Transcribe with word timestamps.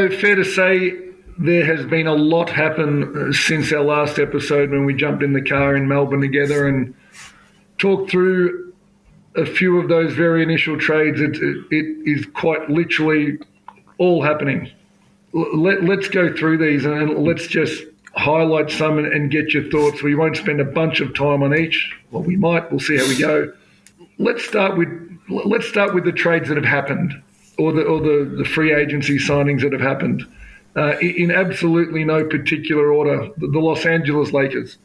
Though, 0.00 0.08
fair 0.16 0.34
to 0.34 0.44
say 0.44 0.98
there 1.36 1.66
has 1.66 1.84
been 1.84 2.06
a 2.06 2.14
lot 2.14 2.48
happen 2.48 3.28
uh, 3.28 3.32
since 3.34 3.70
our 3.70 3.84
last 3.84 4.18
episode 4.18 4.70
when 4.70 4.86
we 4.86 4.94
jumped 4.94 5.22
in 5.22 5.34
the 5.34 5.42
car 5.42 5.76
in 5.76 5.88
Melbourne 5.88 6.22
together 6.22 6.66
and 6.66 6.94
talked 7.76 8.10
through 8.10 8.72
a 9.36 9.44
few 9.44 9.78
of 9.78 9.88
those 9.88 10.14
very 10.14 10.42
initial 10.42 10.78
trades. 10.78 11.20
It, 11.20 11.36
it, 11.36 11.66
it 11.70 12.10
is 12.10 12.24
quite 12.32 12.70
literally 12.70 13.40
all 13.98 14.22
happening. 14.22 14.70
Let, 15.34 15.84
let's 15.84 16.08
go 16.08 16.34
through 16.34 16.56
these 16.56 16.86
and 16.86 17.22
let's 17.22 17.46
just 17.46 17.84
highlight 18.14 18.70
some 18.70 18.96
and, 18.96 19.06
and 19.12 19.30
get 19.30 19.52
your 19.52 19.64
thoughts. 19.64 20.02
We 20.02 20.14
won't 20.14 20.38
spend 20.38 20.62
a 20.62 20.64
bunch 20.64 21.00
of 21.00 21.14
time 21.14 21.42
on 21.42 21.54
each. 21.54 21.94
Well, 22.10 22.22
we 22.22 22.36
might. 22.36 22.70
We'll 22.70 22.80
see 22.80 22.96
how 22.96 23.06
we 23.06 23.18
go. 23.18 23.52
Let's 24.16 24.46
start 24.46 24.78
with 24.78 24.88
let's 25.28 25.68
start 25.68 25.94
with 25.94 26.04
the 26.04 26.12
trades 26.12 26.48
that 26.48 26.56
have 26.56 26.64
happened, 26.64 27.22
or 27.60 27.72
the 27.72 27.84
or 27.84 28.00
the, 28.00 28.36
the 28.38 28.44
free 28.44 28.72
agency 28.72 29.18
signings 29.18 29.60
that 29.62 29.72
have 29.72 29.80
happened, 29.80 30.24
uh, 30.76 30.98
in 30.98 31.30
absolutely 31.30 32.04
no 32.04 32.24
particular 32.24 32.92
order. 32.92 33.28
The, 33.36 33.48
the, 33.48 33.58
Los 33.58 33.84
Angeles 33.84 34.32
Lakers. 34.32 34.78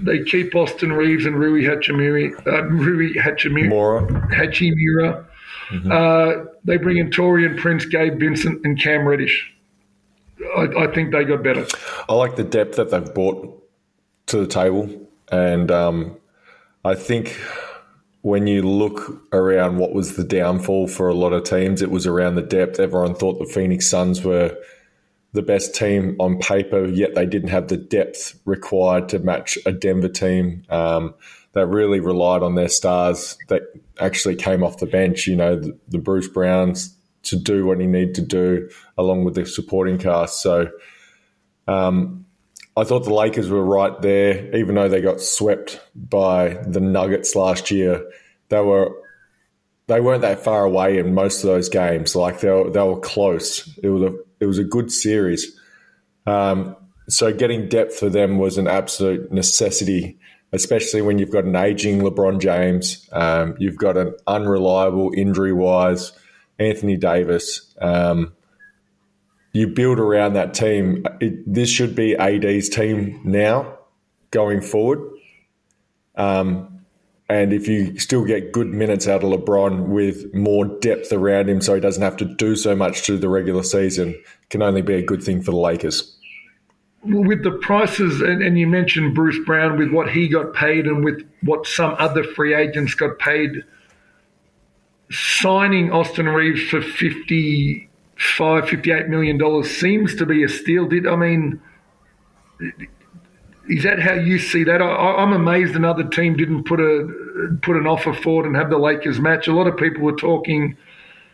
They 0.00 0.22
keep 0.22 0.54
Austin 0.54 0.92
Reaves 0.92 1.26
and 1.26 1.38
Rui 1.38 1.62
Hachimura. 1.62 2.46
Uh, 2.46 2.62
Rui 2.64 3.14
Hachimura. 3.14 4.30
Hachimura. 4.30 5.26
Mm-hmm. 5.70 5.92
Uh, 5.92 6.50
they 6.64 6.76
bring 6.76 6.98
in 6.98 7.10
Taurean 7.10 7.58
Prince, 7.58 7.84
Gabe 7.86 8.18
Vincent, 8.18 8.64
and 8.64 8.80
Cam 8.80 9.06
Reddish. 9.06 9.52
I, 10.56 10.68
I, 10.78 10.86
think 10.94 11.12
they 11.12 11.24
got 11.24 11.42
better. 11.42 11.66
I 12.08 12.14
like 12.14 12.36
the 12.36 12.44
depth 12.44 12.76
that 12.76 12.90
they've 12.90 13.14
brought 13.14 13.62
to 14.26 14.38
the 14.38 14.46
table, 14.46 15.08
and 15.30 15.70
um, 15.70 16.16
I 16.84 16.94
think 16.94 17.38
when 18.24 18.46
you 18.46 18.62
look 18.62 19.22
around 19.34 19.76
what 19.76 19.92
was 19.92 20.16
the 20.16 20.24
downfall 20.24 20.88
for 20.88 21.10
a 21.10 21.14
lot 21.14 21.34
of 21.34 21.44
teams, 21.44 21.82
it 21.82 21.90
was 21.90 22.06
around 22.06 22.36
the 22.36 22.42
depth. 22.42 22.80
Everyone 22.80 23.14
thought 23.14 23.38
the 23.38 23.44
Phoenix 23.44 23.86
Suns 23.86 24.24
were 24.24 24.56
the 25.32 25.42
best 25.42 25.74
team 25.74 26.16
on 26.18 26.38
paper, 26.38 26.86
yet 26.86 27.14
they 27.14 27.26
didn't 27.26 27.50
have 27.50 27.68
the 27.68 27.76
depth 27.76 28.40
required 28.46 29.10
to 29.10 29.18
match 29.18 29.58
a 29.66 29.72
Denver 29.72 30.08
team 30.08 30.64
um, 30.70 31.12
that 31.52 31.66
really 31.66 32.00
relied 32.00 32.42
on 32.42 32.54
their 32.54 32.70
stars 32.70 33.36
that 33.48 33.64
actually 34.00 34.36
came 34.36 34.64
off 34.64 34.78
the 34.78 34.86
bench. 34.86 35.26
You 35.26 35.36
know, 35.36 35.56
the, 35.56 35.78
the 35.88 35.98
Bruce 35.98 36.28
Browns, 36.28 36.96
to 37.24 37.36
do 37.36 37.66
what 37.66 37.78
he 37.78 37.86
needed 37.86 38.14
to 38.14 38.22
do 38.22 38.70
along 38.96 39.24
with 39.24 39.34
the 39.34 39.44
supporting 39.44 39.98
cast. 39.98 40.40
So 40.40 40.70
um, 41.68 42.24
I 42.74 42.84
thought 42.84 43.04
the 43.04 43.14
Lakers 43.14 43.50
were 43.50 43.64
right 43.64 44.00
there, 44.02 44.54
even 44.56 44.74
though 44.74 44.88
they 44.88 45.00
got 45.00 45.20
swept 45.20 45.80
by 45.94 46.54
the 46.66 46.80
Nuggets 46.80 47.36
last 47.36 47.70
year. 47.70 48.04
They 48.48 48.60
were 48.60 48.92
they 49.86 50.00
weren't 50.00 50.22
that 50.22 50.42
far 50.42 50.64
away 50.64 50.98
in 50.98 51.14
most 51.14 51.44
of 51.44 51.48
those 51.48 51.68
games. 51.68 52.16
Like 52.16 52.40
they 52.40 52.50
were, 52.50 52.70
they 52.70 52.82
were 52.82 53.00
close. 53.00 53.68
It 53.82 53.88
was 53.88 54.02
a 54.02 54.14
it 54.40 54.46
was 54.46 54.58
a 54.58 54.64
good 54.64 54.90
series. 54.90 55.58
Um, 56.26 56.76
so 57.08 57.32
getting 57.32 57.68
depth 57.68 57.98
for 57.98 58.08
them 58.08 58.38
was 58.38 58.56
an 58.56 58.66
absolute 58.66 59.30
necessity, 59.30 60.18
especially 60.52 61.02
when 61.02 61.18
you've 61.18 61.30
got 61.30 61.44
an 61.44 61.56
aging 61.56 62.00
LeBron 62.00 62.40
James, 62.40 63.06
um, 63.12 63.54
you've 63.58 63.76
got 63.76 63.96
an 63.98 64.14
unreliable 64.26 65.12
injury 65.14 65.52
wise 65.52 66.12
Anthony 66.58 66.96
Davis. 66.96 67.74
Um, 67.80 68.32
you 69.52 69.68
build 69.68 69.98
around 69.98 70.32
that 70.32 70.54
team. 70.54 71.06
It, 71.20 71.52
this 71.52 71.68
should 71.68 71.94
be 71.94 72.16
AD's 72.16 72.68
team 72.68 73.20
now 73.24 73.78
going 74.30 74.60
forward. 74.60 75.00
Um, 76.16 76.73
and 77.28 77.52
if 77.52 77.66
you 77.66 77.98
still 77.98 78.24
get 78.24 78.52
good 78.52 78.68
minutes 78.68 79.08
out 79.08 79.24
of 79.24 79.30
LeBron 79.30 79.86
with 79.86 80.34
more 80.34 80.66
depth 80.66 81.12
around 81.12 81.48
him 81.48 81.60
so 81.60 81.74
he 81.74 81.80
doesn't 81.80 82.02
have 82.02 82.16
to 82.18 82.24
do 82.24 82.54
so 82.54 82.76
much 82.76 83.00
through 83.00 83.18
the 83.18 83.28
regular 83.28 83.62
season, 83.62 84.20
can 84.50 84.62
only 84.62 84.82
be 84.82 84.94
a 84.94 85.02
good 85.02 85.22
thing 85.22 85.42
for 85.42 85.50
the 85.50 85.56
Lakers. 85.56 86.16
With 87.02 87.42
the 87.42 87.52
prices, 87.52 88.20
and, 88.20 88.42
and 88.42 88.58
you 88.58 88.66
mentioned 88.66 89.14
Bruce 89.14 89.38
Brown, 89.44 89.78
with 89.78 89.90
what 89.90 90.10
he 90.10 90.28
got 90.28 90.54
paid 90.54 90.86
and 90.86 91.04
with 91.04 91.26
what 91.42 91.66
some 91.66 91.96
other 91.98 92.24
free 92.24 92.54
agents 92.54 92.94
got 92.94 93.18
paid 93.18 93.64
signing 95.10 95.92
Austin 95.92 96.28
Reaves 96.28 96.62
for 96.68 96.80
55, 96.80 98.68
58 98.68 99.08
million 99.08 99.38
dollars 99.38 99.70
seems 99.70 100.14
to 100.16 100.26
be 100.26 100.42
a 100.42 100.48
steal. 100.48 100.86
Did 100.86 101.06
I 101.06 101.16
mean? 101.16 101.60
Is 103.68 103.82
that 103.84 103.98
how 103.98 104.12
you 104.14 104.38
see 104.38 104.64
that? 104.64 104.82
I, 104.82 105.22
am 105.22 105.32
amazed 105.32 105.74
another 105.74 106.04
team 106.04 106.36
didn't 106.36 106.64
put 106.64 106.80
a 106.80 107.56
put 107.62 107.76
an 107.76 107.86
offer 107.86 108.12
forward 108.12 108.46
and 108.46 108.56
have 108.56 108.70
the 108.70 108.78
Lakers 108.78 109.18
match. 109.18 109.48
A 109.48 109.54
lot 109.54 109.66
of 109.66 109.76
people 109.76 110.02
were 110.02 110.16
talking 110.16 110.76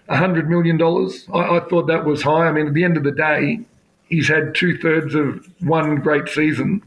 hundred 0.08 0.48
million 0.48 0.76
dollars. 0.76 1.26
I, 1.32 1.56
I 1.56 1.60
thought 1.69 1.86
that 1.88 2.04
was 2.04 2.22
high. 2.22 2.46
I 2.46 2.52
mean, 2.52 2.69
at 2.69 2.74
the 2.74 2.84
end 2.84 2.96
of 2.96 3.02
the 3.02 3.12
day, 3.12 3.60
he's 4.08 4.28
had 4.28 4.54
two 4.54 4.78
thirds 4.78 5.14
of 5.14 5.44
one 5.60 5.96
great 5.96 6.28
season. 6.28 6.82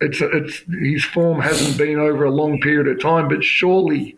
It's 0.00 0.20
it's 0.20 0.62
his 0.80 1.04
form 1.04 1.40
hasn't 1.40 1.78
been 1.78 1.98
over 1.98 2.24
a 2.24 2.30
long 2.30 2.60
period 2.60 2.88
of 2.88 3.00
time, 3.00 3.28
but 3.28 3.42
surely 3.42 4.16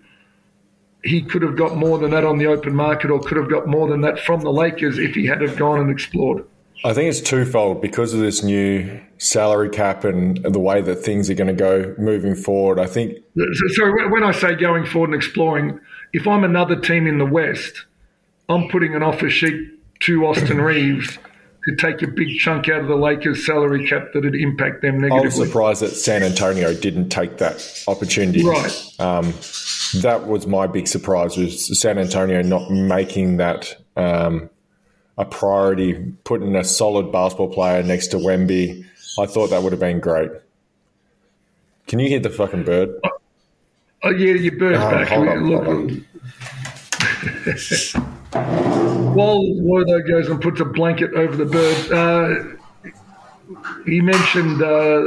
he 1.05 1.22
could 1.22 1.43
have 1.43 1.56
got 1.56 1.77
more 1.77 1.99
than 1.99 2.10
that 2.10 2.25
on 2.25 2.39
the 2.39 2.47
open 2.47 2.75
market 2.75 3.10
or 3.10 3.21
could 3.21 3.37
have 3.37 3.49
got 3.49 3.66
more 3.66 3.89
than 3.89 4.00
that 4.03 4.19
from 4.19 4.41
the 4.41 4.53
Lakers 4.53 4.99
if 4.99 5.15
he 5.15 5.27
had 5.27 5.41
have 5.41 5.56
gone 5.56 5.81
and 5.81 5.91
explored. 5.91 6.44
I 6.85 6.95
think 6.95 7.11
it's 7.11 7.21
twofold 7.21 7.83
because 7.83 8.15
of 8.15 8.21
this 8.21 8.43
new 8.43 9.01
salary 9.19 9.69
cap 9.69 10.05
and 10.05 10.43
the 10.43 10.59
way 10.59 10.81
that 10.81 10.97
things 10.97 11.29
are 11.29 11.35
going 11.35 11.49
to 11.49 11.53
go 11.55 11.95
moving 11.99 12.35
forward. 12.35 12.79
I 12.79 12.87
think. 12.87 13.19
So, 13.75 13.93
when 14.11 14.25
I 14.25 14.33
say 14.33 14.55
going 14.55 14.87
forward 14.87 15.11
and 15.11 15.15
exploring, 15.15 15.81
if 16.13 16.27
I'm 16.27 16.45
another 16.45 16.77
team 16.77 17.07
in 17.07 17.19
the 17.19 17.27
West, 17.27 17.85
I'm 18.49 18.69
putting 18.69 18.95
an 18.95 19.03
offer 19.03 19.29
sheet 19.29 19.71
to 20.01 20.27
Austin 20.27 20.61
Reaves 20.63 21.19
to 21.65 21.77
take 21.77 22.03
a 22.03 22.07
big 22.07 22.39
chunk 22.39 22.69
out 22.69 22.81
of 22.81 22.89
the 22.89 22.97
Lakers' 22.97 23.45
salary 23.45 23.87
cap 23.87 24.13
that 24.15 24.25
would 24.25 24.35
impact 24.35 24.81
them 24.81 24.99
negatively. 25.01 25.19
I 25.19 25.25
was 25.25 25.37
surprised 25.37 25.83
that 25.83 25.91
San 25.91 26.23
Antonio 26.23 26.73
didn't 26.73 27.11
take 27.11 27.37
that 27.39 27.85
opportunity. 27.87 28.43
Right. 28.45 28.95
Um, 28.99 29.35
that 30.01 30.27
was 30.27 30.47
my 30.47 30.67
big 30.67 30.89
surprise 30.89 31.37
was 31.37 31.79
San 31.79 31.99
Antonio 31.99 32.43
not 32.43 32.71
making 32.71 33.37
that 33.39 33.77
um, 33.97 34.49
a 35.21 35.25
priority, 35.27 36.15
putting 36.25 36.57
a 36.57 36.65
solid 36.65 37.13
basketball 37.13 37.53
player 37.53 37.83
next 37.83 38.09
to 38.09 38.17
Wemby. 38.17 38.87
I 39.19 39.27
thought 39.27 39.51
that 39.51 39.63
would 39.63 39.73
have 39.73 39.81
been 39.81 40.01
great. 40.01 40.31
Can 41.87 41.99
you 41.99 42.09
hear 42.09 42.21
the 42.21 42.31
fucking 42.31 42.65
bird? 42.65 42.99
Oh, 44.03 44.11
yeah, 44.11 44.33
your 44.33 44.57
bird's 44.57 44.79
oh, 44.79 44.91
back. 44.91 45.09
Hold 45.09 45.29
on, 45.29 45.51
Look, 45.51 45.65
hold 45.65 45.91
on. 45.91 46.07
While 49.15 49.41
Wodo 49.43 50.01
goes 50.01 50.29
and 50.29 50.41
puts 50.41 50.61
a 50.61 50.65
blanket 50.65 51.13
over 51.13 51.37
the 51.37 51.45
bird, 51.45 51.93
uh, 51.93 52.45
he 53.84 54.01
mentioned 54.01 54.63
uh, 54.63 55.03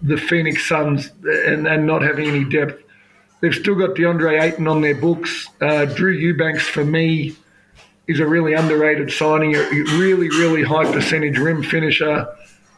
the 0.00 0.16
Phoenix 0.16 0.66
Suns 0.66 1.10
and, 1.24 1.66
and 1.66 1.86
not 1.86 2.00
having 2.00 2.26
any 2.26 2.44
depth. 2.44 2.82
They've 3.40 3.54
still 3.54 3.74
got 3.74 3.90
DeAndre 3.90 4.40
Ayton 4.40 4.66
on 4.66 4.80
their 4.80 4.94
books. 4.94 5.48
Uh, 5.60 5.84
Drew 5.84 6.12
Eubanks, 6.12 6.66
for 6.66 6.84
me, 6.84 7.36
is 8.08 8.20
a 8.20 8.26
really 8.26 8.54
underrated 8.54 9.12
signing, 9.12 9.54
a 9.54 9.60
really, 9.98 10.28
really 10.28 10.64
high 10.64 10.90
percentage 10.90 11.38
rim 11.38 11.62
finisher. 11.62 12.26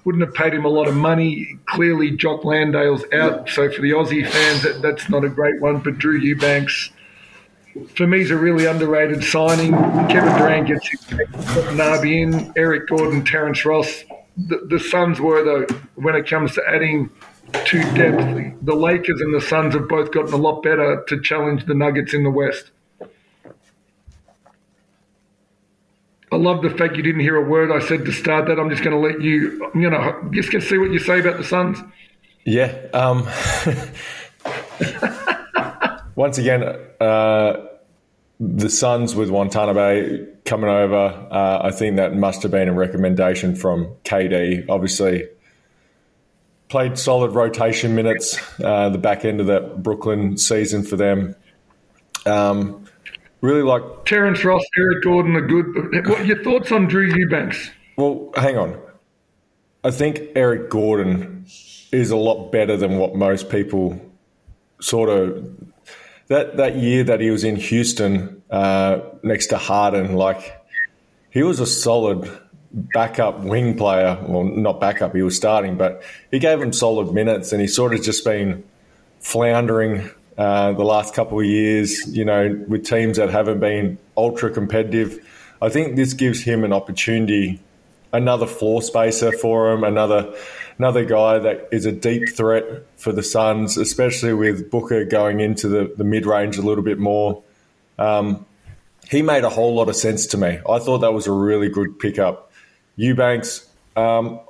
Wouldn't 0.05 0.25
have 0.25 0.35
paid 0.35 0.55
him 0.55 0.65
a 0.65 0.69
lot 0.69 0.89
of 0.89 0.97
money. 0.97 1.59
Clearly, 1.67 2.11
Jock 2.11 2.45
Landale's 2.45 3.05
out. 3.13 3.49
So 3.49 3.71
for 3.71 3.81
the 3.81 3.91
Aussie 3.91 4.29
fans, 4.29 4.63
that, 4.63 4.83
that's 4.83 5.09
not 5.09 5.25
a 5.25 5.29
great 5.29 5.61
one. 5.61 5.79
But 5.79 5.99
Drew 5.99 6.19
Eubanks, 6.19 6.91
for 7.95 8.07
me, 8.07 8.23
is 8.23 8.31
a 8.31 8.37
really 8.37 8.67
underrated 8.67 9.23
signing. 9.23 9.73
Kevin 10.09 10.37
Durant 10.37 10.69
gets 10.69 10.89
his 10.89 11.01
Nabi 11.01 12.23
in, 12.23 12.53
Eric 12.57 12.89
Gordon, 12.89 13.25
Terrence 13.25 13.65
Ross. 13.65 14.05
The, 14.37 14.67
the 14.69 14.81
Suns 14.81 15.21
were, 15.21 15.45
though, 15.45 15.67
when 15.97 16.17
it 16.17 16.27
comes 16.29 16.55
to 16.55 16.63
adding– 16.69 17.11
to 17.53 17.83
depth. 17.95 18.57
The 18.63 18.75
Lakers 18.75 19.21
and 19.21 19.35
the 19.35 19.41
Suns 19.41 19.75
have 19.75 19.89
both 19.89 20.13
gotten 20.13 20.33
a 20.33 20.37
lot 20.37 20.63
better 20.63 21.05
to 21.09 21.21
challenge 21.21 21.67
the 21.67 21.75
Nuggets 21.75 22.15
in 22.15 22.23
the 22.23 22.31
West. 22.31 22.71
I 26.33 26.37
love 26.37 26.63
the 26.63 26.71
fact 26.71 26.97
you 26.97 27.03
didn't 27.03 27.21
hear 27.23 27.37
a 27.37 27.49
word 27.49 27.73
I 27.73 27.85
said 27.85 28.05
to 28.05 28.13
start 28.13 28.47
that. 28.47 28.59
I'm 28.59 28.71
just 28.71 28.85
going 28.85 28.95
to 28.95 29.09
let 29.09 29.21
you, 29.21 29.71
you 29.75 29.91
know, 29.91 30.29
just 30.33 30.53
going 30.53 30.63
to 30.63 30.69
see 30.69 30.79
what 30.79 30.93
you 30.93 30.99
say 31.01 31.21
about 31.21 31.39
the 31.39 31.45
Suns. 31.45 31.79
Yeah. 32.45 32.73
Um, 32.95 33.29
once 36.15 36.39
again, 36.39 36.63
uh, 37.01 37.67
the 38.39 38.71
Suns 38.71 39.15
with 39.15 39.29
Watanabe 39.31 40.27
coming 40.45 40.71
over, 40.71 41.29
uh, 41.31 41.61
I 41.63 41.73
think 41.73 41.97
that 41.97 42.15
must 42.15 42.43
have 42.43 42.53
been 42.53 42.69
a 42.69 42.73
recommendation 42.73 43.57
from 43.57 43.97
KD. 44.05 44.67
Obviously, 44.69 45.29
played 46.69 46.97
solid 46.97 47.33
rotation 47.33 47.97
minutes 47.97 48.39
uh, 48.63 48.89
the 48.89 48.99
back 48.99 49.25
end 49.25 49.41
of 49.41 49.49
that 49.49 49.83
Brooklyn 49.83 50.39
season 50.39 50.85
for 50.85 50.97
them. 50.97 51.35
Um, 52.25 52.87
really 53.41 53.63
like 53.63 53.83
Terrence 54.05 54.45
Ross, 54.45 54.65
Eric 54.77 55.03
Gordon 55.03 55.37
are 55.37 55.47
good. 55.47 56.07
What 56.07 56.27
your 56.27 56.43
thoughts 56.43 56.73
on 56.73 56.87
Drew 56.87 57.07
Eubanks? 57.07 57.71
Well, 57.97 58.31
hang 58.37 58.57
on. 58.57 58.81
I 59.83 59.91
think 59.91 60.21
Eric 60.35 60.71
Gordon 60.71 61.47
is 61.93 62.11
a 62.11 62.17
lot 62.17 62.51
better 62.51 62.77
than 62.77 62.99
what 62.99 63.15
most 63.15 63.49
people 63.49 64.01
sort 64.81 65.09
of 65.09 65.49
that 66.29 66.57
that 66.57 66.77
year 66.77 67.05
that 67.05 67.21
he 67.21 67.31
was 67.31 67.45
in 67.45 67.57
Houston 67.57 68.43
uh, 68.51 69.01
next 69.23 69.49
to 69.49 69.59
Harden. 69.59 70.15
Like 70.15 70.63
he 71.31 71.43
was 71.43 71.61
a 71.61 71.67
solid 71.67 72.31
backup 72.73 73.41
wing 73.41 73.77
player. 73.77 74.19
Well, 74.27 74.45
not 74.45 74.81
backup, 74.81 75.15
he 75.15 75.23
was 75.23 75.37
starting, 75.37 75.77
but 75.77 76.03
he 76.31 76.39
gave 76.39 76.61
him 76.61 76.73
solid 76.73 77.13
minutes, 77.13 77.53
and 77.53 77.61
he's 77.61 77.75
sort 77.75 77.95
of 77.95 78.03
just 78.03 78.25
been 78.25 78.65
floundering 79.21 80.11
uh, 80.41 80.73
the 80.73 80.85
last 80.85 81.15
couple 81.15 81.39
of 81.39 81.45
years. 81.45 82.07
You 82.09 82.25
know, 82.25 82.65
with 82.67 82.87
teams 82.87 83.19
that 83.19 83.29
haven't 83.29 83.61
been 83.61 83.99
ultra 84.17 84.51
competitive. 84.51 85.19
I 85.63 85.69
think 85.69 85.97
this 85.97 86.15
gives 86.15 86.43
him 86.43 86.65
an 86.65 86.73
opportunity, 86.73 87.61
another 88.13 88.47
floor 88.47 88.81
spacer 88.81 89.33
for 89.33 89.71
him, 89.71 89.85
another 89.85 90.35
another 90.79 91.05
guy 91.05 91.39
that 91.39 91.69
is 91.71 91.85
a 91.85 91.93
deep 91.93 92.31
threat 92.31 92.65
for 92.97 93.13
the 93.13 93.23
Suns, 93.23 93.77
especially 93.77 94.33
with 94.33 94.71
Booker 94.71 95.05
going 95.05 95.41
into 95.41 95.69
the, 95.69 95.93
the 95.99 96.05
mid 96.05 96.25
range 96.25 96.57
a 96.57 96.63
little 96.63 96.83
bit 96.83 96.99
more. 96.99 97.43
Um, 97.99 98.47
he 99.11 99.21
made 99.21 99.45
a 99.45 99.51
whole 99.51 99.75
lot 99.75 99.91
of 99.91 99.97
sense 99.97 100.25
to 100.29 100.39
me. 100.39 100.59
I 100.67 100.79
thought 100.79 100.99
that 100.99 101.13
was 101.13 101.27
a 101.27 101.33
really 101.33 101.69
good 101.69 101.99
pickup. 101.99 102.51
Eubanks, 102.97 103.69
um, 103.95 104.41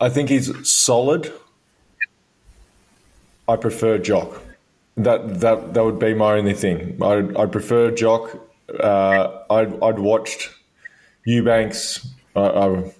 I 0.00 0.08
think 0.08 0.28
he's 0.28 0.68
solid. 0.68 1.32
I 3.50 3.56
prefer 3.56 3.98
Jock. 3.98 4.42
That 4.96 5.40
that 5.40 5.74
that 5.74 5.84
would 5.84 5.98
be 5.98 6.14
my 6.14 6.34
only 6.34 6.54
thing. 6.54 6.98
I 7.02 7.26
I 7.36 7.46
prefer 7.46 7.90
Jock. 7.90 8.38
Uh, 8.68 9.42
I'd 9.50 9.82
I'd 9.82 9.98
watched 9.98 10.50
Eubanks. 11.24 12.06
I, 12.36 12.40
I, 12.40 12.92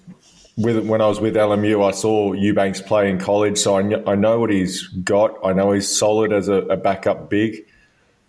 with 0.57 0.85
when 0.85 1.01
I 1.01 1.07
was 1.07 1.19
with 1.19 1.35
LMU, 1.35 1.87
I 1.87 1.91
saw 1.91 2.33
Eubanks 2.33 2.81
play 2.81 3.09
in 3.09 3.17
college, 3.19 3.57
so 3.57 3.77
I, 3.77 3.83
kn- 3.83 4.07
I 4.07 4.15
know 4.15 4.39
what 4.39 4.49
he's 4.49 4.87
got. 4.87 5.37
I 5.43 5.53
know 5.53 5.71
he's 5.71 5.87
solid 5.87 6.33
as 6.33 6.49
a, 6.49 6.55
a 6.55 6.77
backup 6.77 7.29
big. 7.29 7.65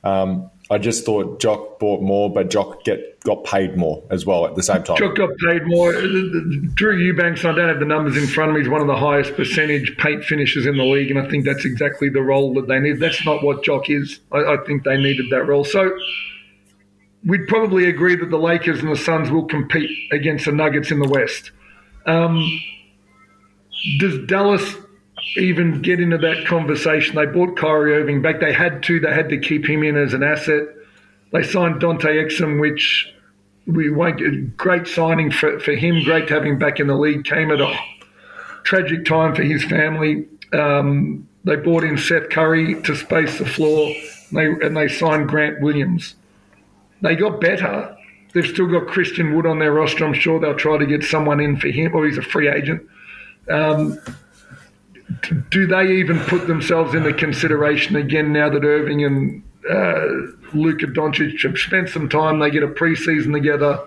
Um, 0.05 0.51
I 0.70 0.79
just 0.79 1.05
thought 1.05 1.41
Jock 1.41 1.79
bought 1.79 2.00
more, 2.00 2.32
but 2.32 2.49
Jock 2.49 2.85
get 2.85 3.20
got 3.20 3.44
paid 3.44 3.76
more 3.76 4.03
as 4.11 4.25
well 4.25 4.47
at 4.47 4.55
the 4.55 4.62
same 4.62 4.82
time. 4.82 4.97
Jock 4.97 5.17
got 5.17 5.31
paid 5.47 5.67
more. 5.67 5.93
Drew 5.93 6.97
Eubanks, 6.97 7.44
I 7.44 7.53
don't 7.53 7.69
have 7.69 7.79
the 7.79 7.85
numbers 7.85 8.17
in 8.17 8.26
front 8.26 8.50
of 8.50 8.55
me, 8.56 8.62
He's 8.62 8.70
one 8.70 8.81
of 8.81 8.87
the 8.87 8.97
highest 8.97 9.35
percentage 9.35 9.97
paint 9.99 10.25
finishers 10.25 10.67
in 10.67 10.76
the 10.76 10.85
league, 10.85 11.11
and 11.11 11.19
I 11.19 11.29
think 11.29 11.44
that's 11.44 11.64
exactly 11.64 12.09
the 12.09 12.23
role 12.23 12.55
that 12.55 12.69
they 12.69 12.79
need. 12.79 13.00
That's 13.00 13.25
not 13.25 13.43
what 13.44 13.62
Jock 13.64 13.91
is. 13.91 14.20
I, 14.31 14.38
I 14.38 14.56
think 14.67 14.85
they 14.85 14.97
needed 14.97 15.26
that 15.31 15.47
role. 15.47 15.64
So 15.64 15.97
we'd 17.25 17.47
probably 17.49 17.88
agree 17.88 18.17
that 18.17 18.31
the 18.31 18.38
Lakers 18.38 18.81
and 18.81 18.91
the 18.91 18.97
Suns 18.97 19.31
will 19.31 19.44
compete 19.44 19.91
against 20.12 20.47
the 20.47 20.53
Nuggets 20.53 20.91
in 20.91 21.00
the 21.00 21.08
West. 21.08 21.50
Um, 22.06 22.61
does 23.99 24.26
Dallas 24.26 24.76
even 25.37 25.83
get 25.83 26.01
into 26.01 26.19
that 26.19 26.47
conversation. 26.47 27.17
They 27.17 27.27
bought 27.27 27.57
Kyrie 27.57 27.95
Irving 27.95 28.23
back. 28.23 28.41
They 28.41 28.53
had 28.53 28.83
to. 28.85 29.01
They 29.01 29.13
had 29.13 29.29
to 29.31 29.39
keep 29.39 29.69
him 29.69 29.83
in 29.83 29.97
as 29.97 30.15
an 30.15 30.23
asset. 30.23 30.69
They 31.33 31.43
signed 31.43 31.81
Dante 31.81 32.09
Exum, 32.09 32.61
which 32.61 33.13
we 33.67 33.91
won't. 33.91 34.57
Great 34.57 34.87
signing 34.87 35.31
for, 35.31 35.59
for 35.61 35.73
him. 35.73 36.03
Great 36.05 36.29
to 36.29 36.35
have 36.35 36.45
him 36.45 36.59
back 36.59 36.81
in 36.81 36.89
the 36.89 36.97
league. 36.97 37.25
Came 37.25 37.51
at 37.51 37.61
a 37.61 37.75
tragic 38.65 39.05
time 39.05 39.35
for 39.35 39.43
his 39.43 39.65
family. 39.65 40.27
Um, 40.53 41.29
they 41.45 41.57
brought 41.57 41.85
in 41.85 41.97
Seth 41.97 42.29
Curry 42.31 42.81
to 42.83 42.95
space 42.95 43.39
the 43.39 43.47
floor, 43.47 43.95
and 44.31 44.39
they, 44.39 44.67
and 44.67 44.77
they 44.77 44.89
signed 44.89 45.29
Grant 45.29 45.61
Williams. 45.61 46.15
They 47.01 47.17
got 47.17 47.41
better. 47.41 47.97
They've 48.33 48.47
still 48.47 48.69
got 48.69 48.87
Christian 48.87 49.35
Wood 49.35 49.47
on 49.47 49.59
their 49.59 49.73
roster. 49.73 50.05
I'm 50.05 50.15
sure 50.15 50.39
they'll 50.39 50.55
try 50.55 50.79
to 50.79 50.87
get 50.87 51.03
someone 51.03 51.41
in 51.41 51.57
for 51.57 51.69
him, 51.69 51.95
or 51.95 52.07
he's 52.07 52.19
a 52.19 52.23
free 52.23 52.49
agent. 52.49 52.87
Um, 53.51 53.99
do 55.51 55.67
they 55.67 55.93
even 55.93 56.19
put 56.21 56.47
themselves 56.47 56.95
into 56.95 57.13
consideration 57.13 57.97
again 57.97 58.33
now 58.33 58.49
that 58.49 58.65
Irving 58.65 59.05
and 59.05 59.43
uh, 59.71 60.07
Luka 60.55 60.87
Doncic 60.87 61.43
have 61.43 61.59
spent 61.59 61.89
some 61.89 62.09
time? 62.09 62.39
They 62.39 62.51
get 62.51 62.63
a 62.63 62.69
preseason 62.69 63.33
together. 63.33 63.81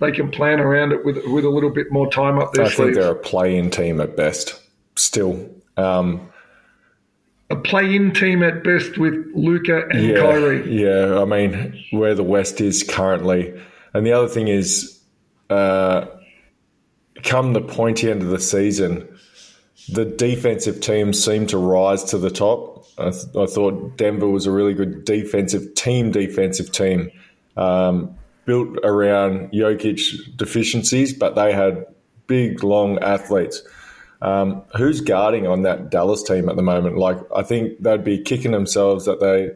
They 0.00 0.12
can 0.12 0.30
plan 0.30 0.60
around 0.60 0.92
it 0.92 1.04
with 1.04 1.16
with 1.26 1.44
a 1.44 1.48
little 1.48 1.70
bit 1.70 1.90
more 1.90 2.10
time 2.10 2.38
up 2.38 2.52
their 2.52 2.66
I 2.66 2.68
sleeves. 2.68 2.76
think 2.76 2.94
they're 2.96 3.12
a 3.12 3.16
play-in 3.16 3.70
team 3.70 4.00
at 4.00 4.16
best. 4.16 4.60
Still, 4.96 5.48
um, 5.76 6.28
a 7.48 7.56
play-in 7.56 8.12
team 8.12 8.42
at 8.42 8.62
best 8.62 8.98
with 8.98 9.14
Luka 9.34 9.86
and 9.88 10.02
yeah, 10.02 10.20
Kyrie. 10.20 10.82
Yeah, 10.82 11.20
I 11.20 11.24
mean 11.24 11.82
where 11.90 12.14
the 12.14 12.22
West 12.22 12.60
is 12.60 12.82
currently, 12.82 13.58
and 13.94 14.06
the 14.06 14.12
other 14.12 14.28
thing 14.28 14.48
is, 14.48 15.00
uh, 15.48 16.06
come 17.22 17.54
the 17.54 17.62
pointy 17.62 18.10
end 18.10 18.20
of 18.20 18.28
the 18.28 18.40
season 18.40 19.08
the 19.88 20.04
defensive 20.04 20.80
teams 20.80 21.22
seem 21.22 21.46
to 21.48 21.58
rise 21.58 22.04
to 22.04 22.18
the 22.18 22.30
top. 22.30 22.86
I, 22.98 23.10
th- 23.10 23.36
I, 23.36 23.46
thought 23.46 23.96
Denver 23.96 24.28
was 24.28 24.46
a 24.46 24.50
really 24.50 24.74
good 24.74 25.04
defensive 25.04 25.74
team, 25.74 26.10
defensive 26.10 26.72
team, 26.72 27.10
um, 27.56 28.16
built 28.46 28.78
around 28.82 29.52
Jokic 29.52 30.36
deficiencies, 30.36 31.12
but 31.12 31.34
they 31.34 31.52
had 31.52 31.86
big, 32.26 32.64
long 32.64 32.98
athletes. 33.00 33.62
Um, 34.22 34.62
who's 34.76 35.02
guarding 35.02 35.46
on 35.46 35.62
that 35.62 35.90
Dallas 35.90 36.22
team 36.22 36.48
at 36.48 36.56
the 36.56 36.62
moment? 36.62 36.96
Like, 36.96 37.18
I 37.34 37.42
think 37.42 37.82
they'd 37.82 38.02
be 38.02 38.18
kicking 38.22 38.52
themselves 38.52 39.04
that 39.04 39.20
they 39.20 39.50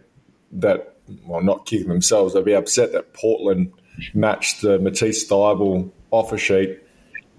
that 0.53 0.97
well, 1.26 1.43
not 1.43 1.67
kicking 1.67 1.88
themselves. 1.88 2.35
They'd 2.35 2.44
be 2.44 2.55
upset 2.55 2.93
that 2.93 3.15
Portland 3.15 3.73
matched 4.15 4.62
the 4.62 4.79
Matisse 4.79 5.29
Thybulle 5.29 5.91
offer 6.11 6.38
sheet. 6.38 6.79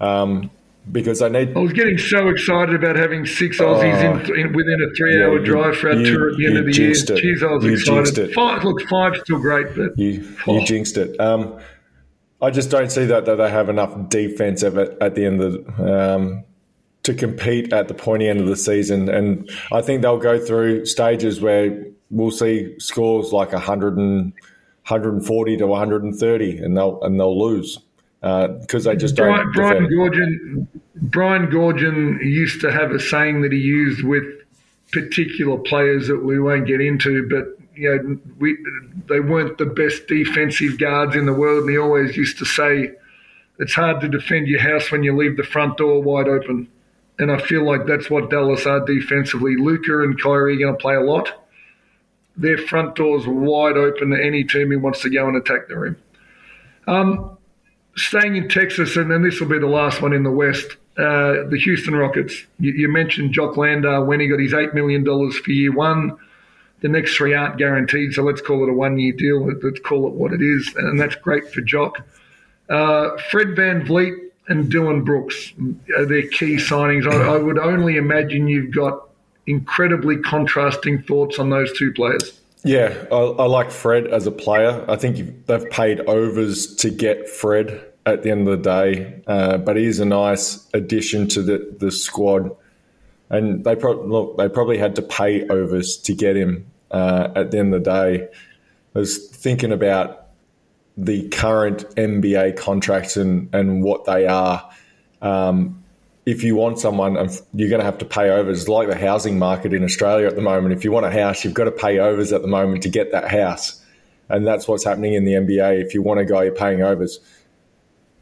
Um, 0.00 0.50
because 0.90 1.22
I 1.22 1.28
need. 1.28 1.56
I 1.56 1.60
was 1.60 1.72
getting 1.72 1.98
so 1.98 2.28
excited 2.28 2.74
about 2.74 2.96
having 2.96 3.24
six 3.24 3.58
Aussies 3.58 3.94
uh, 4.02 4.32
in, 4.32 4.40
in, 4.40 4.52
within 4.52 4.80
a 4.82 4.94
three-hour 4.96 5.38
yeah, 5.38 5.44
drive 5.44 5.76
for 5.76 5.90
our 5.90 5.96
you, 5.96 6.12
tour 6.12 6.30
at 6.30 6.36
the 6.36 6.46
end 6.46 6.58
of 6.58 6.66
the 6.66 6.72
year. 6.72 6.90
It. 6.90 6.96
Jeez, 6.96 7.42
I 7.42 7.52
was 7.52 7.64
you 7.64 7.72
excited. 7.72 8.34
Five, 8.34 8.64
look, 8.64 8.80
five's 8.88 9.20
still 9.20 9.38
great, 9.38 9.74
but 9.76 9.96
you, 9.96 10.36
oh. 10.46 10.58
you 10.58 10.66
jinxed 10.66 10.96
it. 10.96 11.18
Um, 11.20 11.58
I 12.40 12.50
just 12.50 12.70
don't 12.70 12.90
see 12.90 13.04
that, 13.06 13.24
that 13.26 13.36
they 13.36 13.50
have 13.50 13.68
enough 13.68 14.08
defense 14.08 14.64
at, 14.64 14.76
at 14.76 15.14
the 15.14 15.24
end 15.24 15.40
of 15.40 15.52
the, 15.52 16.14
um, 16.16 16.44
to 17.04 17.14
compete 17.14 17.72
at 17.72 17.86
the 17.86 17.94
pointy 17.94 18.28
end 18.28 18.40
of 18.40 18.46
the 18.46 18.56
season, 18.56 19.08
and 19.08 19.48
I 19.70 19.82
think 19.82 20.02
they'll 20.02 20.18
go 20.18 20.44
through 20.44 20.86
stages 20.86 21.40
where 21.40 21.84
we'll 22.10 22.30
see 22.32 22.74
scores 22.78 23.32
like 23.32 23.52
100 23.52 23.96
and, 23.96 24.32
140 24.88 25.56
to 25.58 25.66
130, 25.66 26.58
and 26.58 26.76
they'll 26.76 27.00
and 27.02 27.18
they'll 27.18 27.38
lose 27.38 27.78
because 28.22 28.86
uh, 28.86 28.92
I 28.92 28.94
just 28.94 29.16
Brian, 29.16 29.38
don't. 29.38 29.52
Brian 29.52 29.86
Goorjian. 29.88 30.66
Brian 30.94 31.46
Goorjian 31.48 32.22
used 32.22 32.60
to 32.60 32.70
have 32.70 32.92
a 32.92 33.00
saying 33.00 33.42
that 33.42 33.50
he 33.50 33.58
used 33.58 34.04
with 34.04 34.22
particular 34.92 35.58
players 35.58 36.06
that 36.06 36.24
we 36.24 36.38
won't 36.38 36.66
get 36.66 36.80
into, 36.80 37.28
but 37.28 37.58
you 37.74 37.90
know, 37.90 38.18
we, 38.38 38.56
they 39.08 39.18
weren't 39.18 39.58
the 39.58 39.66
best 39.66 40.06
defensive 40.06 40.78
guards 40.78 41.16
in 41.16 41.26
the 41.26 41.32
world, 41.32 41.62
and 41.62 41.70
he 41.70 41.78
always 41.78 42.16
used 42.16 42.38
to 42.38 42.44
say, 42.44 42.92
"It's 43.58 43.74
hard 43.74 44.00
to 44.02 44.08
defend 44.08 44.46
your 44.46 44.60
house 44.60 44.92
when 44.92 45.02
you 45.02 45.16
leave 45.16 45.36
the 45.36 45.42
front 45.42 45.78
door 45.78 46.00
wide 46.00 46.28
open." 46.28 46.68
And 47.18 47.30
I 47.32 47.38
feel 47.38 47.64
like 47.64 47.86
that's 47.86 48.08
what 48.08 48.30
Dallas 48.30 48.66
are 48.66 48.84
defensively. 48.84 49.56
Luka 49.56 50.02
and 50.02 50.20
Kyrie 50.20 50.56
are 50.56 50.58
going 50.58 50.74
to 50.74 50.80
play 50.80 50.94
a 50.94 51.00
lot. 51.00 51.44
Their 52.36 52.56
front 52.56 52.94
door's 52.94 53.26
wide 53.26 53.76
open 53.76 54.10
to 54.10 54.24
any 54.24 54.44
team 54.44 54.70
who 54.70 54.78
wants 54.78 55.02
to 55.02 55.10
go 55.10 55.28
and 55.28 55.36
attack 55.36 55.68
the 55.68 55.78
rim. 55.78 55.96
Um, 56.86 57.36
staying 57.96 58.36
in 58.36 58.48
Texas, 58.48 58.96
and 58.96 59.10
then 59.10 59.22
this 59.22 59.40
will 59.40 59.48
be 59.48 59.58
the 59.58 59.66
last 59.66 60.02
one 60.02 60.12
in 60.12 60.22
the 60.22 60.30
West. 60.30 60.76
Uh, 60.96 61.48
the 61.48 61.58
Houston 61.64 61.94
Rockets. 61.94 62.34
You, 62.60 62.72
you, 62.72 62.88
mentioned 62.88 63.32
Jock 63.32 63.56
Landale 63.56 64.04
when 64.04 64.20
he 64.20 64.28
got 64.28 64.38
his 64.38 64.52
$8 64.52 64.74
million 64.74 65.04
for 65.04 65.50
year 65.50 65.72
one. 65.72 66.18
The 66.82 66.88
next 66.88 67.16
three 67.16 67.32
aren't 67.32 67.56
guaranteed, 67.56 68.12
so 68.12 68.22
let's 68.22 68.42
call 68.42 68.62
it 68.64 68.68
a 68.68 68.74
one 68.74 68.98
year 68.98 69.14
deal. 69.14 69.46
Let's 69.46 69.80
call 69.80 70.06
it 70.06 70.12
what 70.12 70.34
it 70.34 70.42
is, 70.42 70.70
and 70.76 71.00
that's 71.00 71.14
great 71.14 71.50
for 71.50 71.62
Jock. 71.62 72.06
Uh, 72.68 73.16
Fred 73.30 73.48
VanVleet 73.48 74.18
and 74.48 74.70
Dillon 74.70 75.02
Brooks 75.02 75.54
are 75.96 76.04
their 76.04 76.28
key 76.28 76.56
signings. 76.56 77.10
I, 77.10 77.36
I 77.36 77.38
would 77.38 77.58
only 77.58 77.96
imagine 77.96 78.48
you've 78.48 78.74
got 78.74 79.08
incredibly 79.46 80.18
contrasting 80.18 81.02
thoughts 81.02 81.38
on 81.38 81.50
those 81.50 81.72
two 81.78 81.92
players. 81.92 82.38
Yeah, 82.64 83.06
I, 83.10 83.16
I, 83.16 83.46
like 83.46 83.70
Fred 83.70 84.06
as 84.06 84.26
a 84.26 84.30
player. 84.30 84.84
I 84.88 84.96
think 84.96 85.46
they've 85.46 85.70
paid 85.70 86.00
overs 86.00 86.76
to 86.76 86.90
get 86.90 87.28
Fred 87.28 87.84
at 88.06 88.22
the 88.22 88.30
end 88.30 88.48
of 88.48 88.62
the 88.62 88.70
day, 88.70 89.22
uh, 89.26 89.58
but 89.58 89.76
he 89.76 89.84
is 89.84 89.98
a 89.98 90.04
nice 90.04 90.68
addition 90.72 91.28
to 91.28 91.42
the, 91.42 91.76
the 91.78 91.90
squad. 91.90 92.54
And 93.30 93.64
they 93.64 93.74
pro- 93.74 94.04
look, 94.04 94.36
they 94.36 94.48
probably 94.48 94.78
had 94.78 94.94
to 94.96 95.02
pay 95.02 95.46
overs 95.48 95.96
to 95.98 96.14
get 96.14 96.36
him 96.36 96.66
uh, 96.90 97.28
at 97.34 97.50
the 97.50 97.58
end 97.58 97.74
of 97.74 97.82
the 97.82 97.90
day. 97.90 98.28
I 98.94 98.98
was 98.98 99.28
thinking 99.28 99.72
about 99.72 100.26
the 100.96 101.28
current 101.30 101.84
NBA 101.96 102.58
contracts 102.58 103.16
and, 103.16 103.52
and 103.54 103.82
what 103.82 104.04
they 104.04 104.26
are. 104.26 104.70
Um, 105.20 105.81
if 106.24 106.44
you 106.44 106.54
want 106.54 106.78
someone, 106.78 107.14
you're 107.52 107.68
going 107.68 107.80
to 107.80 107.84
have 107.84 107.98
to 107.98 108.04
pay 108.04 108.30
overs. 108.30 108.60
It's 108.60 108.68
like 108.68 108.88
the 108.88 108.96
housing 108.96 109.38
market 109.38 109.72
in 109.72 109.82
Australia 109.82 110.26
at 110.26 110.36
the 110.36 110.42
moment. 110.42 110.72
If 110.72 110.84
you 110.84 110.92
want 110.92 111.06
a 111.06 111.10
house, 111.10 111.44
you've 111.44 111.54
got 111.54 111.64
to 111.64 111.72
pay 111.72 111.98
overs 111.98 112.32
at 112.32 112.42
the 112.42 112.48
moment 112.48 112.82
to 112.84 112.88
get 112.88 113.10
that 113.12 113.28
house. 113.28 113.82
And 114.28 114.46
that's 114.46 114.68
what's 114.68 114.84
happening 114.84 115.14
in 115.14 115.24
the 115.24 115.32
NBA. 115.32 115.84
If 115.84 115.94
you 115.94 116.02
want 116.02 116.20
a 116.20 116.24
guy, 116.24 116.44
you're 116.44 116.54
paying 116.54 116.82
overs. 116.82 117.18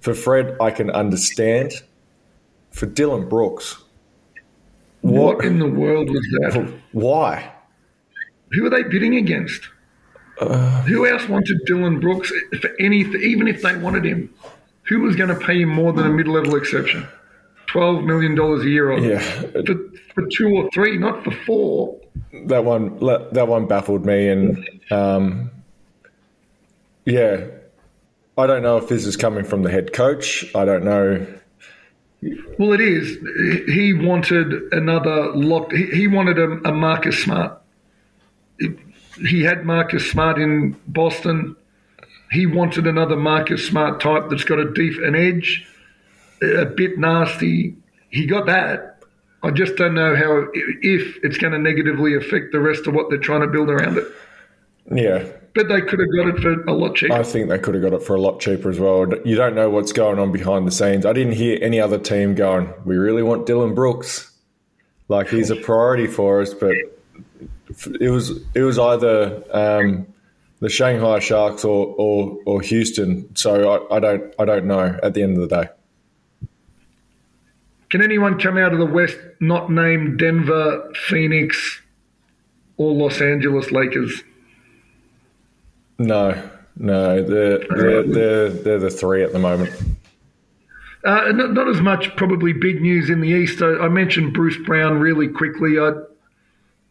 For 0.00 0.14
Fred, 0.14 0.57
I 0.61 0.71
can 0.71 0.90
understand. 0.90 1.73
For 2.71 2.87
Dillon 2.87 3.28
Brooks, 3.28 3.76
what, 5.00 5.37
what 5.37 5.45
in 5.45 5.59
the 5.59 5.66
world 5.69 6.09
was 6.09 6.23
that? 6.40 6.73
Why? 6.92 7.52
Who 8.52 8.64
are 8.64 8.71
they 8.71 8.85
bidding 8.85 9.16
against? 9.16 9.69
Uh, 10.40 10.83
who 10.83 11.07
else 11.07 11.28
wanted 11.28 11.59
Dillon 11.66 12.00
Brooks 12.00 12.33
for 12.61 12.71
anything, 12.78 13.21
even 13.21 13.49
if 13.49 13.61
they 13.62 13.76
wanted 13.76 14.04
him? 14.07 14.33
Who 14.85 15.00
was 15.00 15.16
going 15.16 15.28
to 15.28 15.35
pay 15.35 15.62
him 15.62 15.69
more 15.69 15.92
than 15.92 16.07
a 16.07 16.11
mid-level 16.11 16.57
exception? 16.57 17.07
Twelve 17.70 18.02
million 18.02 18.34
dollars 18.34 18.64
a 18.64 18.68
year 18.68 18.90
on 18.90 19.02
Yeah, 19.02 19.20
for, 19.20 19.74
for 20.14 20.26
two 20.26 20.48
or 20.56 20.68
three, 20.74 20.98
not 20.98 21.22
for 21.22 21.30
four. 21.30 22.00
that 22.46 22.64
one 22.64 22.98
that 23.32 23.46
one 23.46 23.66
baffled 23.66 24.04
me, 24.04 24.28
and 24.28 24.68
um, 24.90 25.50
yeah, 27.04 27.46
I 28.36 28.46
don't 28.46 28.62
know 28.62 28.76
if 28.76 28.88
this 28.88 29.06
is 29.06 29.16
coming 29.16 29.44
from 29.44 29.62
the 29.62 29.70
head 29.70 29.92
coach. 29.92 30.44
I 30.54 30.64
don't 30.64 30.84
know. 30.84 31.26
Well, 32.58 32.72
it 32.72 32.80
is. 32.80 33.16
He 33.66 33.94
wanted 33.94 34.52
another 34.72 35.32
lock. 35.34 35.72
He, 35.72 36.06
wanted 36.06 36.38
a, 36.38 36.68
a 36.68 36.72
Marcus 36.72 37.22
Smart. 37.22 37.62
He 39.26 39.42
had 39.42 39.64
Marcus 39.64 40.10
Smart 40.10 40.38
in 40.38 40.76
Boston. 40.86 41.56
He 42.30 42.44
wanted 42.46 42.86
another 42.86 43.16
Marcus 43.16 43.66
Smart 43.66 44.00
type 44.00 44.24
that's 44.28 44.44
got 44.44 44.58
a 44.58 44.70
deep 44.72 44.98
an 45.02 45.14
edge, 45.14 45.66
a 46.42 46.66
bit 46.66 46.99
nasty. 46.99 47.76
He 48.11 48.26
got 48.26 48.47
that. 48.47 49.02
I 49.42 49.50
just 49.50 49.76
don't 49.76 49.94
know 49.94 50.14
how 50.14 50.49
if 50.52 51.18
it's 51.23 51.38
going 51.38 51.52
to 51.52 51.59
negatively 51.59 52.14
affect 52.14 52.52
the 52.52 52.61
rest 52.61 52.87
of 52.87 52.94
what 52.94 53.09
they're 53.09 53.18
trying 53.18 53.40
to 53.40 53.47
build 53.47 53.70
around 53.70 53.97
it. 53.97 54.04
Yeah, 54.92 55.25
But 55.54 55.68
they 55.68 55.80
could 55.80 56.00
have 56.00 56.09
got 56.16 56.35
it 56.35 56.42
for 56.42 56.62
a 56.64 56.73
lot 56.73 56.97
cheaper. 56.97 57.14
I 57.14 57.23
think 57.23 57.49
they 57.49 57.59
could 57.59 57.75
have 57.75 57.82
got 57.82 57.92
it 57.92 58.02
for 58.02 58.16
a 58.16 58.20
lot 58.20 58.40
cheaper 58.40 58.68
as 58.68 58.78
well. 58.78 59.06
You 59.25 59.37
don't 59.37 59.54
know 59.54 59.70
what's 59.70 59.92
going 59.92 60.18
on 60.18 60.32
behind 60.32 60.66
the 60.66 60.73
scenes. 60.73 61.06
I 61.06 61.12
didn't 61.12 61.35
hear 61.35 61.59
any 61.62 61.80
other 61.80 61.99
team 61.99 62.35
going, 62.35 62.73
"We 62.85 62.97
really 62.97 63.23
want 63.23 63.47
Dillon 63.47 63.75
Brooks." 63.75 64.30
Like 65.09 65.28
he's 65.28 65.50
a 65.50 65.56
priority 65.56 66.06
for 66.06 66.40
us, 66.40 66.54
but 66.54 66.75
it 68.00 68.11
was 68.11 68.40
it 68.54 68.62
was 68.62 68.78
either 68.78 69.42
um, 69.52 70.06
the 70.61 70.68
Shanghai 70.68 71.18
Sharks 71.18 71.64
or, 71.64 71.94
or, 71.99 72.38
or 72.47 72.61
Houston. 72.61 73.35
So 73.37 73.87
I, 73.90 73.97
I 73.97 74.00
don't 74.00 74.35
I 74.38 74.44
don't 74.44 74.66
know. 74.66 74.99
At 75.02 75.14
the 75.14 75.23
end 75.23 75.37
of 75.37 75.49
the 75.49 75.62
day, 75.62 75.68
Can 77.90 78.02
anyone 78.02 78.38
come 78.38 78.56
out 78.56 78.73
of 78.73 78.78
the 78.78 78.87
West 78.87 79.18
not 79.40 79.70
named 79.70 80.18
Denver, 80.18 80.92
Phoenix, 81.09 81.80
or 82.76 82.92
Los 82.92 83.20
Angeles 83.20 83.70
Lakers? 83.70 84.23
no, 85.99 86.50
no, 86.76 87.23
they're 87.23 87.59
they're 87.59 88.02
they're, 88.02 88.49
they're 88.49 88.78
the 88.78 88.90
three 88.90 89.23
at 89.23 89.32
the 89.32 89.38
moment. 89.38 89.70
Uh, 91.04 91.32
not, 91.32 91.52
not 91.52 91.68
as 91.68 91.80
much 91.80 92.14
probably 92.16 92.52
big 92.52 92.80
news 92.80 93.11
in 93.11 93.20
the 93.20 93.28
East. 93.28 93.62
I, 93.62 93.76
I 93.78 93.88
mentioned 93.88 94.32
Bruce 94.35 94.56
Brown 94.64 94.99
really 94.99 95.28
quickly. 95.28 95.78
I 95.78 95.92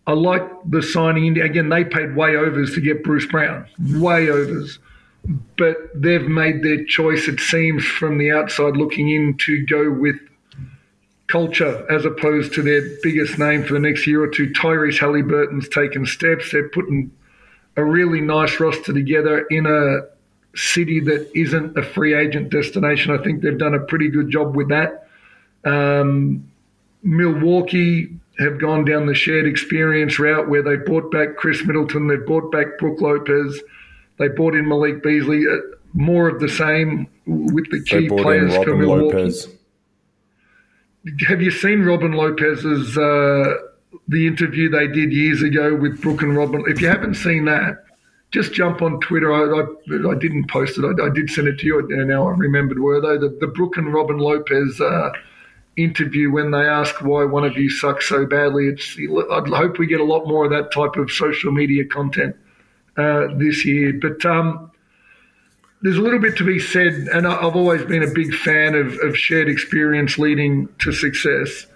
I 0.06 0.14
like 0.14 0.44
the 0.66 0.82
signing. 0.82 1.40
Again, 1.40 1.70
they 1.70 1.84
paid 1.84 2.16
way 2.16 2.36
overs 2.36 2.74
to 2.74 2.82
get 2.82 3.04
Bruce 3.04 3.26
Brown, 3.26 3.68
way 3.80 4.30
overs. 4.30 4.80
But 5.58 5.78
they've 5.94 6.28
made 6.28 6.64
their 6.64 6.84
choice, 6.86 7.28
it 7.28 7.40
seems, 7.40 7.86
from 7.86 8.18
the 8.18 8.32
outside 8.32 8.78
looking 8.78 9.10
in 9.10 9.38
to 9.46 9.66
go 9.66 9.92
with 9.92 10.16
culture 11.30 11.86
as 11.92 12.06
opposed 12.06 12.54
to 12.54 12.62
their 12.62 12.82
biggest 13.02 13.40
name 13.40 13.64
for 13.64 13.74
the 13.74 13.80
next 13.80 14.06
year 14.06 14.22
or 14.24 14.28
two. 14.28 14.50
Tyrese 14.50 15.00
Halliburton's 15.00 15.70
taken 15.70 16.06
steps. 16.06 16.52
They're 16.52 16.70
putting 16.70 17.12
a 17.78 17.84
really 17.84 18.20
nice 18.20 18.60
roster 18.60 18.94
together 18.94 19.46
in 19.50 19.66
a 19.66 20.02
city 20.58 21.00
that 21.00 21.30
isn't 21.36 21.78
a 21.78 21.84
free 21.84 22.14
agent 22.14 22.50
destination. 22.50 23.18
I 23.18 23.24
think 23.24 23.42
they've 23.42 23.58
done 23.58 23.76
a 23.76 23.80
pretty 23.80 24.10
good 24.10 24.30
job 24.30 24.56
with 24.56 24.70
that. 24.70 25.08
Um, 25.64 26.52
Milwaukee 27.04 28.10
have 28.40 28.60
gone 28.60 28.86
down 28.86 29.06
the 29.06 29.14
shared 29.14 29.46
experience 29.46 30.18
route 30.18 30.50
where 30.50 30.64
they 30.64 30.78
brought 30.78 31.12
back 31.12 31.38
Khris 31.38 31.66
Middleton, 31.66 32.08
they 32.08 32.16
brought 32.16 32.52
back 32.52 32.78
Brook 32.80 33.02
Lopez, 33.02 33.62
they 34.18 34.30
brought 34.30 34.56
in 34.56 34.68
Malik 34.68 35.04
Beasley. 35.04 35.46
Uh, 35.46 35.58
more 35.94 36.28
of 36.28 36.40
the 36.40 36.50
same 36.50 37.08
with 37.26 37.70
the 37.72 37.84
key 37.84 38.08
brought 38.08 38.20
in 38.20 38.24
players 38.24 38.54
for 38.56 38.60
Robin 38.60 38.80
Milwaukee. 38.80 39.18
Lopez. 39.18 39.48
Have 41.28 41.42
you 41.42 41.52
seen 41.52 41.84
Robin 41.84 42.12
Lopez's 42.12 42.98
uh, 42.98 43.54
the 44.08 44.28
interview 44.28 44.70
they 44.70 44.88
did 44.88 45.14
years 45.14 45.42
ago 45.42 45.76
with 45.76 46.02
Brook 46.02 46.22
and 46.22 46.36
Robin? 46.36 46.64
If 46.68 46.82
you 46.82 46.88
haven't 46.88 47.16
seen 47.16 47.46
that, 47.46 47.86
just 48.32 48.54
jump 48.54 48.82
on 48.82 49.00
Twitter. 49.00 49.32
I, 49.34 49.62
I, 49.62 50.12
I 50.12 50.16
didn't 50.16 50.50
post 50.50 50.78
it. 50.78 50.84
I, 50.84 51.06
I 51.06 51.10
did 51.10 51.30
send 51.30 51.48
it 51.48 51.60
to 51.60 51.66
you. 51.66 52.06
Now 52.06 52.28
I 52.28 52.32
remembered 52.32 52.80
where 52.80 53.00
though 53.00 53.18
the, 53.18 53.30
the 53.40 53.48
Brook 53.48 53.78
and 53.78 53.94
Robin 53.94 54.18
Lopez 54.18 54.82
uh, 54.82 55.12
interview 55.78 56.32
when 56.32 56.52
they 56.52 56.68
ask 56.68 57.02
why 57.02 57.24
one 57.24 57.46
of 57.46 57.58
you 57.58 57.70
sucks 57.70 58.08
so 58.10 58.26
badly. 58.26 58.68
It's 58.68 58.98
I'd 58.98 59.48
hope 59.48 59.80
we 59.80 59.88
get 59.88 60.02
a 60.02 60.04
lot 60.04 60.28
more 60.28 60.46
of 60.46 60.52
that 60.52 60.72
type 60.72 60.98
of 60.98 61.12
social 61.12 61.52
media 61.54 61.86
content 61.86 62.36
uh, 62.98 63.28
this 63.38 63.66
year. 63.66 63.94
But 63.94 64.26
um, 64.26 64.70
there's 65.82 65.98
a 65.98 66.02
little 66.02 66.20
bit 66.20 66.36
to 66.38 66.44
be 66.44 66.60
said, 66.60 66.94
and 67.14 67.26
I've 67.26 67.56
always 67.56 67.86
been 67.86 68.04
a 68.04 68.14
big 68.14 68.34
fan 68.34 68.76
of, 68.76 68.98
of 69.02 69.18
shared 69.18 69.48
experience 69.48 70.18
leading 70.18 70.68
to 70.80 70.92
success 70.92 71.68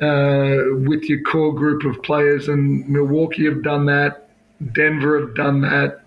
uh, 0.00 0.56
with 0.86 1.04
your 1.04 1.20
core 1.22 1.54
group 1.54 1.84
of 1.84 2.02
players. 2.02 2.48
And 2.48 2.88
Milwaukee 2.88 3.44
have 3.44 3.62
done 3.62 3.86
that, 3.86 4.30
Denver 4.72 5.20
have 5.20 5.34
done 5.34 5.60
that. 5.62 6.00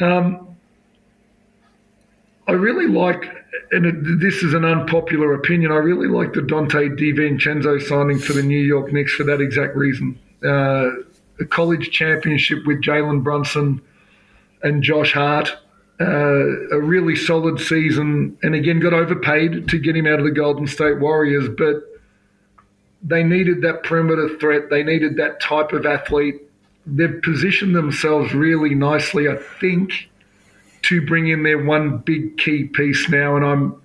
Um, 0.00 0.56
I 2.46 2.52
really 2.52 2.88
like, 2.88 3.24
and 3.70 4.20
this 4.20 4.42
is 4.42 4.52
an 4.52 4.64
unpopular 4.64 5.32
opinion, 5.32 5.72
I 5.72 5.76
really 5.76 6.08
like 6.08 6.34
the 6.34 6.40
Donte 6.40 6.98
DiVincenzo 6.98 7.80
signing 7.80 8.18
for 8.18 8.34
the 8.34 8.42
New 8.42 8.58
York 8.58 8.92
Knicks 8.92 9.14
for 9.14 9.24
that 9.24 9.40
exact 9.40 9.76
reason. 9.76 10.18
Uh, 10.44 10.90
a 11.40 11.44
college 11.48 11.90
championship 11.90 12.66
with 12.66 12.82
Jalen 12.82 13.22
Brunson 13.22 13.80
and 14.62 14.82
Josh 14.82 15.12
Hart. 15.12 15.56
Uh, 16.02 16.76
a 16.76 16.80
really 16.80 17.14
solid 17.14 17.60
season, 17.60 18.36
and 18.42 18.56
again 18.56 18.80
got 18.80 18.92
overpaid 18.92 19.68
to 19.68 19.78
get 19.78 19.94
him 19.94 20.06
out 20.06 20.18
of 20.18 20.24
the 20.24 20.32
Golden 20.32 20.66
State 20.66 20.98
Warriors, 20.98 21.48
but 21.56 21.76
they 23.04 23.22
needed 23.22 23.62
that 23.62 23.84
perimeter 23.84 24.36
threat. 24.38 24.68
They 24.68 24.82
needed 24.82 25.16
that 25.18 25.40
type 25.40 25.72
of 25.72 25.86
athlete. 25.86 26.40
They've 26.86 27.20
positioned 27.22 27.76
themselves 27.76 28.34
really 28.34 28.74
nicely, 28.74 29.28
I 29.28 29.36
think, 29.60 30.10
to 30.82 31.06
bring 31.06 31.28
in 31.28 31.44
their 31.44 31.62
one 31.62 31.98
big 31.98 32.36
key 32.36 32.64
piece 32.64 33.08
now. 33.08 33.36
And 33.36 33.44
I'm 33.44 33.82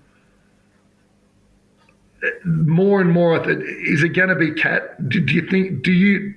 more 2.46 3.00
and 3.00 3.12
more. 3.12 3.48
Is 3.48 4.02
it 4.02 4.10
going 4.10 4.30
to 4.30 4.36
be 4.36 4.54
KAT? 4.54 5.08
Do, 5.08 5.20
do 5.20 5.34
you 5.34 5.48
think? 5.48 5.84
Do 5.84 5.92
you 5.92 6.34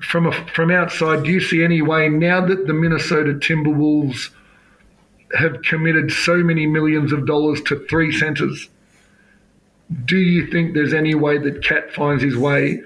from 0.00 0.26
a, 0.26 0.32
from 0.48 0.70
outside? 0.70 1.24
Do 1.24 1.30
you 1.30 1.40
see 1.40 1.64
any 1.64 1.82
way 1.82 2.08
now 2.08 2.46
that 2.46 2.68
the 2.68 2.74
Minnesota 2.74 3.32
Timberwolves 3.32 4.30
have 5.34 5.62
committed 5.62 6.10
so 6.10 6.38
many 6.38 6.66
millions 6.66 7.12
of 7.12 7.26
dollars 7.26 7.60
to 7.62 7.84
three 7.88 8.12
centers? 8.16 8.68
Do 10.04 10.16
you 10.16 10.46
think 10.50 10.74
there's 10.74 10.94
any 10.94 11.14
way 11.14 11.38
that 11.38 11.64
KAT 11.64 11.92
finds 11.92 12.22
his 12.22 12.36
way 12.36 12.82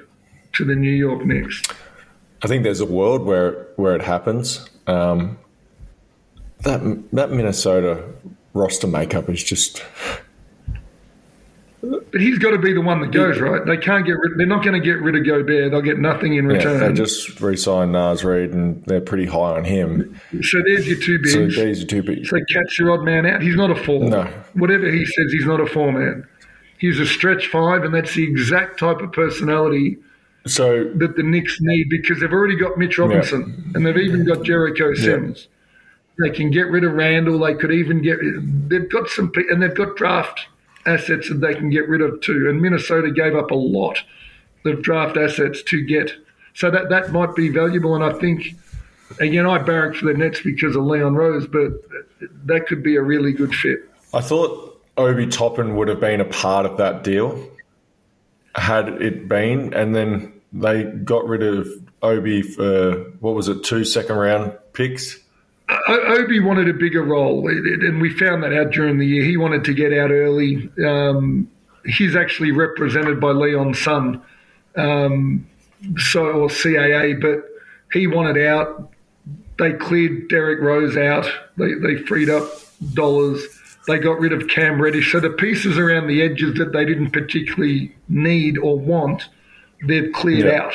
to 0.55 0.65
the 0.65 0.75
New 0.75 0.91
York 0.91 1.25
Knicks? 1.25 1.63
I 2.43 2.47
think 2.47 2.63
there's 2.63 2.81
a 2.81 2.87
world 2.87 3.25
where 3.25 3.67
where 3.77 3.95
it 3.95 4.03
happens. 4.03 4.69
Um, 4.87 5.39
that 6.61 6.81
that 7.13 7.31
Minnesota 7.31 8.05
roster 8.55 8.87
makeup 8.87 9.29
is 9.29 9.43
just 9.43 9.85
But 11.81 12.21
he's 12.21 12.39
got 12.39 12.51
to 12.51 12.59
be 12.59 12.73
the 12.73 12.81
one 12.81 13.01
that 13.03 13.13
goes, 13.13 13.39
right? 13.39 13.65
They 13.65 13.77
can't 13.77 14.05
get 14.05 14.13
rid. 14.13 14.37
They're 14.37 14.47
not 14.47 14.65
going 14.65 14.81
to 14.81 14.85
get 14.85 15.01
rid 15.01 15.15
of 15.15 15.25
Gobert. 15.25 15.71
They'll 15.71 15.81
get 15.81 15.99
nothing 15.99 16.35
in 16.35 16.51
yeah, 16.51 16.57
return. 16.57 16.81
they 16.81 16.93
just 16.93 17.41
re-signed 17.41 17.93
Naz 17.93 18.25
Reid 18.25 18.51
and 18.51 18.85
they're 18.87 19.01
pretty 19.01 19.27
high 19.27 19.57
on 19.57 19.65
him. 19.65 20.21
so 20.43 20.61
there's 20.67 20.89
your 20.89 20.99
two 21.01 21.19
bigs. 21.19 21.33
So 21.33 21.47
bigs. 21.47 21.57
these 21.57 21.83
are 21.85 21.87
two 21.87 22.03
big. 22.03 22.27
So 22.27 22.39
catch 22.53 22.79
your 22.81 22.91
odd 22.91 23.05
man 23.05 23.27
out. 23.27 23.43
He's 23.43 23.55
not 23.55 23.71
a 23.71 23.77
four. 23.77 24.05
No. 24.09 24.25
Whatever 24.55 24.91
he 24.91 25.07
says, 25.07 25.27
he's 25.31 25.47
not 25.47 25.61
a 25.61 25.67
four 25.67 25.93
man. 25.93 26.27
He's 26.79 26.99
a 26.99 27.07
stretch 27.07 27.47
five, 27.47 27.85
and 27.85 27.95
that's 27.95 28.15
the 28.15 28.25
exact 28.25 28.79
type 28.79 28.99
of 28.99 29.13
personality 29.13 29.99
So 30.47 30.85
that 30.95 31.17
the 31.17 31.23
Knicks 31.23 31.59
need 31.61 31.89
because 31.91 32.21
they've 32.21 32.33
already 32.33 32.57
got 32.57 32.77
Mitch 32.77 32.99
Robinson 32.99 33.73
and 33.75 33.87
they've 33.87 33.97
even 33.97 34.25
got 34.25 34.45
Jericho 34.45 34.95
Sims. 34.95 35.47
They 36.21 36.31
can 36.31 36.51
get 36.51 36.63
rid 36.63 36.83
of 36.83 36.95
Randle. 36.95 37.39
They 37.39 37.55
could 37.55 37.71
even 37.71 38.03
get. 38.03 38.19
They've 38.69 38.89
got 38.89 39.09
some, 39.09 39.31
and 39.49 39.63
they've 39.63 39.75
got 39.75 39.97
draft 39.97 40.47
assets 40.89 41.29
that 41.29 41.41
they 41.41 41.55
can 41.55 41.71
get 41.71 41.89
rid 41.89 42.01
of 42.01 42.21
too. 42.21 42.49
And 42.49 42.61
Minnesota 42.61 43.11
gave 43.11 43.37
up 43.37 43.51
a 43.51 43.55
lot 43.55 43.99
of 44.65 44.83
draft 44.83 45.17
assets 45.17 45.63
to 45.63 45.85
get, 45.85 46.13
so 46.55 46.71
that 46.71 46.89
that 46.89 47.13
might 47.13 47.35
be 47.35 47.49
valuable. 47.49 47.95
And 47.95 48.05
I 48.05 48.13
think, 48.19 48.57
again, 49.21 49.47
I 49.47 49.59
barrack 49.59 49.95
for 49.97 50.07
the 50.07 50.15
Nets 50.15 50.41
because 50.41 50.77
of 50.77 50.85
Leon 50.85 51.15
Rose, 51.15 51.47
but 51.47 51.73
that 52.45 52.67
could 52.67 52.83
be 52.83 52.97
a 52.97 53.03
really 53.03 53.33
good 53.33 53.55
fit. 53.55 53.89
I 54.13 54.21
thought 54.21 54.83
Obi 54.97 55.27
Toppin 55.27 55.77
would 55.77 55.89
have 55.89 56.01
been 56.01 56.21
a 56.21 56.25
part 56.25 56.67
of 56.67 56.77
that 56.79 57.05
deal 57.05 57.49
had 58.55 58.89
it 59.01 59.29
been, 59.29 59.73
and 59.75 59.95
then 59.95 60.33
they 60.53 60.85
got 60.85 61.27
rid 61.27 61.43
of 61.43 61.69
Obi 62.03 62.43
for 62.43 63.05
what 63.21 63.35
was 63.35 63.49
it, 63.49 63.63
two 63.65 63.85
second 63.85 64.17
round 64.17 64.57
picks. 64.73 65.19
Obi 65.89 66.41
wanted 66.41 66.69
a 66.69 66.73
bigger 66.73 67.03
role, 67.03 67.47
and 67.49 68.01
we 68.01 68.11
found 68.11 68.43
that 68.43 68.53
out 68.53 68.71
during 68.71 68.99
the 68.99 69.07
year. 69.07 69.25
He 69.25 69.37
wanted 69.37 69.65
to 69.65 69.75
get 69.75 69.93
out 69.93 70.11
early. 70.11 70.71
Um, 70.85 71.51
he's 71.85 72.17
actually 72.17 72.53
represented 72.53 73.21
by 73.21 73.31
Leon's 73.31 73.79
son, 73.81 74.23
um, 74.77 75.47
so 75.97 76.27
or 76.27 76.49
CAA, 76.49 77.21
but 77.21 77.45
he 77.93 78.07
wanted 78.07 78.43
out. 78.47 78.93
They 79.59 79.73
cleared 79.73 80.29
Derrick 80.29 80.61
Rose 80.61 80.97
out. 80.97 81.31
They, 81.57 81.75
they 81.75 81.97
freed 81.97 82.31
up 82.31 82.49
dollars. 82.95 83.45
They 83.87 83.99
got 83.99 84.21
rid 84.21 84.33
of 84.33 84.49
Cam 84.49 84.81
Reddish. 84.81 85.13
So 85.13 85.21
the 85.21 85.31
pieces 85.31 85.79
around 85.79 86.07
the 86.07 86.23
edges 86.23 86.55
that 86.59 86.73
they 86.73 86.85
didn't 86.85 87.11
particularly 87.11 87.95
need 88.09 88.59
or 88.59 88.79
want, 88.79 89.29
they've 89.87 90.13
cleared 90.13 90.47
yeah. 90.47 90.63
out. 90.63 90.75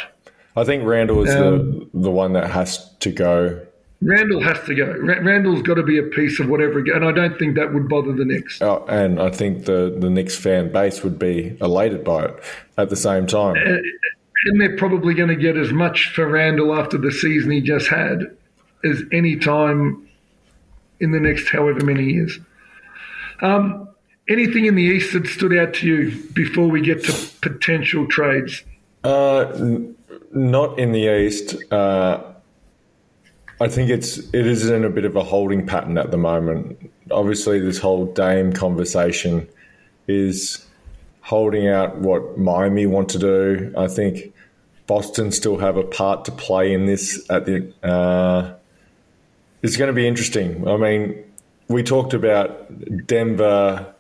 I 0.56 0.64
think 0.66 0.84
Randle 0.84 1.24
is 1.24 1.34
um, 1.34 1.90
the 1.94 2.02
the 2.02 2.12
one 2.12 2.34
that 2.34 2.52
has 2.52 2.94
to 3.00 3.12
go. 3.12 3.66
Randle 4.06 4.42
has 4.42 4.60
to 4.66 4.76
go. 4.76 4.94
Randle's 5.00 5.62
got 5.62 5.76
to 5.76 5.84
be 5.84 5.98
a 5.98 6.04
piece 6.04 6.40
of 6.40 6.50
whatever, 6.50 6.80
and 6.80 7.06
I 7.06 7.12
don't 7.12 7.38
think 7.38 7.56
that 7.56 7.74
would 7.74 7.88
bother 7.88 8.12
the 8.14 8.26
Knicks. 8.26 8.62
Oh, 8.62 8.86
and 8.88 9.20
I 9.22 9.30
think 9.30 9.66
the 9.66 9.96
the 9.98 10.10
Knicks 10.10 10.36
fan 10.36 10.72
base 10.72 11.04
would 11.04 11.18
be 11.18 11.58
elated 11.62 12.04
by 12.04 12.26
it 12.26 12.44
at 12.78 12.90
the 12.90 12.96
same 12.96 13.28
time. 13.28 13.56
Uh, 13.56 13.78
and 14.46 14.60
they're 14.60 14.76
probably 14.76 15.14
going 15.14 15.30
to 15.30 15.36
get 15.36 15.56
as 15.56 15.72
much 15.72 16.10
for 16.14 16.28
Randle 16.28 16.76
after 16.76 16.98
the 16.98 17.12
season 17.12 17.52
he 17.52 17.62
just 17.62 17.88
had 17.88 18.36
as 18.84 19.02
any 19.12 19.38
time 19.38 20.10
in 21.00 21.12
the 21.12 21.20
next 21.20 21.50
however 21.50 21.84
many 21.86 22.06
years. 22.12 22.40
Um, 23.42 23.88
anything 24.28 24.66
in 24.66 24.76
the 24.76 24.84
East 24.84 25.14
that 25.14 25.28
stood 25.28 25.56
out 25.56 25.74
to 25.76 25.88
you 25.88 26.24
before 26.34 26.68
we 26.68 26.82
get 26.82 27.06
to 27.06 27.14
potential 27.42 28.08
trades? 28.08 28.64
Uh, 29.04 29.48
n- 29.56 29.96
not 30.34 30.78
in 30.80 30.92
the 30.92 31.22
East. 31.22 31.56
Uh, 31.72 32.33
I 33.62 33.68
think 33.68 33.90
it's 33.90 34.18
it 34.18 34.48
is 34.48 34.70
in 34.70 34.84
a 34.84 34.90
bit 34.90 35.06
of 35.06 35.16
a 35.16 35.24
holding 35.24 35.66
pattern 35.66 35.98
at 35.98 36.12
the 36.12 36.18
moment. 36.18 36.92
Obviously, 37.12 37.60
this 37.60 37.78
whole 37.78 38.06
Dame 38.06 38.54
conversation 38.54 39.48
is 40.08 40.66
holding 41.22 41.68
out 41.68 41.98
what 41.98 42.38
Miami 42.38 42.86
want 42.86 43.10
to 43.10 43.20
do. 43.20 43.74
I 43.78 43.88
think 43.88 44.34
Boston 44.88 45.32
still 45.32 45.58
have 45.58 45.78
a 45.78 45.84
part 45.84 46.26
to 46.26 46.32
play 46.32 46.74
in 46.74 46.86
this. 46.86 47.26
At 47.30 47.46
the 47.46 47.74
uh, 47.84 48.54
it's 49.62 49.78
going 49.78 49.88
to 49.88 49.94
be 49.94 50.08
interesting. 50.08 50.68
I 50.68 50.78
mean, 50.78 51.24
we 51.68 51.84
talked 51.84 52.14
about 52.14 53.08
Denver, 53.08 53.94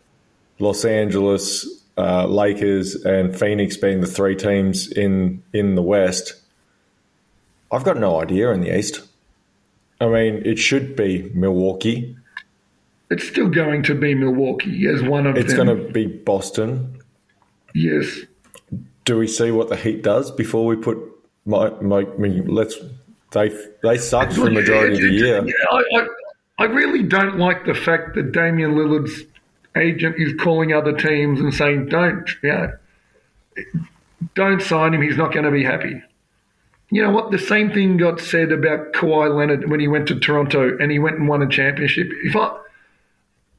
Los 0.60 0.83
Angeles, 0.83 1.65
uh, 1.98 2.25
Lakers, 2.25 2.95
and 3.05 3.38
Phoenix 3.38 3.77
being 3.77 4.01
the 4.01 4.07
three 4.07 4.36
teams 4.36 4.91
in 4.91 5.43
in 5.53 5.75
the 5.75 5.81
West. 5.81 6.33
I've 7.72 7.83
got 7.83 7.98
no 7.98 8.22
idea 8.22 8.51
in 8.51 8.62
the 8.62 8.77
East. 8.77 9.07
I 10.01 10.07
mean, 10.07 10.41
it 10.45 10.57
should 10.57 10.95
be 10.95 11.31
Milwaukee. 11.33 12.15
It's 13.09 13.27
still 13.27 13.50
going 13.50 13.83
to 13.83 13.95
be 13.95 14.15
Milwaukee 14.15 14.88
as 14.88 15.03
one 15.03 15.27
of 15.27 15.38
it's 15.38 15.53
them. 15.53 15.69
It's 15.69 15.75
going 15.75 15.88
to 15.88 15.93
be 15.93 16.07
Boston. 16.07 17.00
Yes. 17.75 18.21
Do 19.05 19.17
we 19.17 19.27
see 19.27 19.51
what 19.51 19.69
the 19.69 19.75
Heat 19.75 20.01
does 20.01 20.31
before 20.31 20.65
we 20.65 20.75
put 20.75 20.98
my, 21.46 21.70
my 21.81 22.00
I 22.00 22.18
mean, 22.18 22.48
let's 22.48 22.77
they 23.31 23.50
they 23.81 23.98
suck 23.98 24.31
for 24.31 24.46
the 24.46 24.51
majority 24.51 24.96
of 24.96 25.01
the 25.01 25.09
year. 25.09 25.44
I, 25.72 25.83
I, 25.96 26.07
I 26.59 26.63
really 26.65 27.03
don't 27.03 27.37
like 27.37 27.65
the 27.65 27.74
fact 27.74 28.15
that 28.15 28.31
Damian 28.31 28.75
Lillard's 28.75 29.24
agent 29.75 30.15
is 30.18 30.33
calling 30.39 30.74
other 30.74 30.96
teams 30.96 31.39
and 31.39 31.53
saying, 31.53 31.87
"Don't, 31.87 32.29
you 32.41 32.50
know, 32.50 32.72
don't 34.35 34.61
sign 34.61 34.94
him. 34.94 35.01
He's 35.01 35.18
not 35.18 35.33
going 35.33 35.46
to 35.46 35.51
be 35.51 35.63
happy." 35.63 36.01
You 36.94 37.01
know 37.01 37.10
what? 37.10 37.32
The 37.32 37.40
same 37.40 37.72
thing 37.72 37.98
got 37.98 38.20
said 38.20 38.51
about 38.51 38.94
Kawhi 38.94 39.36
Leonard 39.36 39.68
when 39.68 39.79
he 39.79 39.88
went 39.88 40.08
to 40.10 40.20
Toronto 40.20 40.77
and 40.77 40.92
he 40.92 41.00
went 41.00 41.18
and 41.18 41.27
won 41.27 41.42
a 41.42 41.50
championship. 41.50 42.08
If 42.24 42.36
I, 42.36 42.56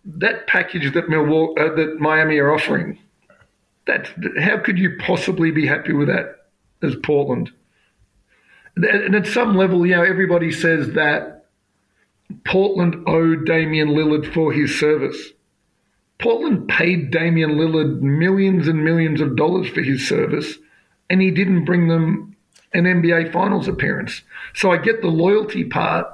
that 0.04 0.46
package 0.46 0.94
that 0.94 1.08
Milwaukee, 1.08 1.60
uh, 1.60 1.74
that 1.74 1.96
Miami 1.98 2.38
are 2.38 2.54
offering, 2.54 2.96
that 3.88 4.06
how 4.38 4.58
could 4.58 4.78
you 4.78 4.96
possibly 5.00 5.50
be 5.50 5.66
happy 5.66 5.92
with 5.92 6.06
that 6.06 6.46
as 6.80 6.94
Portland? 7.02 7.50
And 8.76 9.16
at 9.16 9.26
some 9.26 9.56
level, 9.56 9.84
you 9.84 9.96
know, 9.96 10.04
everybody 10.04 10.52
says 10.52 10.92
that 10.92 11.46
Portland 12.46 13.02
owed 13.08 13.46
Damian 13.46 13.88
Lillard 13.88 14.32
for 14.32 14.52
his 14.52 14.78
service. 14.78 15.32
Portland 16.20 16.68
paid 16.68 17.10
Damian 17.10 17.56
Lillard 17.56 18.00
millions 18.00 18.68
and 18.68 18.84
millions 18.84 19.20
of 19.20 19.34
dollars 19.34 19.68
for 19.70 19.82
his 19.82 20.06
service, 20.06 20.54
and 21.10 21.20
he 21.20 21.32
didn't 21.32 21.64
bring 21.64 21.88
them 21.88 22.33
an 22.74 22.84
NBA 22.84 23.32
Finals 23.32 23.68
appearance. 23.68 24.22
So 24.54 24.70
I 24.70 24.76
get 24.76 25.00
the 25.00 25.08
loyalty 25.08 25.64
part, 25.64 26.06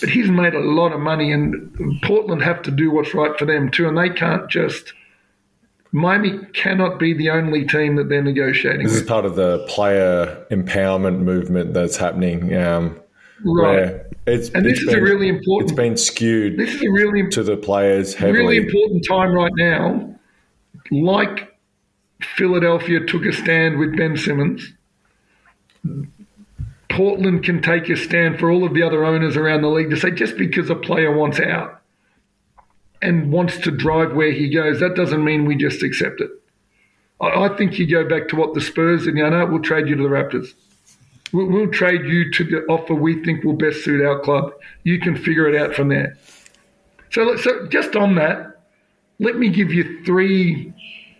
but 0.00 0.08
he's 0.08 0.30
made 0.30 0.54
a 0.54 0.60
lot 0.60 0.92
of 0.92 1.00
money, 1.00 1.32
and 1.32 2.00
Portland 2.02 2.42
have 2.42 2.62
to 2.62 2.70
do 2.70 2.90
what's 2.90 3.14
right 3.14 3.38
for 3.38 3.44
them 3.44 3.70
too, 3.70 3.88
and 3.88 3.96
they 3.96 4.10
can't 4.10 4.50
just 4.50 4.92
Miami 5.92 6.38
cannot 6.54 6.98
be 6.98 7.12
the 7.12 7.28
only 7.28 7.66
team 7.66 7.96
that 7.96 8.08
they're 8.08 8.22
negotiating. 8.22 8.84
This 8.84 8.94
with. 8.94 9.02
is 9.02 9.08
part 9.08 9.26
of 9.26 9.36
the 9.36 9.64
player 9.68 10.46
empowerment 10.50 11.18
movement 11.18 11.74
that's 11.74 11.96
happening. 11.96 12.56
Um, 12.56 12.98
right. 13.44 14.00
It's, 14.26 14.48
and 14.50 14.64
this 14.64 14.72
it's 14.72 14.82
is 14.82 14.86
been, 14.86 14.98
a 14.98 15.02
really 15.02 15.28
important. 15.28 15.70
It's 15.70 15.76
been 15.76 15.96
skewed. 15.98 16.58
This 16.58 16.74
is 16.74 16.82
a 16.82 16.90
really 16.90 17.28
to 17.30 17.42
the 17.42 17.58
players 17.58 18.14
heavily. 18.14 18.38
Really 18.38 18.56
important 18.58 19.04
time 19.06 19.34
right 19.34 19.52
now. 19.56 20.16
Like 20.90 21.52
Philadelphia 22.36 23.04
took 23.04 23.26
a 23.26 23.32
stand 23.32 23.78
with 23.78 23.94
Ben 23.96 24.16
Simmons. 24.16 24.72
Portland 26.90 27.44
can 27.44 27.62
take 27.62 27.88
a 27.88 27.96
stand 27.96 28.38
for 28.38 28.50
all 28.50 28.64
of 28.64 28.74
the 28.74 28.82
other 28.82 29.04
owners 29.04 29.36
around 29.36 29.62
the 29.62 29.68
league 29.68 29.90
to 29.90 29.96
say 29.96 30.10
just 30.10 30.36
because 30.36 30.68
a 30.68 30.74
player 30.74 31.16
wants 31.16 31.40
out 31.40 31.80
and 33.00 33.32
wants 33.32 33.58
to 33.58 33.70
drive 33.70 34.12
where 34.12 34.32
he 34.32 34.48
goes, 34.48 34.80
that 34.80 34.94
doesn't 34.94 35.24
mean 35.24 35.44
we 35.44 35.56
just 35.56 35.82
accept 35.82 36.20
it. 36.20 36.30
I, 37.20 37.46
I 37.46 37.56
think 37.56 37.78
you 37.78 37.86
go 37.86 38.08
back 38.08 38.28
to 38.28 38.36
what 38.36 38.54
the 38.54 38.60
Spurs 38.60 39.06
and 39.06 39.16
you 39.16 39.28
know, 39.28 39.46
we'll 39.46 39.62
trade 39.62 39.88
you 39.88 39.96
to 39.96 40.02
the 40.02 40.08
Raptors. 40.08 40.48
We'll, 41.32 41.46
we'll 41.46 41.70
trade 41.70 42.04
you 42.04 42.30
to 42.30 42.44
the 42.44 42.58
offer 42.66 42.94
we 42.94 43.24
think 43.24 43.42
will 43.42 43.54
best 43.54 43.84
suit 43.84 44.04
our 44.04 44.20
club. 44.20 44.52
You 44.84 45.00
can 45.00 45.16
figure 45.16 45.48
it 45.48 45.60
out 45.60 45.74
from 45.74 45.88
there. 45.88 46.16
So, 47.10 47.36
so 47.36 47.66
just 47.68 47.96
on 47.96 48.14
that, 48.16 48.60
let 49.18 49.36
me 49.36 49.48
give 49.48 49.72
you 49.72 50.04
three 50.04 50.72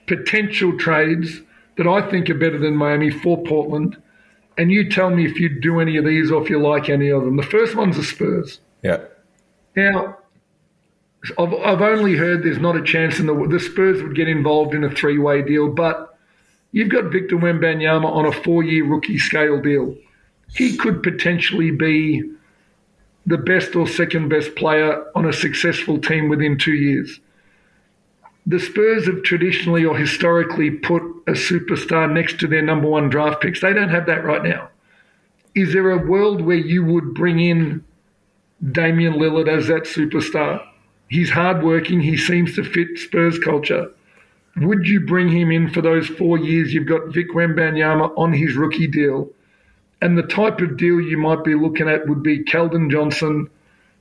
potential 0.06 0.76
trades 0.78 1.40
that 1.76 1.86
I 1.86 2.08
think 2.10 2.28
are 2.28 2.34
better 2.34 2.58
than 2.58 2.76
Miami 2.76 3.10
for 3.10 3.42
Portland. 3.42 4.00
And 4.58 4.70
you 4.70 4.88
tell 4.88 5.10
me 5.10 5.24
if 5.24 5.38
you 5.38 5.48
do 5.48 5.80
any 5.80 5.96
of 5.96 6.04
these 6.04 6.30
or 6.30 6.42
if 6.42 6.50
you 6.50 6.60
like 6.60 6.88
any 6.88 7.08
of 7.08 7.24
them. 7.24 7.36
The 7.36 7.42
first 7.42 7.74
one's 7.74 7.96
the 7.96 8.04
Spurs. 8.04 8.60
Yeah. 8.82 9.04
Now, 9.74 10.18
I've, 11.38 11.54
I've 11.54 11.80
only 11.80 12.16
heard 12.16 12.42
there's 12.42 12.58
not 12.58 12.76
a 12.76 12.82
chance 12.82 13.18
in 13.18 13.26
the 13.26 13.46
the 13.46 13.60
Spurs 13.60 14.02
would 14.02 14.16
get 14.16 14.28
involved 14.28 14.74
in 14.74 14.84
a 14.84 14.90
three 14.90 15.18
way 15.18 15.42
deal, 15.42 15.68
but 15.68 16.18
you've 16.72 16.90
got 16.90 17.12
Victor 17.12 17.36
Wembanyama 17.36 18.04
on 18.04 18.26
a 18.26 18.32
four 18.32 18.62
year 18.62 18.84
rookie 18.84 19.18
scale 19.18 19.60
deal. 19.60 19.96
He 20.54 20.76
could 20.76 21.02
potentially 21.02 21.70
be 21.70 22.22
the 23.24 23.38
best 23.38 23.76
or 23.76 23.86
second 23.86 24.28
best 24.28 24.54
player 24.56 25.04
on 25.14 25.26
a 25.26 25.32
successful 25.32 25.98
team 25.98 26.28
within 26.28 26.58
two 26.58 26.74
years. 26.74 27.20
The 28.46 28.58
Spurs 28.58 29.06
have 29.06 29.22
traditionally 29.22 29.84
or 29.84 29.96
historically 29.96 30.70
put 30.70 31.02
a 31.26 31.32
superstar 31.32 32.12
next 32.12 32.40
to 32.40 32.48
their 32.48 32.62
number 32.62 32.88
one 32.88 33.08
draft 33.08 33.40
picks. 33.40 33.60
They 33.60 33.72
don't 33.72 33.90
have 33.90 34.06
that 34.06 34.24
right 34.24 34.42
now. 34.42 34.68
Is 35.54 35.72
there 35.72 35.90
a 35.90 36.06
world 36.06 36.40
where 36.40 36.56
you 36.56 36.84
would 36.84 37.14
bring 37.14 37.38
in 37.38 37.84
Damian 38.72 39.14
Lillard 39.14 39.48
as 39.48 39.68
that 39.68 39.84
superstar? 39.84 40.64
He's 41.08 41.30
hardworking. 41.30 42.00
He 42.00 42.16
seems 42.16 42.56
to 42.56 42.64
fit 42.64 42.96
Spurs 42.96 43.38
culture. 43.38 43.90
Would 44.56 44.86
you 44.86 45.00
bring 45.00 45.28
him 45.28 45.50
in 45.50 45.70
for 45.70 45.80
those 45.80 46.08
four 46.08 46.38
years? 46.38 46.74
You've 46.74 46.88
got 46.88 47.08
Vic 47.08 47.30
Wembanyama 47.32 48.12
on 48.16 48.32
his 48.32 48.56
rookie 48.56 48.86
deal. 48.86 49.28
And 50.00 50.18
the 50.18 50.22
type 50.22 50.60
of 50.60 50.76
deal 50.76 51.00
you 51.00 51.16
might 51.16 51.44
be 51.44 51.54
looking 51.54 51.88
at 51.88 52.08
would 52.08 52.22
be 52.22 52.42
Keldon 52.42 52.90
Johnson, 52.90 53.48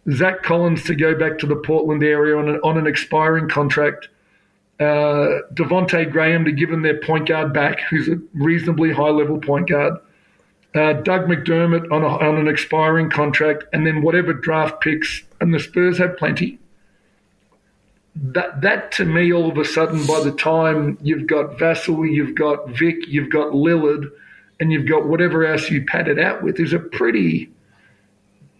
Zach 0.10 0.41
Collins 0.41 0.84
to 0.86 0.95
go 0.95 1.13
back 1.13 1.38
to 1.39 1.45
the 1.45 1.56
Portland 1.56 2.04
area 2.04 2.36
on 2.38 2.49
an, 2.49 2.60
on 2.63 2.77
an 2.77 2.88
expiring 2.88 3.47
contract, 3.47 4.08
uh, 4.82 5.41
Devonte 5.54 6.12
Graham 6.12 6.44
to 6.46 6.52
give 6.52 6.70
them 6.70 6.82
their 6.82 7.00
point 7.00 7.28
guard 7.28 7.54
back, 7.54 7.80
who's 7.82 8.08
a 8.08 8.20
reasonably 8.34 8.91
high 8.91 9.10
level 9.10 9.39
point 9.39 9.70
guard, 9.70 9.94
uh, 10.76 10.94
Doug 10.94 11.28
McDermott 11.28 11.91
on, 11.91 12.04
a, 12.04 12.08
on 12.08 12.38
an 12.38 12.48
expiring 12.48 13.10
contract, 13.10 13.63
and 13.72 13.86
then 13.86 14.02
whatever 14.02 14.34
draft 14.34 14.82
picks. 14.82 15.22
And 15.39 15.54
the 15.54 15.60
Spurs 15.60 15.98
have 15.98 16.17
plenty 16.17 16.60
that 18.15 18.62
that 18.62 18.91
to 18.94 19.06
me, 19.06 19.32
all 19.32 19.50
of 19.50 19.58
a 19.58 19.65
sudden, 19.65 20.06
by 20.06 20.22
the 20.22 20.32
time 20.32 20.98
you've 21.02 21.28
got 21.28 21.58
Vassell, 21.58 22.12
you've 22.12 22.36
got 22.36 22.70
Vic, 22.70 23.08
you've 23.08 23.30
got 23.30 23.54
Lillard, 23.54 24.12
and 24.60 24.72
you've 24.72 24.88
got 24.88 25.08
whatever 25.08 25.46
else 25.46 25.70
you 25.70 25.86
pad 25.86 26.08
it 26.08 26.20
out 26.20 26.44
with, 26.44 26.60
is 26.60 26.74
a 26.74 26.80
pretty. 26.80 27.50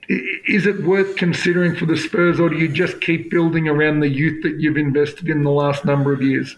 Is 0.10 0.66
it 0.66 0.84
worth 0.84 1.16
considering 1.16 1.76
for 1.76 1.86
the 1.86 1.96
Spurs, 1.96 2.40
or 2.40 2.50
do 2.50 2.58
you 2.58 2.68
just 2.68 3.02
keep 3.02 3.30
building 3.30 3.68
around 3.68 4.00
the 4.00 4.10
youth 4.10 4.44
that 4.44 4.60
you've 4.60 4.78
invested 4.78 5.30
in 5.30 5.44
the 5.44 5.52
last 5.52 5.86
number 5.86 6.12
of 6.12 6.22
years? 6.22 6.58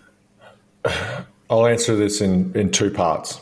I'll 1.49 1.67
answer 1.67 1.95
this 1.95 2.21
in, 2.21 2.56
in 2.56 2.71
two 2.71 2.89
parts. 2.89 3.41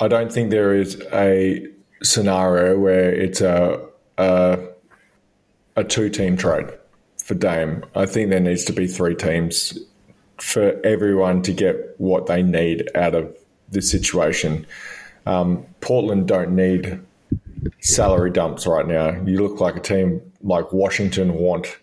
I 0.00 0.08
don't 0.08 0.32
think 0.32 0.50
there 0.50 0.74
is 0.74 1.00
a 1.12 1.66
scenario 2.02 2.78
where 2.78 3.12
it's 3.12 3.40
a 3.40 3.80
a, 4.18 4.58
a 5.76 5.84
two 5.84 6.08
team 6.08 6.36
trade 6.36 6.66
for 7.22 7.34
Dame. 7.34 7.84
I 7.94 8.06
think 8.06 8.30
there 8.30 8.40
needs 8.40 8.64
to 8.64 8.72
be 8.72 8.86
three 8.86 9.14
teams 9.14 9.78
for 10.38 10.80
everyone 10.84 11.42
to 11.42 11.52
get 11.52 11.94
what 11.98 12.26
they 12.26 12.42
need 12.42 12.88
out 12.94 13.14
of 13.14 13.36
this 13.70 13.90
situation. 13.90 14.66
Um, 15.26 15.64
Portland 15.80 16.28
don't 16.28 16.54
need 16.54 17.00
salary 17.80 18.30
dumps 18.30 18.66
right 18.66 18.86
now. 18.86 19.10
You 19.24 19.46
look 19.46 19.60
like 19.60 19.76
a 19.76 19.80
team 19.80 20.20
like 20.42 20.72
Washington 20.72 21.34
want 21.34 21.78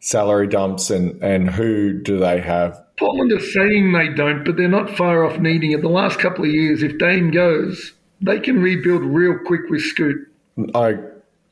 salary 0.00 0.46
dumps, 0.46 0.90
and, 0.90 1.22
and 1.22 1.50
who 1.50 2.00
do 2.02 2.18
they 2.18 2.40
have? 2.40 2.82
Portland 2.98 3.32
are 3.32 3.40
saying 3.40 3.92
they 3.92 4.08
don't, 4.08 4.44
but 4.44 4.56
they're 4.56 4.68
not 4.68 4.90
far 4.90 5.24
off 5.24 5.38
needing 5.38 5.72
it. 5.72 5.80
The 5.80 5.88
last 5.88 6.18
couple 6.18 6.44
of 6.44 6.50
years, 6.50 6.82
if 6.82 6.98
Dame 6.98 7.30
goes, 7.30 7.92
they 8.20 8.38
can 8.38 8.60
rebuild 8.60 9.02
real 9.02 9.38
quick 9.46 9.62
with 9.70 9.80
Scoot. 9.82 10.28
I 10.74 10.98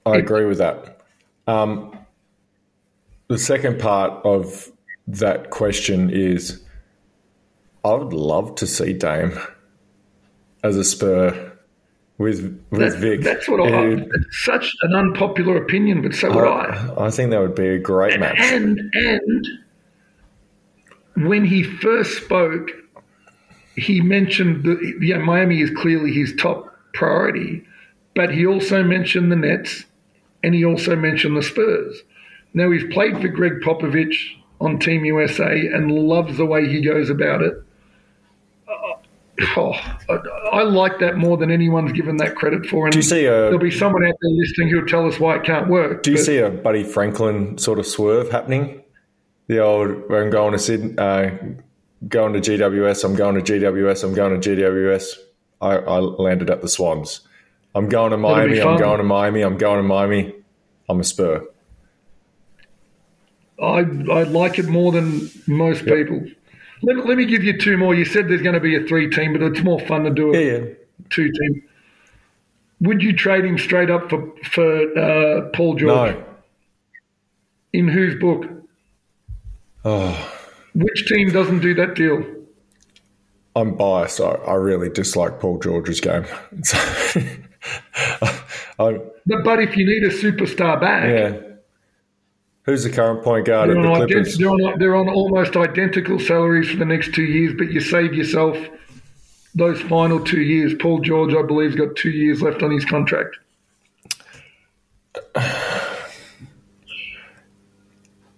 I 0.05 0.17
agree 0.17 0.45
with 0.45 0.59
that. 0.59 1.01
Um, 1.47 1.97
the 3.29 3.39
second 3.39 3.81
part 3.81 4.25
of 4.25 4.71
that 5.07 5.51
question 5.51 6.11
is 6.11 6.63
I 7.85 7.95
would 7.95 8.13
love 8.13 8.55
to 8.57 8.67
see 8.67 8.93
Dame 8.93 9.39
as 10.63 10.77
a 10.77 10.85
Spur 10.85 11.52
with 12.19 12.65
with 12.71 12.81
That- 12.81 12.99
Vic. 12.99 13.21
That's 13.23 13.49
what 13.49 13.61
I. 13.61 13.93
It's 13.93 14.45
such 14.45 14.73
an 14.83 14.95
unpopular 14.95 15.57
opinion, 15.57 16.03
but 16.03 16.15
so 16.15 16.33
would 16.35 16.45
I. 16.47 16.93
I, 16.97 17.07
I 17.07 17.11
think 17.11 17.31
that 17.31 17.41
would 17.41 17.55
be 17.55 17.69
a 17.69 17.79
great 17.79 18.19
match. 18.21 18.39
And 18.39 18.79
and 18.95 19.49
when 21.17 21.45
he 21.45 21.63
first 21.63 22.23
spoke, 22.23 22.71
he 23.77 24.01
mentioned 24.01 24.65
that 24.65 24.99
yeah, 25.01 25.19
Miami 25.19 25.61
is 25.61 25.71
clearly 25.71 26.13
his 26.13 26.35
top 26.37 26.75
priority, 26.95 27.65
but 28.15 28.31
he 28.31 28.47
also 28.47 28.83
mentioned 28.83 29.31
the 29.33 29.37
Nets, 29.37 29.85
and 30.43 30.55
he 30.55 30.65
also 30.65 30.97
mentioned 30.97 31.37
the 31.37 31.43
Spurs. 31.43 32.03
Now 32.55 32.71
he's 32.71 32.85
played 32.93 33.21
for 33.21 33.29
Gregg 33.29 33.61
Popovich 33.63 34.15
on 34.61 34.79
Team 34.79 35.05
USA 35.05 35.67
and 35.69 35.91
loves 35.91 36.37
the 36.37 36.47
way 36.47 36.69
he 36.69 36.81
goes 36.83 37.11
about 37.11 37.43
it. 37.43 37.55
Oh, 39.57 39.73
I, 39.73 40.19
I 40.53 40.63
like 40.63 40.99
that 41.01 41.17
more 41.17 41.37
than 41.37 41.51
anyone's 41.51 41.93
given 41.93 42.19
that 42.19 42.35
credit 42.35 42.67
for. 42.67 42.87
And 42.87 42.93
Do 42.93 42.99
you 42.99 43.03
see 43.03 43.25
a 43.25 43.31
there'll 43.31 43.59
be 43.59 43.71
someone 43.71 44.05
out 44.05 44.15
there 44.21 44.31
listening 44.31 44.69
who'll 44.69 44.87
tell 44.87 45.07
us 45.07 45.19
why 45.19 45.37
it 45.37 45.45
can't 45.45 45.69
work. 45.69 46.03
Do 46.03 46.11
you 46.11 46.17
but- 46.19 46.25
see 46.25 46.39
a 46.39 46.51
Buddy 46.51 46.85
Franklin 46.85 47.57
sort 47.59 47.79
of 47.79 47.87
swerve 47.87 48.31
happening? 48.31 48.83
The 49.49 49.59
old, 49.59 49.91
I'm 50.11 50.31
going 50.31 50.53
to 50.53 50.59
Sydney, 50.59 50.97
uh, 50.99 51.31
going 52.09 52.33
to 52.35 52.41
GWS, 52.41 53.05
I'm 53.05 53.17
going 53.17 53.43
to 53.43 53.53
GWS, 53.53 54.05
I'm 54.05 54.15
going 54.15 54.41
to 54.41 54.51
GWS. 54.51 55.17
I, 55.61 55.77
I 55.77 55.99
landed 55.99 56.49
at 56.49 56.63
the 56.63 56.69
Swans. 56.69 57.21
I'm 57.75 57.89
going 57.89 58.13
to 58.13 58.17
Miami, 58.17 58.61
I'm 58.61 58.79
going 58.79 58.99
to 58.99 59.05
Miami, 59.05 59.43
I'm 59.43 59.57
going 59.57 59.79
to 59.79 59.83
Miami. 59.83 60.35
I'm 60.89 61.01
a 61.01 61.05
Spur. 61.05 61.47
I 63.61 63.79
I 63.79 64.23
like 64.25 64.59
it 64.59 64.67
more 64.67 64.93
than 64.93 65.31
most 65.47 65.85
people. 65.85 66.27
Let, 66.83 66.97
me- 66.97 67.03
let 67.03 67.17
me 67.19 67.25
give 67.27 67.45
you 67.45 67.59
two 67.59 67.77
more. 67.77 67.95
You 67.95 68.05
said 68.05 68.29
there's 68.29 68.43
going 68.43 68.55
to 68.55 68.61
be 68.61 68.75
a 68.77 68.85
three 68.87 69.09
team, 69.11 69.33
but 69.33 69.43
it's 69.43 69.63
more 69.63 69.81
fun 69.81 70.05
to 70.05 70.11
do 70.11 70.35
a 70.35 70.39
Yeah, 70.39 70.53
yeah. 70.59 70.65
two 71.11 71.31
team. 71.31 71.63
Would 72.81 73.03
you 73.03 73.13
trade 73.13 73.45
him 73.45 73.59
straight 73.59 73.91
up 73.91 74.11
for 74.11 74.33
for 74.51 74.99
uh, 74.99 75.49
Paul 75.55 75.77
George? 75.77 76.15
No. 76.17 76.25
In 77.73 77.89
whose 77.89 78.19
book? 78.21 78.45
Oh, 79.85 80.33
Which 80.75 81.07
team 81.09 81.31
doesn't 81.31 81.61
do 81.61 81.75
that 81.75 81.95
deal? 81.95 82.25
I'm 83.55 83.75
biased. 83.77 84.21
I, 84.21 84.31
I 84.31 84.55
really 84.55 84.89
dislike 84.89 85.39
Paul 85.41 85.59
George's 85.59 86.01
game. 86.01 86.25
So, 86.65 86.79
I, 88.79 88.99
But, 89.27 89.45
but 89.45 89.61
if 89.61 89.77
you 89.77 89.87
need 89.87 90.03
a 90.05 90.11
superstar 90.11 90.81
back, 90.81 91.05
yeah. 91.09 91.52
Who's 92.65 92.85
the 92.85 92.91
current 92.91 93.25
point 93.25 93.47
guard 93.47 93.71
they're, 93.71 93.79
at 93.79 93.83
the 93.83 93.89
ident- 93.89 94.07
Clippers? 94.09 94.39
they're, 94.39 94.51
on, 94.51 94.79
they're 94.79 94.97
on 94.97 95.09
almost 95.09 95.57
identical 95.57 96.21
salaries 96.21 96.71
for 96.71 96.77
the 96.77 96.85
next 96.85 97.13
two 97.13 97.25
years, 97.25 97.55
but 97.59 97.73
you 97.73 97.81
save 97.81 98.15
yourself 98.15 98.57
those 99.55 99.81
final 99.83 100.21
two 100.21 100.43
years. 100.43 100.73
Paul 100.81 101.01
George, 101.01 101.35
I 101.35 101.43
believe, 101.43 101.71
has 101.71 101.79
got 101.79 101.97
two 101.97 102.11
years 102.11 102.41
left 102.41 102.63
on 102.63 102.71
his 102.71 102.85
contract. 102.85 103.37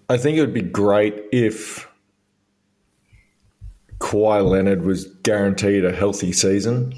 I 0.08 0.18
think 0.18 0.36
it 0.36 0.40
would 0.40 0.54
be 0.54 0.62
great 0.62 1.24
if 1.32 1.88
Kawhi 3.98 4.46
Leonard 4.46 4.84
was 4.84 5.06
guaranteed 5.22 5.84
a 5.84 5.92
healthy 5.92 6.32
season, 6.32 6.94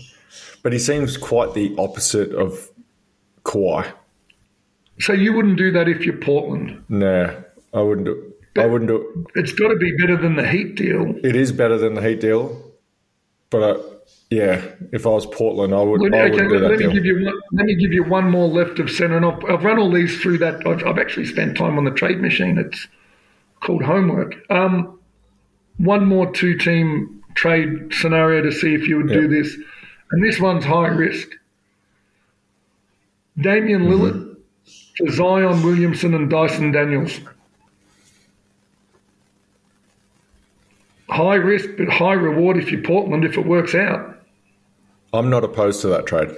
but 0.62 0.72
he 0.72 0.78
seems 0.78 1.16
quite 1.16 1.54
the 1.54 1.74
opposite 1.78 2.32
of 2.32 2.68
Kawhi. 3.44 3.86
So 4.98 5.12
you 5.12 5.32
wouldn't 5.32 5.58
do 5.58 5.70
that 5.72 5.88
if 5.88 6.04
you're 6.04 6.16
Portland. 6.16 6.84
Nah, 6.88 7.32
I 7.74 7.80
wouldn't 7.80 8.06
do. 8.06 8.32
I 8.56 8.66
wouldn't 8.66 8.88
do. 8.88 9.26
it. 9.34 9.40
It's 9.40 9.52
got 9.52 9.68
to 9.68 9.76
be 9.76 9.94
better 9.98 10.16
than 10.16 10.36
the 10.36 10.48
Heat 10.48 10.76
deal. 10.76 11.14
It 11.22 11.36
is 11.36 11.52
better 11.52 11.76
than 11.76 11.94
the 11.94 12.00
Heat 12.00 12.20
deal, 12.20 12.62
but 13.50 13.62
uh, 13.62 13.82
yeah, 14.30 14.62
if 14.92 15.06
I 15.06 15.10
was 15.10 15.26
Portland, 15.26 15.74
I 15.74 15.82
would. 15.82 16.00
Let 16.00 16.12
me, 16.12 16.18
I 16.18 16.22
okay, 16.22 16.48
let, 16.48 16.78
that 16.78 16.86
me 16.86 16.92
give 16.92 17.04
you 17.04 17.24
one, 17.24 17.40
let 17.52 17.66
me 17.66 17.74
give 17.74 17.92
you 17.92 18.04
one 18.04 18.30
more 18.30 18.48
left 18.48 18.78
of 18.78 18.90
centre, 18.90 19.16
and 19.16 19.26
I've, 19.26 19.44
I've 19.44 19.64
run 19.64 19.78
all 19.78 19.92
these 19.92 20.20
through 20.20 20.38
that. 20.38 20.66
I've, 20.66 20.84
I've 20.84 20.98
actually 20.98 21.26
spent 21.26 21.56
time 21.56 21.78
on 21.78 21.84
the 21.84 21.90
trade 21.90 22.20
machine. 22.20 22.58
It's 22.58 22.88
called 23.60 23.82
homework. 23.82 24.34
Um, 24.50 24.98
one 25.76 26.06
more 26.06 26.32
two-team 26.32 27.22
trade 27.34 27.92
scenario 27.92 28.42
to 28.42 28.50
see 28.50 28.74
if 28.74 28.88
you 28.88 28.96
would 28.96 29.08
do 29.08 29.28
this, 29.28 29.54
and 30.10 30.24
this 30.24 30.40
one's 30.40 30.64
high 30.64 30.88
risk. 30.88 31.28
Damian 33.38 33.82
Mm-hmm. 33.82 34.35
For 34.98 35.10
Zion 35.10 35.62
Williamson 35.62 36.14
and 36.14 36.30
Dyson 36.30 36.72
Daniels. 36.72 37.20
High 41.08 41.34
risk, 41.36 41.70
but 41.78 41.88
high 41.88 42.14
reward 42.14 42.56
if 42.56 42.70
you're 42.72 42.82
Portland 42.82 43.24
if 43.24 43.36
it 43.38 43.46
works 43.46 43.74
out. 43.74 44.18
I'm 45.12 45.30
not 45.30 45.44
opposed 45.44 45.80
to 45.82 45.88
that 45.88 46.06
trade. 46.06 46.30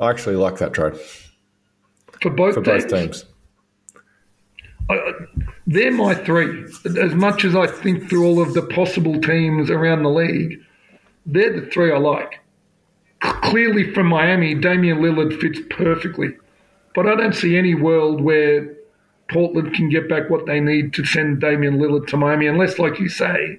I 0.00 0.10
actually 0.10 0.36
like 0.36 0.58
that 0.58 0.72
trade 0.72 0.96
For 2.20 2.30
both, 2.30 2.54
for 2.54 2.60
both 2.60 2.88
teams. 2.88 3.24
I- 4.90 5.12
they're 5.66 5.92
my 5.92 6.14
three. 6.14 6.64
As 7.00 7.14
much 7.14 7.44
as 7.44 7.54
I 7.54 7.68
think 7.68 8.08
through 8.10 8.26
all 8.26 8.42
of 8.42 8.52
the 8.54 8.62
possible 8.62 9.20
teams 9.20 9.70
around 9.70 10.02
the 10.02 10.10
league, 10.10 10.58
they're 11.24 11.60
the 11.60 11.66
three 11.66 11.92
I 11.92 11.98
like. 11.98 12.40
Clearly, 13.20 13.92
from 13.94 14.08
Miami, 14.08 14.54
Damian 14.56 14.98
Lillard 14.98 15.38
fits 15.40 15.60
perfectly. 15.70 16.34
But 16.94 17.06
I 17.06 17.14
don't 17.14 17.34
see 17.34 17.56
any 17.56 17.74
world 17.74 18.20
where 18.20 18.74
Portland 19.30 19.74
can 19.74 19.88
get 19.88 20.08
back 20.08 20.28
what 20.28 20.46
they 20.46 20.60
need 20.60 20.92
to 20.94 21.04
send 21.04 21.40
Damian 21.40 21.78
Lillard 21.78 22.06
to 22.08 22.16
Miami, 22.16 22.46
unless, 22.46 22.78
like 22.78 22.98
you 22.98 23.08
say, 23.08 23.58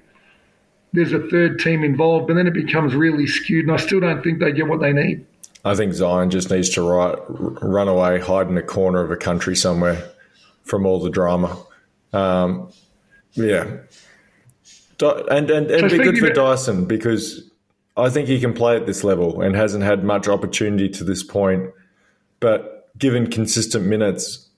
there's 0.92 1.12
a 1.12 1.20
third 1.28 1.58
team 1.58 1.82
involved, 1.82 2.28
but 2.28 2.34
then 2.34 2.46
it 2.46 2.54
becomes 2.54 2.94
really 2.94 3.26
skewed, 3.26 3.66
and 3.66 3.74
I 3.74 3.78
still 3.78 4.00
don't 4.00 4.22
think 4.22 4.38
they 4.38 4.52
get 4.52 4.68
what 4.68 4.80
they 4.80 4.92
need. 4.92 5.26
I 5.64 5.74
think 5.74 5.94
Zion 5.94 6.30
just 6.30 6.50
needs 6.50 6.70
to 6.70 6.82
run 6.82 7.88
away, 7.88 8.20
hide 8.20 8.48
in 8.48 8.56
a 8.56 8.62
corner 8.62 9.02
of 9.02 9.10
a 9.10 9.16
country 9.16 9.56
somewhere 9.56 10.08
from 10.62 10.86
all 10.86 11.00
the 11.00 11.10
drama. 11.10 11.58
Um, 12.12 12.70
yeah, 13.32 13.78
Di- 14.98 15.24
and 15.30 15.50
and 15.50 15.70
it'd 15.70 15.90
be 15.90 15.98
good 15.98 16.18
for 16.18 16.28
of- 16.28 16.34
Dyson 16.34 16.84
because 16.84 17.50
I 17.96 18.10
think 18.10 18.28
he 18.28 18.38
can 18.38 18.52
play 18.52 18.76
at 18.76 18.86
this 18.86 19.02
level 19.02 19.40
and 19.40 19.56
hasn't 19.56 19.82
had 19.82 20.04
much 20.04 20.28
opportunity 20.28 20.88
to 20.90 21.02
this 21.02 21.22
point. 21.24 21.70
But 22.38 22.73
given 22.98 23.30
consistent 23.30 23.86
minutes, 23.86 24.48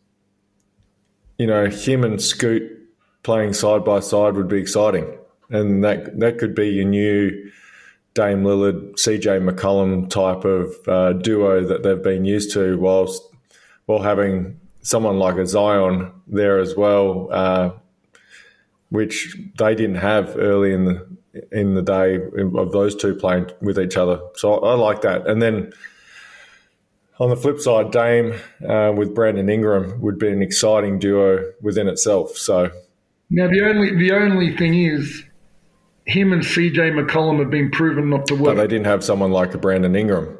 you 1.38 1.46
know, 1.46 1.66
him 1.66 2.04
and 2.04 2.20
Scoot 2.20 2.72
playing 3.22 3.52
side 3.52 3.84
by 3.84 4.00
side 4.00 4.34
would 4.34 4.48
be 4.48 4.58
exciting, 4.58 5.06
and 5.50 5.84
that 5.84 6.18
that 6.18 6.38
could 6.38 6.54
be 6.54 6.68
your 6.68 6.84
new 6.84 7.50
Dame 8.14 8.44
Lillard, 8.44 8.94
CJ 8.94 9.46
McCollum 9.46 10.08
type 10.08 10.44
of 10.44 10.74
uh, 10.88 11.12
duo 11.12 11.64
that 11.66 11.82
they've 11.82 12.02
been 12.02 12.24
used 12.24 12.52
to, 12.52 12.78
whilst 12.78 13.22
while 13.84 14.02
having 14.02 14.58
someone 14.82 15.18
like 15.18 15.36
a 15.36 15.46
Zion 15.46 16.12
there 16.26 16.58
as 16.58 16.76
well, 16.76 17.28
uh, 17.30 17.70
which 18.90 19.36
they 19.58 19.74
didn't 19.74 19.96
have 19.96 20.36
early 20.38 20.72
in 20.72 20.84
the 20.84 21.06
in 21.52 21.74
the 21.74 21.82
day 21.82 22.16
of 22.56 22.72
those 22.72 22.96
two 22.96 23.14
playing 23.14 23.50
with 23.60 23.78
each 23.78 23.96
other. 23.96 24.20
So 24.36 24.54
I 24.60 24.74
like 24.74 25.02
that. 25.02 25.26
And 25.26 25.42
then 25.42 25.72
on 27.18 27.30
the 27.30 27.36
flip 27.36 27.58
side, 27.60 27.90
Dame 27.90 28.34
uh, 28.68 28.92
with 28.96 29.14
Brandon 29.14 29.48
Ingram 29.48 30.00
would 30.00 30.18
be 30.18 30.28
an 30.28 30.42
exciting 30.42 30.98
duo 30.98 31.52
within 31.62 31.88
itself. 31.88 32.36
So 32.36 32.70
Now, 33.30 33.48
the 33.48 33.62
only 33.62 33.94
the 33.96 34.12
only 34.12 34.56
thing 34.56 34.74
is, 34.84 35.24
him 36.04 36.32
and 36.32 36.42
CJ 36.42 36.92
McCollum 36.92 37.38
have 37.40 37.50
been 37.50 37.70
proven 37.70 38.10
not 38.10 38.26
to 38.26 38.34
but 38.36 38.42
work. 38.42 38.56
they 38.56 38.66
didn't 38.66 38.86
have 38.86 39.02
someone 39.02 39.30
like 39.32 39.54
a 39.54 39.58
Brandon 39.58 39.96
Ingram. 39.96 40.36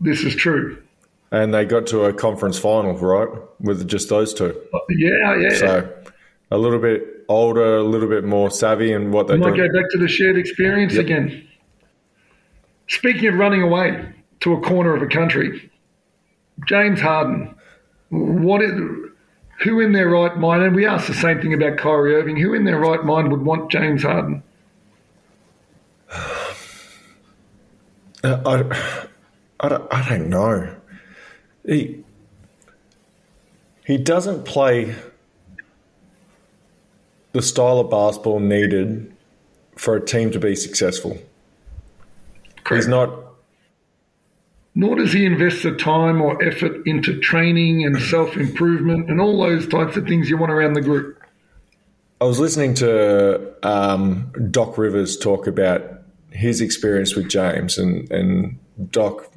This 0.00 0.22
is 0.24 0.34
true. 0.34 0.82
And 1.30 1.54
they 1.54 1.64
got 1.64 1.86
to 1.88 2.04
a 2.04 2.12
conference 2.12 2.58
final, 2.58 2.92
right, 2.94 3.28
with 3.60 3.86
just 3.88 4.08
those 4.08 4.34
two. 4.34 4.54
Yeah, 4.90 5.36
yeah. 5.36 5.54
So 5.56 5.94
a 6.50 6.58
little 6.58 6.78
bit 6.80 7.24
older, 7.28 7.76
a 7.76 7.82
little 7.82 8.08
bit 8.08 8.24
more 8.24 8.50
savvy 8.50 8.92
and 8.92 9.12
what 9.12 9.28
they're 9.28 9.38
might 9.38 9.54
doing. 9.54 9.70
go 9.72 9.80
back 9.80 9.88
to 9.92 9.98
the 9.98 10.08
shared 10.08 10.36
experience 10.36 10.94
Yep. 10.94 11.04
again. 11.04 11.46
Speaking 12.88 13.28
of 13.28 13.36
running 13.36 13.62
away 13.62 14.04
to 14.42 14.52
a 14.52 14.60
corner 14.60 14.94
of 14.94 15.02
a 15.02 15.06
country, 15.06 15.70
James 16.66 17.00
Harden. 17.00 17.54
What 18.10 18.60
is, 18.60 18.72
who 19.62 19.80
in 19.80 19.92
their 19.92 20.08
right 20.08 20.36
mind, 20.36 20.62
and 20.62 20.74
we 20.74 20.84
asked 20.84 21.06
the 21.06 21.14
same 21.14 21.40
thing 21.40 21.54
about 21.54 21.78
Kyrie 21.78 22.14
Irving, 22.14 22.36
who 22.36 22.52
in 22.52 22.64
their 22.64 22.78
right 22.78 23.04
mind 23.04 23.30
would 23.30 23.42
want 23.42 23.70
James 23.70 24.02
Harden? 24.02 24.42
Uh, 28.24 28.40
I, 28.46 29.66
I 29.66 29.68
don't, 29.68 29.92
I 29.92 30.08
don't 30.08 30.28
know. 30.28 30.76
He 31.66 32.04
he 33.84 33.98
doesn't 33.98 34.44
play 34.44 34.94
the 37.32 37.42
style 37.42 37.80
of 37.80 37.90
basketball 37.90 38.38
needed 38.38 39.12
for 39.76 39.96
a 39.96 40.00
team 40.00 40.30
to 40.30 40.38
be 40.38 40.54
successful. 40.54 41.18
He's 42.68 42.86
not. 42.86 43.31
Nor 44.74 44.96
does 44.96 45.12
he 45.12 45.26
invest 45.26 45.62
the 45.62 45.72
time 45.72 46.22
or 46.22 46.42
effort 46.42 46.86
into 46.86 47.20
training 47.20 47.84
and 47.84 48.00
self 48.00 48.36
improvement 48.36 49.10
and 49.10 49.20
all 49.20 49.38
those 49.38 49.66
types 49.68 49.96
of 49.96 50.06
things 50.06 50.30
you 50.30 50.38
want 50.38 50.50
around 50.50 50.72
the 50.72 50.80
group. 50.80 51.22
I 52.20 52.24
was 52.24 52.38
listening 52.38 52.74
to 52.74 53.52
um, 53.62 54.32
Doc 54.50 54.78
Rivers 54.78 55.18
talk 55.18 55.46
about 55.46 55.82
his 56.30 56.60
experience 56.60 57.14
with 57.14 57.28
James, 57.28 57.78
and, 57.78 58.10
and 58.10 58.58
Doc, 58.90 59.28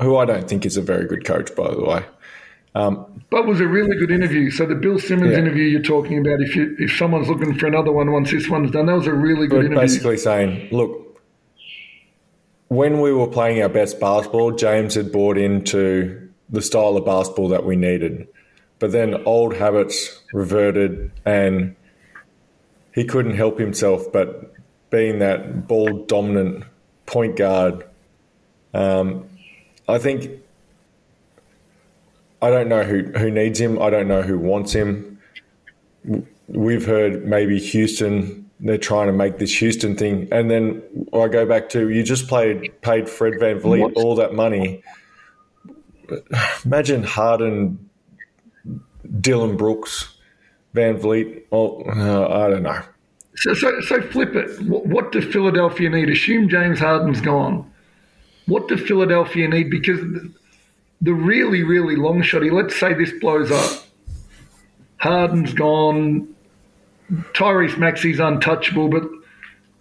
who 0.00 0.16
I 0.16 0.24
don't 0.24 0.48
think 0.48 0.64
is 0.64 0.76
a 0.76 0.82
very 0.82 1.06
good 1.06 1.24
coach, 1.24 1.54
by 1.54 1.74
the 1.74 1.84
way. 1.84 2.04
Um, 2.74 3.24
but 3.30 3.46
was 3.46 3.60
a 3.60 3.66
really 3.66 3.96
good 3.96 4.10
interview. 4.12 4.50
So 4.50 4.64
the 4.64 4.76
Bill 4.76 4.98
Simmons 4.98 5.32
yeah. 5.32 5.38
interview 5.38 5.64
you're 5.64 5.82
talking 5.82 6.18
about, 6.18 6.40
if 6.40 6.54
you 6.54 6.76
if 6.78 6.96
someone's 6.96 7.28
looking 7.28 7.58
for 7.58 7.66
another 7.66 7.90
one 7.90 8.12
once 8.12 8.30
this 8.30 8.48
one's 8.48 8.70
done, 8.70 8.86
that 8.86 8.94
was 8.94 9.08
a 9.08 9.12
really 9.12 9.48
good 9.48 9.64
interview. 9.64 9.80
Basically 9.80 10.16
saying, 10.16 10.68
look, 10.70 10.99
when 12.70 13.00
we 13.00 13.12
were 13.12 13.26
playing 13.26 13.60
our 13.62 13.68
best 13.68 13.98
basketball, 13.98 14.52
James 14.52 14.94
had 14.94 15.10
bought 15.10 15.36
into 15.36 16.30
the 16.48 16.62
style 16.62 16.96
of 16.96 17.04
basketball 17.04 17.48
that 17.48 17.64
we 17.64 17.74
needed. 17.74 18.28
But 18.78 18.92
then 18.92 19.26
old 19.26 19.56
habits 19.56 20.22
reverted 20.32 21.10
and 21.26 21.74
he 22.94 23.04
couldn't 23.04 23.34
help 23.34 23.58
himself 23.58 24.12
but 24.12 24.54
being 24.88 25.18
that 25.18 25.66
ball 25.66 26.04
dominant 26.06 26.64
point 27.06 27.36
guard. 27.36 27.84
Um, 28.72 29.28
I 29.88 29.98
think 29.98 30.30
I 32.40 32.50
don't 32.50 32.68
know 32.68 32.84
who, 32.84 33.02
who 33.02 33.32
needs 33.32 33.60
him. 33.60 33.82
I 33.82 33.90
don't 33.90 34.06
know 34.06 34.22
who 34.22 34.38
wants 34.38 34.72
him. 34.72 35.18
We've 36.46 36.86
heard 36.86 37.26
maybe 37.26 37.58
Houston 37.58 38.39
they're 38.60 38.78
trying 38.78 39.06
to 39.06 39.12
make 39.12 39.38
this 39.38 39.56
Houston 39.58 39.96
thing. 39.96 40.28
And 40.30 40.50
then 40.50 40.82
I 41.12 41.28
go 41.28 41.46
back 41.46 41.68
to 41.70 41.88
you 41.88 42.02
just 42.02 42.28
played 42.28 42.80
paid 42.82 43.08
Fred 43.08 43.34
VanVleet 43.34 43.80
what? 43.80 43.94
all 43.94 44.14
that 44.16 44.34
money. 44.34 44.82
Imagine 46.64 47.02
Harden, 47.02 47.90
Dillon 49.20 49.56
Brooks, 49.56 50.16
Van 50.74 50.98
VanVleet. 50.98 51.42
Oh, 51.52 51.82
uh, 51.84 52.28
I 52.28 52.50
don't 52.50 52.62
know. 52.62 52.82
So, 53.36 53.54
so, 53.54 53.80
so 53.80 54.02
flip 54.02 54.34
it. 54.34 54.60
What, 54.62 54.86
what 54.86 55.12
does 55.12 55.24
Philadelphia 55.24 55.88
need? 55.88 56.10
Assume 56.10 56.48
James 56.48 56.78
Harden's 56.78 57.20
gone. 57.20 57.70
What 58.46 58.68
does 58.68 58.80
Philadelphia 58.80 59.48
need? 59.48 59.70
Because 59.70 60.00
the 61.00 61.14
really, 61.14 61.62
really 61.62 61.96
long 61.96 62.22
shotty, 62.22 62.52
let's 62.52 62.78
say 62.78 62.92
this 62.92 63.12
blows 63.20 63.50
up. 63.50 63.84
Harden's 64.98 65.54
gone, 65.54 66.34
Tyrese 67.32 67.78
Maxey's 67.78 68.20
untouchable, 68.20 68.88
but 68.88 69.02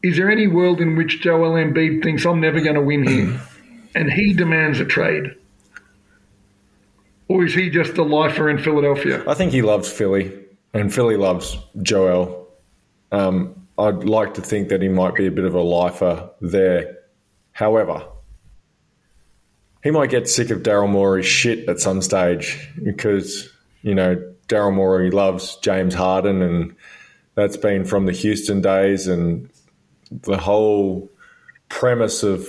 is 0.01 0.17
there 0.17 0.29
any 0.29 0.47
world 0.47 0.81
in 0.81 0.95
which 0.95 1.21
Joel 1.21 1.53
Embiid 1.53 2.03
thinks 2.03 2.25
I'm 2.25 2.39
never 2.39 2.61
going 2.61 2.75
to 2.75 2.81
win 2.81 3.07
here 3.07 3.39
and 3.95 4.11
he 4.11 4.33
demands 4.33 4.79
a 4.79 4.85
trade? 4.85 5.35
Or 7.27 7.45
is 7.45 7.53
he 7.53 7.69
just 7.69 7.97
a 7.97 8.03
lifer 8.03 8.49
in 8.49 8.57
Philadelphia? 8.57 9.23
I 9.27 9.35
think 9.35 9.51
he 9.51 9.61
loves 9.61 9.91
Philly 9.91 10.33
and 10.73 10.93
Philly 10.93 11.17
loves 11.17 11.57
Joel. 11.81 12.47
Um, 13.11 13.67
I'd 13.77 14.03
like 14.03 14.33
to 14.35 14.41
think 14.41 14.69
that 14.69 14.81
he 14.81 14.89
might 14.89 15.15
be 15.15 15.27
a 15.27 15.31
bit 15.31 15.45
of 15.45 15.53
a 15.53 15.61
lifer 15.61 16.29
there. 16.41 16.97
However, 17.51 18.05
he 19.83 19.91
might 19.91 20.09
get 20.09 20.27
sick 20.27 20.49
of 20.49 20.63
Daryl 20.63 20.89
Morey's 20.89 21.25
shit 21.25 21.69
at 21.69 21.79
some 21.79 22.01
stage 22.01 22.69
because, 22.83 23.49
you 23.81 23.95
know, 23.95 24.15
Daryl 24.47 24.73
Morey 24.73 25.11
loves 25.11 25.55
James 25.57 25.93
Harden 25.93 26.41
and 26.41 26.75
that's 27.39 27.57
been 27.57 27.85
from 27.85 28.05
the 28.05 28.11
Houston 28.11 28.59
days 28.59 29.07
and 29.07 29.49
the 30.11 30.37
whole 30.37 31.09
premise 31.69 32.21
of 32.21 32.45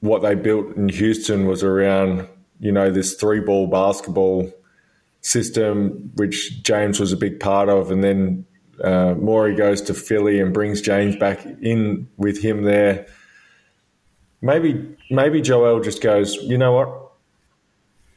what 0.00 0.22
they 0.22 0.34
built 0.34 0.74
in 0.76 0.88
Houston 0.88 1.46
was 1.46 1.62
around, 1.62 2.26
you 2.58 2.72
know, 2.72 2.90
this 2.90 3.14
three 3.14 3.38
ball 3.38 3.68
basketball 3.68 4.52
system, 5.20 6.10
which 6.16 6.62
James 6.64 6.98
was 6.98 7.12
a 7.12 7.16
big 7.16 7.38
part 7.38 7.68
of. 7.68 7.92
And 7.92 8.02
then 8.02 8.44
uh, 8.82 9.14
Morey 9.14 9.54
goes 9.54 9.80
to 9.82 9.94
Philly 9.94 10.40
and 10.40 10.52
brings 10.52 10.80
James 10.80 11.14
back 11.14 11.44
in 11.62 12.08
with 12.16 12.42
him 12.42 12.64
there. 12.64 13.06
Maybe, 14.40 14.96
maybe 15.10 15.40
Joel 15.40 15.80
just 15.80 16.02
goes, 16.02 16.34
you 16.36 16.58
know 16.58 16.72
what? 16.72 17.12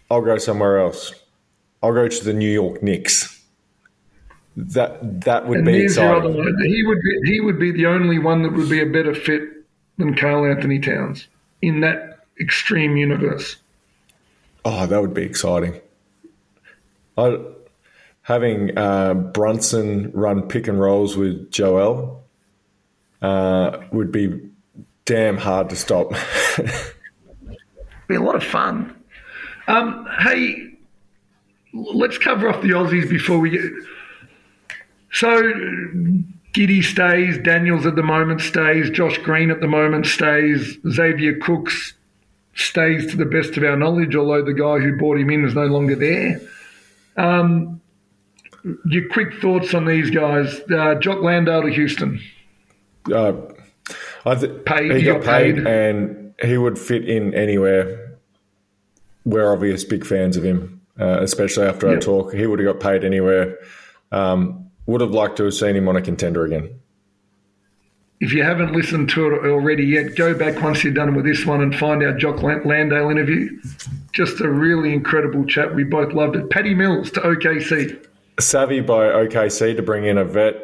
I'll 0.10 0.22
go 0.22 0.40
somewhere 0.40 0.80
else. 0.80 1.14
I'll 1.84 1.94
go 1.94 2.08
to 2.08 2.24
the 2.24 2.34
New 2.34 2.52
York 2.52 2.82
Knicks 2.82 3.31
that 4.56 5.22
that 5.22 5.48
would 5.48 5.60
and 5.60 5.66
be 5.66 5.84
exciting. 5.84 6.34
He 6.34 6.84
would 6.84 7.00
be, 7.02 7.32
he 7.32 7.40
would 7.40 7.60
be 7.60 7.72
the 7.72 7.86
only 7.86 8.20
one 8.20 8.44
that 8.44 8.54
would 8.54 8.70
be 8.70 8.82
a 8.82 8.86
better 8.86 9.14
fit 9.14 9.44
than 9.98 10.16
Karl-Anthony 10.16 10.80
Towns 10.80 11.28
in 11.62 11.82
that 11.82 12.26
extreme 12.40 12.98
universe. 12.98 13.56
Oh, 14.66 14.86
that 14.86 15.02
would 15.02 15.14
be 15.14 15.24
exciting. 15.24 15.80
I, 17.18 17.40
having 18.24 18.78
uh, 18.78 19.14
Brunson 19.14 20.12
run 20.14 20.48
pick 20.48 20.68
and 20.68 20.80
rolls 20.80 21.18
with 21.18 21.52
Joel 21.52 22.24
uh, 23.22 23.80
would 23.92 24.12
be 24.12 24.50
damn 25.06 25.38
hard 25.38 25.70
to 25.70 25.76
stop. 25.76 26.12
be 28.08 28.16
a 28.16 28.22
lot 28.22 28.36
of 28.36 28.44
fun. 28.44 28.96
Um, 29.68 30.08
hey, 30.20 30.74
let's 31.74 32.18
cover 32.18 32.50
off 32.50 32.62
the 32.62 32.70
Aussies 32.70 33.10
before 33.10 33.40
we 33.40 33.50
get 33.50 33.62
so 35.12 35.42
Giddey 36.54 36.84
stays, 36.84 37.38
Daniels 37.40 37.86
at 37.86 37.96
the 37.96 38.04
moment 38.04 38.42
stays, 38.42 38.90
Josh 38.90 39.18
Green 39.20 39.52
at 39.52 39.62
the 39.62 39.68
moment 39.68 40.06
stays, 40.06 40.78
Xavier 40.90 41.38
Cooks 41.40 41.94
stays 42.56 43.10
to 43.12 43.18
the 43.18 43.26
best 43.26 43.56
of 43.58 43.64
our 43.64 43.78
knowledge, 43.78 44.16
although 44.16 44.44
the 44.44 44.54
guy 44.54 44.80
who 44.80 44.98
brought 44.98 45.18
him 45.18 45.30
in 45.30 45.46
is 45.46 45.56
no 45.56 45.66
longer 45.66 45.96
there. 45.96 46.42
Um, 47.18 47.82
your 48.86 49.08
quick 49.10 49.42
thoughts 49.42 49.74
on 49.74 49.86
these 49.86 50.10
guys. 50.10 50.62
Uh, 50.70 50.96
Jock 50.96 51.22
Landale 51.22 51.64
to 51.64 51.70
Houston. 51.70 52.22
Uh, 53.12 53.34
I 54.26 54.36
th- 54.36 54.66
paid, 54.66 54.92
he, 54.92 55.00
he 55.00 55.06
got, 55.06 55.22
got 55.22 55.26
paid, 55.26 55.56
paid, 55.56 55.68
and 55.68 56.34
he 56.44 56.58
would 56.58 56.78
fit 56.78 57.08
in 57.08 57.34
anywhere. 57.34 58.18
We're 59.26 59.52
obvious 59.52 59.84
big 59.84 60.06
fans 60.06 60.38
of 60.38 60.44
him, 60.44 60.82
uh, 61.00 61.22
especially 61.22 61.66
after 61.66 61.88
yep. 61.88 61.96
our 61.96 62.02
talk. 62.02 62.34
He 62.34 62.46
would 62.46 62.60
have 62.60 62.74
got 62.74 62.80
paid 62.80 63.04
anywhere. 63.04 63.58
Um, 64.12 64.71
would 64.92 65.02
have 65.02 65.12
liked 65.12 65.38
to 65.38 65.46
have 65.46 65.54
seen 65.54 65.76
him 65.76 65.88
on 65.88 65.96
a 65.96 66.02
contender 66.02 66.44
again. 66.44 66.70
If 68.20 68.34
you 68.34 68.44
haven't 68.44 68.74
listened 68.74 69.10
to 69.12 69.28
it 69.28 69.50
already 69.50 69.84
yet, 69.84 70.16
go 70.16 70.36
back 70.36 70.62
once 70.62 70.84
you're 70.84 70.94
done 70.94 71.16
with 71.16 71.26
this 71.26 71.44
one 71.44 71.62
and 71.62 71.76
find 71.76 72.04
our 72.04 72.14
Jock 72.14 72.44
Landale 72.44 73.10
interview. 73.10 73.60
Just 74.12 74.42
a 74.42 74.50
really 74.50 74.94
incredible 74.94 75.44
chat. 75.46 75.74
We 75.74 75.84
both 75.84 76.14
loved 76.14 76.36
it. 76.36 76.52
Paddy 76.52 76.76
Mills 76.76 77.10
to 77.12 77.22
OKC. 77.22 78.06
Savvy 78.40 78.82
by 78.82 79.06
OKC 79.06 79.76
to 79.76 79.82
bring 79.82 80.06
in 80.06 80.20
a 80.20 80.26
vet, 80.26 80.56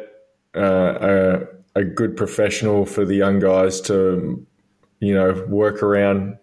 uh, 0.54 1.40
a, 1.74 1.80
a 1.80 1.84
good 1.84 2.16
professional 2.16 2.86
for 2.86 3.04
the 3.04 3.16
young 3.16 3.40
guys 3.40 3.80
to, 3.82 4.46
you 5.00 5.14
know, 5.14 5.44
work 5.48 5.82
around. 5.82 6.38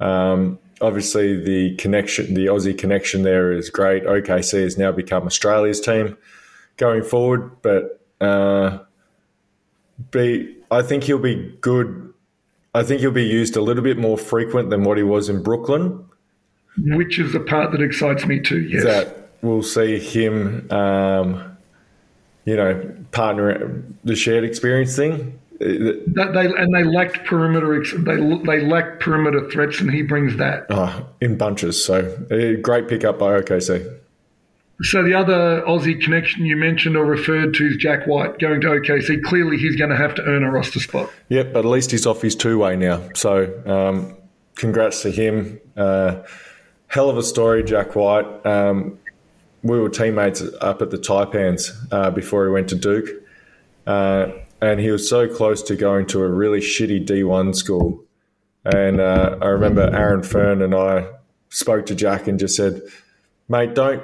Um, 0.00 0.58
obviously, 0.80 1.44
the 1.44 1.76
connection, 1.76 2.32
the 2.32 2.46
Aussie 2.46 2.76
connection 2.76 3.22
there 3.22 3.52
is 3.52 3.68
great. 3.68 4.04
OKC 4.04 4.62
has 4.62 4.78
now 4.78 4.92
become 4.92 5.24
Australia's 5.24 5.80
team 5.80 6.16
going 6.76 7.02
forward, 7.02 7.62
but 7.62 8.00
uh, 8.20 8.78
be 10.10 10.56
I 10.70 10.82
think 10.82 11.04
he'll 11.04 11.18
be 11.18 11.56
good. 11.60 12.12
I 12.74 12.82
think 12.82 13.00
he'll 13.00 13.12
be 13.12 13.24
used 13.24 13.56
a 13.56 13.60
little 13.60 13.82
bit 13.82 13.98
more 13.98 14.18
frequent 14.18 14.70
than 14.70 14.82
what 14.84 14.96
he 14.96 15.04
was 15.04 15.28
in 15.28 15.42
Brooklyn, 15.42 16.04
which 16.78 17.18
is 17.18 17.32
the 17.32 17.40
part 17.40 17.70
that 17.72 17.80
excites 17.80 18.26
me 18.26 18.40
too. 18.40 18.60
Yes, 18.60 18.84
that 18.84 19.30
we'll 19.42 19.62
see 19.62 19.98
him. 19.98 20.70
Um, 20.70 21.56
you 22.44 22.56
know, 22.56 22.94
partner 23.12 23.82
the 24.02 24.16
shared 24.16 24.44
experience 24.44 24.96
thing. 24.96 25.38
That 25.60 26.32
they 26.34 26.46
and 26.46 26.74
they 26.74 26.82
lacked 26.82 27.24
perimeter. 27.24 27.80
They 27.96 28.16
they 28.16 28.60
lacked 28.60 29.00
perimeter 29.00 29.48
threats, 29.50 29.80
and 29.80 29.90
he 29.90 30.02
brings 30.02 30.36
that 30.36 30.66
oh, 30.70 31.06
in 31.20 31.38
bunches. 31.38 31.82
So 31.82 32.58
great 32.60 32.88
pickup 32.88 33.18
by 33.18 33.40
OKC. 33.40 34.00
So 34.82 35.02
the 35.04 35.14
other 35.14 35.62
Aussie 35.62 36.00
connection 36.00 36.44
you 36.44 36.56
mentioned 36.56 36.96
or 36.96 37.04
referred 37.04 37.54
to 37.54 37.66
is 37.66 37.76
Jack 37.76 38.06
White 38.06 38.38
going 38.40 38.60
to 38.62 38.68
OKC. 38.68 39.22
Clearly, 39.22 39.56
he's 39.56 39.76
going 39.76 39.90
to 39.90 39.96
have 39.96 40.14
to 40.16 40.22
earn 40.22 40.42
a 40.42 40.50
roster 40.50 40.80
spot. 40.80 41.10
Yep, 41.28 41.52
but 41.52 41.60
at 41.60 41.68
least 41.68 41.92
he's 41.92 42.06
off 42.06 42.20
his 42.20 42.34
two 42.34 42.58
way 42.58 42.76
now. 42.76 43.00
So, 43.14 43.62
um, 43.66 44.16
congrats 44.56 45.02
to 45.02 45.10
him. 45.10 45.60
Uh, 45.76 46.22
hell 46.88 47.08
of 47.08 47.16
a 47.16 47.22
story, 47.22 47.62
Jack 47.62 47.94
White. 47.94 48.26
Um, 48.44 48.98
we 49.62 49.78
were 49.78 49.88
teammates 49.88 50.42
up 50.60 50.82
at 50.82 50.90
the 50.90 50.98
Taipans 50.98 51.70
uh, 51.92 52.10
before 52.10 52.44
he 52.46 52.52
went 52.52 52.68
to 52.70 52.74
Duke, 52.74 53.08
uh, 53.86 54.26
and 54.60 54.80
he 54.80 54.90
was 54.90 55.08
so 55.08 55.28
close 55.28 55.62
to 55.62 55.76
going 55.76 56.06
to 56.08 56.20
a 56.20 56.28
really 56.28 56.60
shitty 56.60 57.06
D1 57.06 57.54
school. 57.54 58.02
And 58.64 59.00
uh, 59.00 59.38
I 59.40 59.46
remember 59.46 59.82
Aaron 59.82 60.22
Fearne 60.22 60.62
and 60.62 60.74
I 60.74 61.06
spoke 61.50 61.86
to 61.86 61.94
Jack 61.94 62.26
and 62.28 62.38
just 62.38 62.56
said, 62.56 62.80
mate, 63.48 63.74
don't 63.74 64.02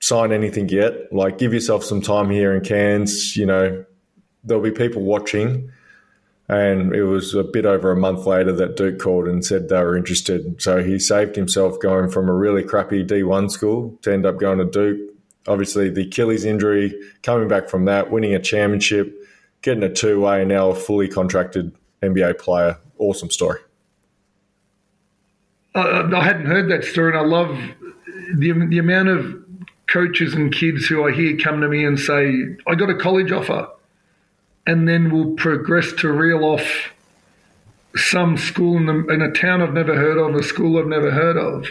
sign 0.00 0.32
anything 0.32 0.68
yet. 0.68 1.12
Like, 1.12 1.38
give 1.38 1.52
yourself 1.52 1.84
some 1.84 2.00
time 2.00 2.30
here 2.30 2.54
in 2.54 2.62
Cairns. 2.62 3.36
You 3.36 3.46
know, 3.46 3.84
there'll 4.44 4.62
be 4.62 4.70
people 4.70 5.02
watching. 5.02 5.70
And 6.48 6.92
it 6.92 7.04
was 7.04 7.34
a 7.34 7.44
bit 7.44 7.64
over 7.64 7.92
a 7.92 7.96
month 7.96 8.26
later 8.26 8.52
that 8.52 8.76
Duke 8.76 8.98
called 8.98 9.28
and 9.28 9.44
said 9.44 9.68
they 9.68 9.80
were 9.84 9.96
interested. 9.96 10.60
So 10.60 10.82
he 10.82 10.98
saved 10.98 11.36
himself 11.36 11.78
going 11.78 12.10
from 12.10 12.28
a 12.28 12.34
really 12.34 12.64
crappy 12.64 13.04
D1 13.04 13.52
school 13.52 13.96
to 14.02 14.12
end 14.12 14.26
up 14.26 14.38
going 14.38 14.58
to 14.58 14.64
Duke. 14.64 15.14
Obviously, 15.46 15.90
the 15.90 16.08
Achilles 16.08 16.44
injury, 16.44 16.92
coming 17.22 17.46
back 17.46 17.68
from 17.68 17.84
that, 17.84 18.10
winning 18.10 18.34
a 18.34 18.40
championship, 18.40 19.14
getting 19.62 19.84
a 19.84 19.88
two 19.92 20.20
way, 20.20 20.40
and 20.40 20.48
now 20.48 20.70
a 20.70 20.74
fully 20.74 21.06
contracted 21.06 21.72
NBA 22.02 22.38
player. 22.38 22.76
Awesome 22.98 23.30
story. 23.30 23.60
I 25.74 26.24
hadn't 26.24 26.46
heard 26.46 26.68
that 26.70 26.82
story, 26.82 27.16
and 27.16 27.18
I 27.18 27.24
love 27.24 27.56
the, 28.34 28.52
the 28.68 28.78
amount 28.78 29.08
of 29.08 29.44
coaches 29.92 30.34
and 30.34 30.54
kids 30.54 30.86
who 30.86 31.06
I 31.06 31.12
hear 31.12 31.36
come 31.36 31.60
to 31.60 31.68
me 31.68 31.84
and 31.84 31.98
say, 31.98 32.56
I 32.66 32.74
got 32.74 32.90
a 32.90 32.96
college 32.96 33.32
offer, 33.32 33.68
and 34.66 34.88
then 34.88 35.10
we'll 35.10 35.34
progress 35.34 35.92
to 35.98 36.12
reel 36.12 36.44
off 36.44 36.92
some 37.96 38.36
school 38.36 38.76
in, 38.76 38.86
the, 38.86 39.06
in 39.08 39.20
a 39.20 39.32
town 39.32 39.62
I've 39.62 39.72
never 39.72 39.96
heard 39.96 40.16
of, 40.16 40.34
a 40.34 40.42
school 40.42 40.78
I've 40.78 40.86
never 40.86 41.10
heard 41.10 41.36
of. 41.36 41.66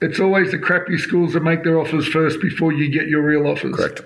It's 0.00 0.18
always 0.18 0.50
the 0.50 0.58
crappy 0.58 0.98
schools 0.98 1.34
that 1.34 1.42
make 1.42 1.62
their 1.62 1.78
offers 1.78 2.06
first 2.08 2.40
before 2.40 2.72
you 2.72 2.90
get 2.90 3.06
your 3.06 3.22
real 3.22 3.46
offers. 3.46 3.76
Correct. 3.76 4.02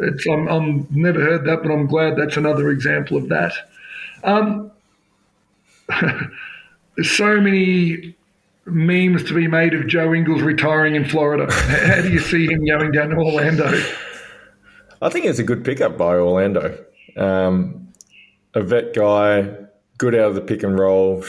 It's 0.00 0.26
I'm, 0.26 0.48
I'm 0.48 0.86
never 0.90 1.20
heard 1.20 1.44
that, 1.44 1.62
but 1.62 1.70
I'm 1.72 1.86
glad 1.86 2.16
that's 2.16 2.36
another 2.36 2.70
example 2.70 3.16
of 3.16 3.28
that. 3.28 3.52
Um, 4.24 4.70
so 7.02 7.40
many 7.40 8.16
memes 8.70 9.24
to 9.24 9.34
be 9.34 9.46
made 9.46 9.74
of 9.74 9.86
Joe 9.86 10.14
Ingles 10.14 10.42
retiring 10.42 10.94
in 10.94 11.04
Florida. 11.04 11.52
How 11.52 12.02
do 12.02 12.10
you 12.10 12.18
see 12.20 12.46
him 12.46 12.64
going 12.64 12.92
down 12.92 13.10
to 13.10 13.16
Orlando? 13.16 13.66
I 15.00 15.08
think 15.08 15.26
it's 15.26 15.38
a 15.38 15.44
good 15.44 15.64
pickup 15.64 15.96
by 15.96 16.14
Orlando. 16.14 16.84
Um, 17.16 17.88
a 18.54 18.62
vet 18.62 18.94
guy, 18.94 19.54
good 19.96 20.14
out 20.14 20.30
of 20.30 20.34
the 20.34 20.40
pick 20.40 20.62
and 20.62 20.78
roll, 20.78 21.24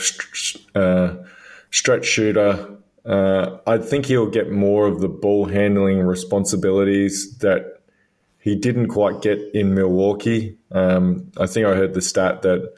uh, 0.74 1.14
stretch 1.70 2.06
shooter. 2.06 2.76
Uh, 3.04 3.58
I 3.66 3.78
think 3.78 4.06
he'll 4.06 4.30
get 4.30 4.50
more 4.50 4.86
of 4.86 5.00
the 5.00 5.08
ball 5.08 5.46
handling 5.46 6.00
responsibilities 6.00 7.38
that 7.38 7.80
he 8.38 8.56
didn't 8.56 8.88
quite 8.88 9.22
get 9.22 9.38
in 9.54 9.74
Milwaukee. 9.74 10.56
Um, 10.72 11.30
I 11.38 11.46
think 11.46 11.66
I 11.66 11.74
heard 11.74 11.94
the 11.94 12.02
stat 12.02 12.42
that 12.42 12.72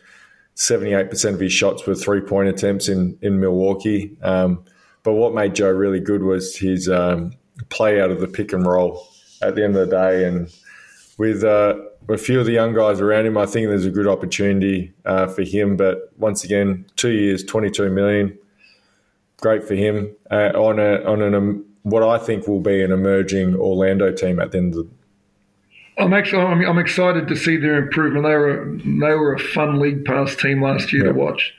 78% 0.56 1.34
of 1.34 1.40
his 1.40 1.52
shots 1.52 1.86
were 1.86 1.94
three 1.94 2.20
point 2.20 2.48
attempts 2.48 2.88
in, 2.88 3.18
in 3.22 3.40
Milwaukee. 3.40 4.16
Um, 4.22 4.64
but 5.02 5.14
what 5.14 5.34
made 5.34 5.54
Joe 5.54 5.70
really 5.70 6.00
good 6.00 6.22
was 6.22 6.56
his 6.56 6.88
um, 6.88 7.32
play 7.68 8.00
out 8.00 8.10
of 8.10 8.20
the 8.20 8.28
pick 8.28 8.52
and 8.52 8.66
roll 8.66 9.08
at 9.40 9.54
the 9.54 9.64
end 9.64 9.76
of 9.76 9.88
the 9.88 9.96
day. 9.96 10.24
And 10.24 10.54
with 11.18 11.42
uh, 11.42 11.76
a 12.08 12.18
few 12.18 12.40
of 12.40 12.46
the 12.46 12.52
young 12.52 12.74
guys 12.74 13.00
around 13.00 13.26
him, 13.26 13.36
I 13.36 13.46
think 13.46 13.68
there's 13.68 13.86
a 13.86 13.90
good 13.90 14.06
opportunity 14.06 14.92
uh, 15.04 15.26
for 15.26 15.42
him. 15.42 15.76
But 15.76 16.12
once 16.18 16.44
again, 16.44 16.86
two 16.96 17.10
years, 17.10 17.44
22 17.44 17.90
million, 17.90 18.38
great 19.40 19.64
for 19.64 19.74
him 19.74 20.14
uh, 20.30 20.52
on 20.54 20.78
a 20.78 21.02
on 21.04 21.20
an 21.22 21.34
um, 21.34 21.66
what 21.82 22.02
I 22.04 22.16
think 22.16 22.46
will 22.46 22.60
be 22.60 22.80
an 22.82 22.92
emerging 22.92 23.56
Orlando 23.56 24.12
team 24.12 24.38
at 24.38 24.52
the 24.52 24.58
end 24.58 24.76
of 24.76 24.86
the 24.86 24.90
I'm 25.98 26.14
actually 26.14 26.42
I'm, 26.42 26.62
I'm, 26.64 26.78
excited 26.78 27.28
to 27.28 27.36
see 27.36 27.56
their 27.56 27.76
improvement. 27.76 28.24
They 28.24 28.34
were 28.34 28.78
they 28.84 29.14
were 29.14 29.34
a 29.34 29.38
fun 29.38 29.78
league 29.78 30.04
pass 30.04 30.34
team 30.34 30.62
last 30.62 30.92
year 30.92 31.04
to 31.04 31.12
watch. 31.12 31.54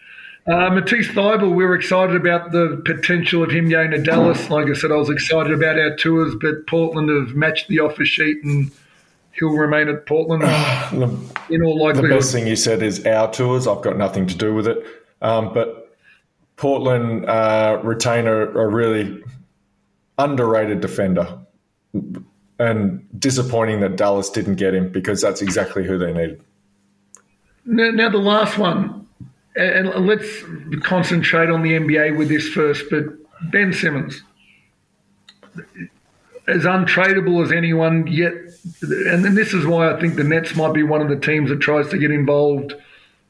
Uh, 0.46 0.70
Matisse 0.72 1.08
Thybulle, 1.08 1.56
we 1.56 1.64
were 1.64 1.76
excited 1.76 2.16
about 2.16 2.52
the 2.52 2.82
potential 2.84 3.44
of 3.44 3.52
him 3.52 3.70
going 3.70 3.92
to 3.92 4.02
Dallas. 4.02 4.50
Like 4.50 4.68
I 4.68 4.74
said, 4.74 4.92
I 4.92 4.96
was 4.96 5.10
excited 5.10 5.54
about 5.54 5.80
our 5.80 5.96
tours, 5.96 6.36
but 6.42 6.68
Portland 6.68 7.10
have 7.10 7.36
matched 7.36 7.70
the 7.70 7.80
offer 7.80 8.04
sheet 8.04 8.44
and 8.44 8.70
he'll 9.32 9.56
remain 9.56 9.88
at 9.88 10.06
Portland 10.06 10.44
in 11.50 11.64
all 11.64 11.82
likelihood. 11.82 12.12
The 12.12 12.16
best 12.16 12.34
thing 12.34 12.48
you 12.48 12.58
said 12.58 12.84
is 12.84 13.06
our 13.06 13.32
tours. 13.32 13.68
I've 13.68 13.82
got 13.82 13.98
nothing 13.98 14.28
to 14.28 14.36
do 14.36 14.54
with 14.54 14.68
it. 14.68 14.86
Um, 15.22 15.54
but 15.54 15.96
Portland 16.58 17.26
uh, 17.26 17.80
retain 17.82 18.28
a, 18.28 18.36
a 18.36 18.68
really 18.68 19.24
underrated 20.18 20.82
defender 20.82 21.40
and 22.60 23.08
disappointing 23.20 23.80
that 23.82 23.96
Dallas 23.96 24.30
didn't 24.30 24.56
get 24.56 24.74
him 24.74 24.90
because 24.90 25.22
that's 25.22 25.42
exactly 25.42 25.86
who 25.86 25.98
they 25.98 26.14
needed. 26.14 26.42
Now, 27.66 27.92
now 27.92 28.10
the 28.10 28.18
last 28.18 28.58
one, 28.58 29.08
and 29.56 29.90
let's 30.06 30.28
concentrate 30.82 31.50
on 31.50 31.64
the 31.64 31.72
NBA 31.72 32.18
with 32.18 32.30
this 32.30 32.48
first, 32.50 32.86
but 32.90 33.06
Ben 33.52 33.74
Simmons. 33.74 34.22
As 36.48 36.64
untradeable 36.64 37.44
as 37.44 37.52
anyone 37.52 38.08
yet, 38.08 38.34
and 38.82 39.38
this 39.38 39.54
is 39.54 39.66
why 39.66 39.94
I 39.94 40.00
think 40.00 40.16
the 40.16 40.24
Nets 40.24 40.56
might 40.56 40.74
be 40.74 40.84
one 40.84 41.02
of 41.02 41.08
the 41.08 41.20
teams 41.20 41.50
that 41.50 41.62
tries 41.62 41.88
to 41.90 41.98
get 41.98 42.12
involved 42.12 42.74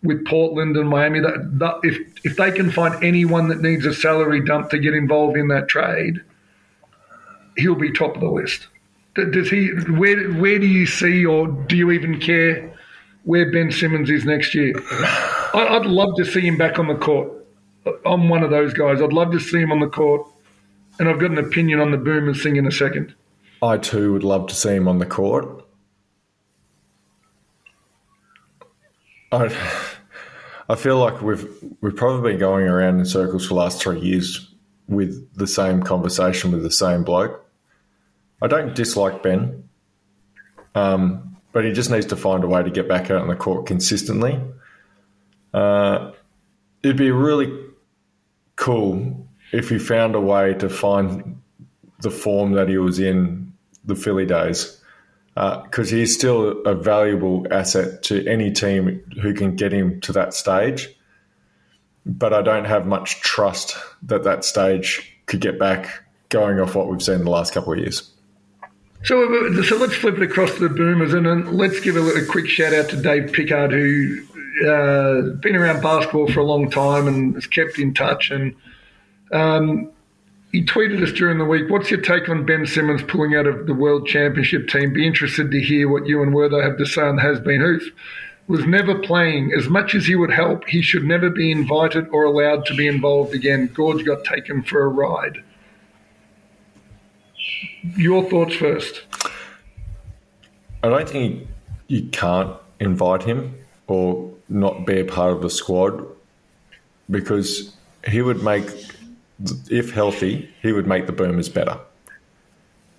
with 0.01 0.25
Portland 0.25 0.75
and 0.77 0.89
Miami. 0.89 1.19
That, 1.19 1.59
that 1.59 1.79
if 1.83 1.97
if 2.23 2.37
they 2.37 2.51
can 2.51 2.71
find 2.71 3.03
anyone 3.03 3.49
that 3.49 3.61
needs 3.61 3.85
a 3.85 3.93
salary 3.93 4.43
dump 4.43 4.69
to 4.71 4.79
get 4.79 4.93
involved 4.93 5.37
in 5.37 5.47
that 5.49 5.67
trade, 5.67 6.21
he'll 7.57 7.75
be 7.75 7.91
top 7.91 8.15
of 8.15 8.21
the 8.21 8.29
list. 8.29 8.67
Does 9.15 9.49
he? 9.49 9.69
Where 9.91 10.31
where 10.33 10.57
do 10.57 10.65
you 10.65 10.87
see, 10.87 11.25
or 11.25 11.47
do 11.47 11.77
you 11.77 11.91
even 11.91 12.19
care 12.19 12.73
where 13.23 13.51
Ben 13.51 13.71
Simmons 13.71 14.09
is 14.09 14.25
next 14.25 14.55
year? 14.55 14.73
I'd 15.53 15.85
love 15.85 16.15
to 16.17 16.25
see 16.25 16.41
him 16.41 16.57
back 16.57 16.79
on 16.79 16.87
the 16.87 16.95
court. 16.95 17.31
I'm 18.05 18.27
one 18.29 18.43
of 18.43 18.49
those 18.49 18.73
guys. 18.73 19.01
I'd 19.01 19.13
love 19.13 19.31
to 19.31 19.39
see 19.39 19.59
him 19.59 19.71
on 19.71 19.79
the 19.79 19.87
court, 19.87 20.27
and 20.99 21.07
I've 21.07 21.19
got 21.19 21.31
an 21.31 21.37
opinion 21.37 21.79
on 21.79 21.91
the 21.91 21.97
Boomers 21.97 22.41
thing 22.41 22.55
in 22.55 22.65
a 22.65 22.71
second. 22.71 23.13
I 23.61 23.77
too 23.77 24.13
would 24.13 24.23
love 24.23 24.47
to 24.47 24.55
see 24.55 24.75
him 24.75 24.87
on 24.87 24.97
the 24.97 25.05
court. 25.05 25.63
I, 29.31 29.55
I 30.69 30.75
feel 30.75 30.97
like 30.97 31.21
we've 31.21 31.47
we've 31.81 31.95
probably 31.95 32.31
been 32.31 32.39
going 32.39 32.67
around 32.67 32.99
in 32.99 33.05
circles 33.05 33.43
for 33.43 33.49
the 33.49 33.59
last 33.59 33.81
three 33.81 33.99
years 33.99 34.49
with 34.87 35.37
the 35.37 35.47
same 35.47 35.83
conversation 35.83 36.51
with 36.51 36.63
the 36.63 36.71
same 36.71 37.03
bloke. 37.03 37.42
I 38.43 38.47
don't 38.47 38.75
dislike 38.75 39.23
Ben, 39.23 39.69
um, 40.75 41.37
but 41.53 41.63
he 41.63 41.71
just 41.71 41.89
needs 41.89 42.07
to 42.07 42.17
find 42.17 42.43
a 42.43 42.47
way 42.47 42.61
to 42.61 42.69
get 42.69 42.89
back 42.89 43.09
out 43.09 43.21
on 43.21 43.29
the 43.29 43.37
court 43.37 43.65
consistently. 43.65 44.37
Uh, 45.53 46.11
it'd 46.83 46.97
be 46.97 47.09
really 47.09 47.57
cool 48.57 49.27
if 49.53 49.69
he 49.69 49.79
found 49.79 50.15
a 50.15 50.19
way 50.19 50.55
to 50.55 50.67
find 50.67 51.41
the 52.01 52.11
form 52.11 52.51
that 52.51 52.67
he 52.67 52.77
was 52.77 52.99
in 52.99 53.53
the 53.85 53.95
Philly 53.95 54.25
days, 54.25 54.77
because 55.35 55.93
uh, 55.93 55.95
he's 55.95 56.13
still 56.13 56.61
a 56.63 56.75
valuable 56.75 57.47
asset 57.49 58.03
to 58.03 58.27
any 58.27 58.51
team 58.51 59.01
who 59.21 59.33
can 59.33 59.55
get 59.55 59.71
him 59.71 60.01
to 60.01 60.11
that 60.11 60.33
stage. 60.33 60.89
But 62.05 62.33
I 62.33 62.41
don't 62.41 62.65
have 62.65 62.85
much 62.85 63.21
trust 63.21 63.77
that 64.01 64.23
that 64.23 64.43
stage 64.43 65.17
could 65.27 65.39
get 65.39 65.57
back 65.57 66.03
going 66.27 66.59
off 66.59 66.75
what 66.75 66.89
we've 66.89 67.01
seen 67.01 67.23
the 67.23 67.29
last 67.29 67.53
couple 67.53 67.71
of 67.71 67.79
years. 67.79 68.12
So, 69.03 69.61
so 69.63 69.75
let's 69.75 69.95
flip 69.95 70.15
it 70.15 70.23
across 70.23 70.53
to 70.53 70.59
the 70.61 70.73
Boomers 70.73 71.13
and 71.13 71.51
let's 71.51 71.81
give 71.81 71.97
a, 71.97 71.99
a 71.99 72.25
quick 72.25 72.47
shout 72.47 72.73
out 72.73 72.87
to 72.89 73.01
Dave 73.01 73.33
Pickard, 73.33 73.73
who 73.73 74.23
uh, 74.65 75.21
been 75.41 75.57
around 75.57 75.81
basketball 75.81 76.31
for 76.31 76.39
a 76.39 76.45
long 76.45 76.69
time 76.69 77.09
and 77.09 77.35
has 77.35 77.45
kept 77.45 77.79
in 77.79 77.93
touch. 77.93 78.31
And 78.31 78.55
um, 79.33 79.91
he 80.53 80.63
tweeted 80.63 81.03
us 81.03 81.11
during 81.11 81.37
the 81.37 81.43
week, 81.43 81.69
"What's 81.69 81.91
your 81.91 81.99
take 81.99 82.29
on 82.29 82.45
Ben 82.45 82.65
Simmons 82.65 83.03
pulling 83.03 83.35
out 83.35 83.45
of 83.45 83.67
the 83.67 83.73
World 83.73 84.07
Championship 84.07 84.69
team? 84.69 84.93
Be 84.93 85.05
interested 85.05 85.51
to 85.51 85.59
hear 85.59 85.89
what 85.89 86.07
you 86.07 86.23
and 86.23 86.31
Wertho 86.31 86.63
have 86.63 86.77
to 86.77 86.85
say 86.85 87.01
on 87.01 87.17
has 87.17 87.41
been 87.41 87.59
hoof." 87.59 87.83
Was 88.47 88.65
never 88.65 88.95
playing 88.99 89.53
as 89.57 89.69
much 89.69 89.95
as 89.95 90.05
he 90.05 90.15
would 90.15 90.31
help. 90.31 90.67
He 90.67 90.81
should 90.81 91.05
never 91.05 91.29
be 91.29 91.49
invited 91.49 92.09
or 92.09 92.25
allowed 92.25 92.65
to 92.65 92.75
be 92.75 92.87
involved 92.87 93.33
again. 93.33 93.69
Goorj 93.69 94.05
got 94.05 94.25
taken 94.25 94.63
for 94.63 94.83
a 94.83 94.89
ride 94.89 95.41
your 97.97 98.29
thoughts 98.29 98.55
first. 98.55 99.03
I 100.83 100.89
don't 100.89 101.09
think 101.09 101.47
you 101.87 102.03
can't 102.07 102.55
invite 102.79 103.23
him 103.23 103.55
or 103.87 104.31
not 104.49 104.85
be 104.85 104.99
a 104.99 105.05
part 105.05 105.31
of 105.31 105.41
the 105.41 105.49
squad 105.49 106.05
because 107.09 107.73
he 108.07 108.21
would 108.21 108.43
make, 108.43 108.65
if 109.69 109.91
healthy, 109.91 110.49
he 110.61 110.71
would 110.71 110.87
make 110.87 111.05
the 111.05 111.11
Boomers 111.11 111.49
better. 111.49 111.79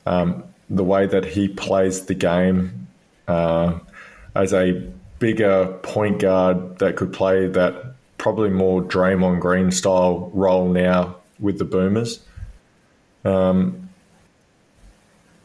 Um, 0.06 0.44
the 0.70 0.84
way 0.84 1.06
that 1.06 1.24
he 1.24 1.48
plays 1.48 2.06
the 2.06 2.14
game 2.14 2.88
uh, 3.28 3.78
as 4.34 4.52
a 4.52 4.72
bigger 5.18 5.78
point 5.82 6.20
guard 6.20 6.78
that 6.78 6.96
could 6.96 7.12
play 7.12 7.46
that 7.46 7.94
probably 8.18 8.50
more 8.50 8.82
Draymond 8.82 9.40
Green 9.40 9.70
style 9.70 10.30
role 10.32 10.68
now 10.68 11.16
with 11.38 11.58
the 11.58 11.64
Boomers. 11.64 12.20
Um, 13.24 13.83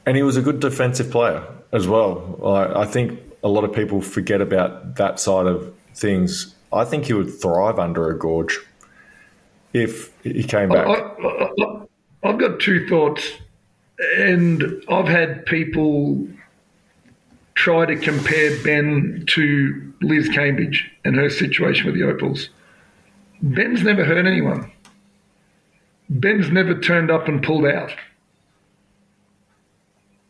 and 0.10 0.18
he 0.18 0.24
was 0.24 0.38
a 0.38 0.42
good 0.42 0.60
defensive 0.60 1.12
player 1.12 1.46
as 1.72 1.88
well. 1.88 2.40
I, 2.44 2.82
I 2.82 2.86
think 2.86 3.20
a 3.44 3.48
lot 3.48 3.64
of 3.64 3.72
people 3.72 4.02
forget 4.02 4.42
about 4.42 4.96
that 4.96 5.20
side 5.20 5.46
of 5.46 5.72
things. 5.94 6.56
I 6.74 6.84
think 6.84 7.06
he 7.06 7.14
would 7.14 7.32
thrive 7.40 7.78
under 7.78 8.10
a 8.10 8.18
Goorj. 8.18 8.56
if 9.72 10.12
he 10.24 10.42
came 10.42 10.70
back? 10.70 10.88
I, 10.88 11.86
have 12.24 12.40
got 12.40 12.60
two 12.60 12.88
thoughts, 12.88 13.34
and 14.18 14.84
I've 14.90 15.08
had 15.08 15.46
people 15.46 16.28
try 17.54 17.86
to 17.86 17.96
compare 17.96 18.58
Ben 18.64 19.26
to 19.28 19.94
Liz 20.02 20.28
Cambage 20.30 20.86
and 21.06 21.18
her 21.18 21.30
situation 21.30 21.86
with 21.86 21.94
the 21.94 22.10
Opals. 22.10 22.50
Ben's 23.44 23.84
never 23.84 24.04
hurt 24.04 24.26
anyone. 24.26 24.72
Ben's 26.10 26.50
never 26.50 26.74
turned 26.80 27.12
up 27.12 27.28
and 27.28 27.44
pulled 27.44 27.68
out. 27.68 27.94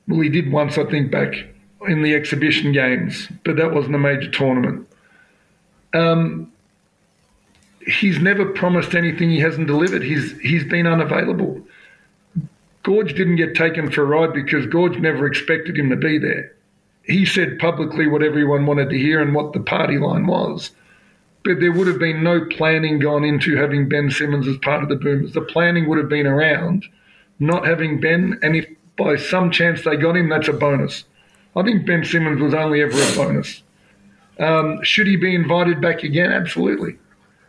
Well, 0.09 0.21
he 0.21 0.29
did 0.29 0.51
once, 0.51 0.77
I 0.77 0.85
think, 0.85 1.11
back 1.11 1.35
in 1.87 2.01
the 2.01 2.15
exhibition 2.15 2.73
games, 2.73 3.29
but 3.45 3.55
that 3.57 3.73
wasn't 3.73 3.95
a 3.95 3.99
major 3.99 4.29
tournament. 4.29 4.89
Um, 5.93 6.51
he's 7.85 8.19
never 8.19 8.45
promised 8.45 8.95
anything 8.95 9.29
he 9.29 9.39
hasn't 9.39 9.67
delivered. 9.67 10.03
He's 10.03 10.37
he's 10.39 10.63
been 10.63 10.87
unavailable. 10.87 11.61
Goorj 12.83 13.15
didn't 13.15 13.35
get 13.35 13.55
taken 13.55 13.91
for 13.91 14.01
a 14.01 14.05
ride 14.05 14.33
because 14.33 14.65
Goorj 14.65 14.99
never 14.99 15.27
expected 15.27 15.77
him 15.77 15.89
to 15.91 15.95
be 15.95 16.17
there. 16.17 16.55
He 17.03 17.25
said 17.25 17.59
publicly 17.59 18.07
what 18.07 18.23
everyone 18.23 18.65
wanted 18.65 18.89
to 18.89 18.97
hear 18.97 19.21
and 19.21 19.35
what 19.35 19.53
the 19.53 19.59
party 19.59 19.99
line 19.99 20.25
was. 20.25 20.71
But 21.43 21.59
there 21.59 21.71
would 21.71 21.87
have 21.87 21.99
been 21.99 22.23
no 22.23 22.45
planning 22.45 22.99
gone 22.99 23.23
into 23.23 23.55
having 23.55 23.89
Ben 23.89 24.09
Simmons 24.09 24.47
as 24.47 24.57
part 24.57 24.83
of 24.83 24.89
the 24.89 24.95
Boomers. 24.95 25.33
The 25.33 25.41
planning 25.41 25.87
would 25.87 25.97
have 25.97 26.09
been 26.09 26.27
around 26.27 26.85
not 27.39 27.65
having 27.65 28.01
Ben, 28.01 28.37
and 28.41 28.55
if 28.55 28.67
by 28.99 29.15
some 29.15 29.49
chance 29.49 29.83
they 29.83 29.95
got 29.95 30.15
him, 30.15 30.29
that's 30.29 30.47
a 30.47 30.53
bonus. 30.53 31.05
I 31.55 31.63
think 31.63 31.87
Ben 31.87 32.03
Simmons 32.03 32.41
was 32.41 32.53
only 32.53 32.81
ever 32.81 33.01
a 33.01 33.15
bonus. 33.15 33.63
Um, 34.37 34.83
should 34.83 35.07
he 35.07 35.15
be 35.15 35.33
invited 35.33 35.81
back 35.81 36.03
again? 36.03 36.31
Absolutely. 36.31 36.97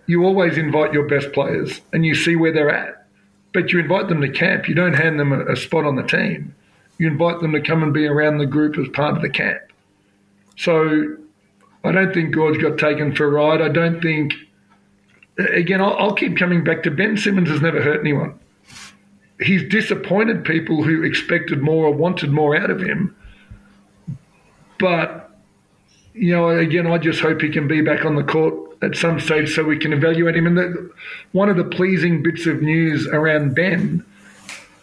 You 0.07 0.25
always 0.25 0.57
invite 0.57 0.93
your 0.93 1.07
best 1.07 1.33
players 1.33 1.81
and 1.93 2.07
you 2.07 2.15
see 2.15 2.37
where 2.37 2.53
they're 2.53 2.71
at. 2.71 3.07
But 3.53 3.73
you 3.73 3.81
invite 3.81 4.09
them 4.09 4.21
to 4.21 4.29
camp. 4.29 4.69
You 4.69 4.75
don't 4.75 4.95
hand 4.95 5.21
them 5.21 5.33
a, 5.33 5.45
a 5.53 5.57
spot 5.57 5.85
on 5.85 5.97
the 5.97 6.03
team. 6.03 6.55
You 6.99 7.09
invite 7.09 7.41
them 7.41 7.53
to 7.53 7.61
come 7.61 7.83
and 7.83 7.93
be 7.93 8.07
around 8.07 8.39
the 8.39 8.47
group 8.47 8.79
as 8.79 8.89
part 8.89 9.17
of 9.17 9.23
the 9.23 9.31
camp. 9.31 9.61
So 10.57 11.17
I 11.85 11.93
don't 11.93 12.13
think 12.13 12.35
Goorj 12.35 12.61
got 12.61 12.79
taken 12.79 13.15
for 13.15 13.27
a 13.27 13.31
ride. 13.31 13.63
I 13.63 13.69
don't 13.69 14.01
think, 14.03 14.35
again, 15.39 15.81
I'll, 15.81 15.97
I'll 15.97 16.15
keep 16.15 16.37
coming 16.37 16.63
back 16.65 16.83
to 16.85 16.91
Ben 16.91 17.17
Simmons 17.17 17.49
has 17.49 17.61
never 17.61 17.83
hurt 17.83 18.01
anyone. 18.01 18.39
He's 19.41 19.69
disappointed 19.69 20.45
people 20.45 20.83
who 20.83 21.03
expected 21.03 21.63
more 21.63 21.87
or 21.87 21.93
wanted 21.93 22.31
more 22.31 22.57
out 22.57 22.71
of 22.71 22.81
him. 22.81 23.17
But 24.79 25.31
you 26.15 26.33
know, 26.33 26.51
again, 26.51 26.87
I 26.87 26.99
just 26.99 27.21
hope 27.21 27.41
he 27.41 27.51
can 27.51 27.69
be 27.69 27.81
back 27.81 28.05
on 28.05 28.17
the 28.17 28.25
court 28.25 28.55
at 28.83 28.97
some 28.97 29.21
stage 29.21 29.55
so 29.55 29.63
we 29.63 29.79
can 29.79 29.93
evaluate 29.93 30.37
him. 30.37 30.47
And 30.47 30.57
the, 30.57 30.91
one 31.33 31.49
of 31.49 31.57
the 31.57 31.65
pleasing 31.65 32.23
bits 32.23 32.47
of 32.47 32.63
news 32.63 33.07
around 33.07 33.55
Ben 33.55 34.05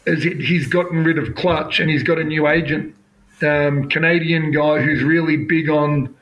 is 0.05 0.23
that 0.23 0.39
he's 0.39 0.67
gotten 0.67 1.03
rid 1.03 1.17
of 1.17 1.35
Klutch 1.35 1.79
and 1.79 1.89
he's 1.89 2.03
got 2.03 2.17
a 2.17 2.23
new 2.23 2.47
agent, 2.47 2.95
um, 3.41 3.89
Canadian 3.89 4.51
guy 4.51 4.79
who's 4.81 5.03
really 5.03 5.37
big 5.37 5.69
on 5.69 6.15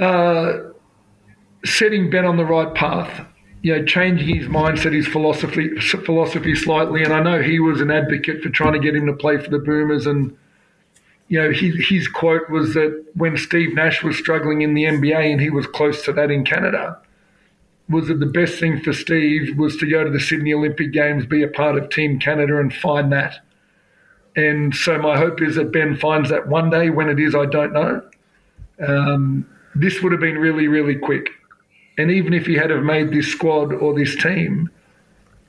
uh, 0.00 0.58
setting 1.64 2.10
Ben 2.10 2.24
on 2.24 2.36
the 2.36 2.44
right 2.44 2.74
path. 2.74 3.26
You 3.62 3.76
know, 3.76 3.84
changing 3.84 4.36
his 4.36 4.48
mindset, 4.48 4.92
his 4.92 5.06
philosophy, 5.06 5.70
philosophy 5.78 6.54
slightly. 6.54 7.04
And 7.04 7.12
I 7.12 7.22
know 7.22 7.40
he 7.40 7.60
was 7.60 7.80
an 7.80 7.90
advocate 7.90 8.42
for 8.42 8.48
trying 8.48 8.72
to 8.72 8.80
get 8.80 8.94
him 8.94 9.06
to 9.06 9.12
play 9.12 9.38
for 9.38 9.50
the 9.50 9.58
Boomers 9.60 10.06
and 10.06 10.36
you 11.32 11.40
know, 11.40 11.50
his, 11.50 11.88
his 11.88 12.08
quote 12.08 12.50
was 12.50 12.74
that 12.74 13.04
when 13.14 13.38
Steve 13.38 13.74
Nash 13.74 14.02
was 14.02 14.18
struggling 14.18 14.60
in 14.60 14.74
the 14.74 14.84
NBA 14.84 15.32
and 15.32 15.40
he 15.40 15.48
was 15.48 15.66
close 15.66 16.04
to 16.04 16.12
that 16.12 16.30
in 16.30 16.44
Canada, 16.44 16.98
was 17.88 18.08
that 18.08 18.20
the 18.20 18.26
best 18.26 18.60
thing 18.60 18.82
for 18.82 18.92
Steve 18.92 19.56
was 19.56 19.78
to 19.78 19.86
go 19.88 20.04
to 20.04 20.10
the 20.10 20.20
Sydney 20.20 20.52
Olympic 20.52 20.92
Games, 20.92 21.24
be 21.24 21.42
a 21.42 21.48
part 21.48 21.78
of 21.78 21.88
Team 21.88 22.18
Canada, 22.18 22.58
and 22.58 22.70
find 22.70 23.10
that. 23.12 23.38
And 24.36 24.74
so 24.74 24.98
my 24.98 25.16
hope 25.16 25.40
is 25.40 25.56
that 25.56 25.72
Ben 25.72 25.96
finds 25.96 26.28
that 26.28 26.48
one 26.48 26.68
day. 26.68 26.90
When 26.90 27.08
it 27.08 27.18
is, 27.18 27.34
I 27.34 27.46
don't 27.46 27.72
know. 27.72 28.02
Um, 28.86 29.48
this 29.74 30.02
would 30.02 30.12
have 30.12 30.20
been 30.20 30.36
really, 30.36 30.68
really 30.68 30.96
quick. 30.96 31.30
And 31.98 32.10
even 32.10 32.32
if 32.32 32.46
he 32.46 32.54
had 32.54 32.70
have 32.70 32.82
made 32.82 33.12
this 33.12 33.28
squad 33.28 33.72
or 33.72 33.94
this 33.94 34.16
team, 34.16 34.70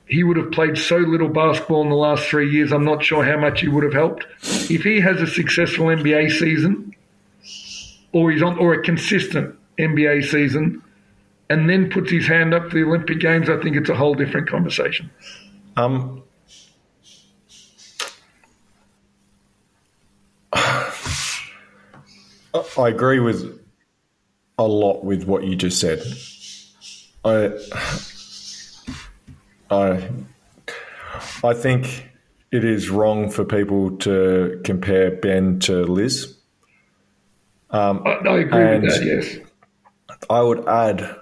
he 0.06 0.22
would 0.22 0.36
have 0.36 0.52
played 0.52 0.76
so 0.76 0.96
little 0.96 1.28
basketball 1.28 1.82
in 1.82 1.88
the 1.88 1.94
last 1.94 2.26
three 2.26 2.50
years. 2.50 2.72
I'm 2.72 2.84
not 2.84 3.02
sure 3.02 3.24
how 3.24 3.38
much 3.38 3.62
he 3.62 3.68
would 3.68 3.84
have 3.84 3.94
helped. 3.94 4.26
If 4.70 4.82
he 4.82 5.00
has 5.00 5.20
a 5.20 5.26
successful 5.26 5.86
NBA 5.86 6.30
season, 6.30 6.94
or 8.12 8.30
he's 8.30 8.42
on, 8.42 8.58
or 8.58 8.74
a 8.74 8.82
consistent 8.82 9.56
NBA 9.78 10.24
season, 10.24 10.82
and 11.48 11.68
then 11.68 11.90
puts 11.90 12.10
his 12.10 12.26
hand 12.26 12.52
up 12.52 12.70
for 12.70 12.76
the 12.76 12.84
Olympic 12.84 13.20
Games, 13.20 13.48
I 13.48 13.60
think 13.62 13.76
it's 13.76 13.88
a 13.88 13.94
whole 13.94 14.14
different 14.14 14.48
conversation. 14.48 15.10
Um, 15.76 16.22
I 20.52 20.92
agree 22.88 23.20
with 23.20 23.60
a 24.58 24.64
lot 24.64 25.04
with 25.04 25.24
what 25.24 25.44
you 25.44 25.56
just 25.56 25.80
said. 25.80 26.02
I 27.24 27.58
I 29.70 30.08
I 31.42 31.54
think 31.54 32.10
it 32.52 32.64
is 32.64 32.90
wrong 32.90 33.30
for 33.30 33.44
people 33.44 33.96
to 33.98 34.60
compare 34.64 35.10
Ben 35.10 35.58
to 35.60 35.84
Liz. 35.84 36.36
Um, 37.70 38.02
I, 38.06 38.10
I, 38.10 38.38
agree 38.38 38.78
with 38.78 38.90
that. 38.90 39.04
Yes, 39.04 39.38
I 40.30 40.40
would 40.40 40.68
add. 40.68 41.16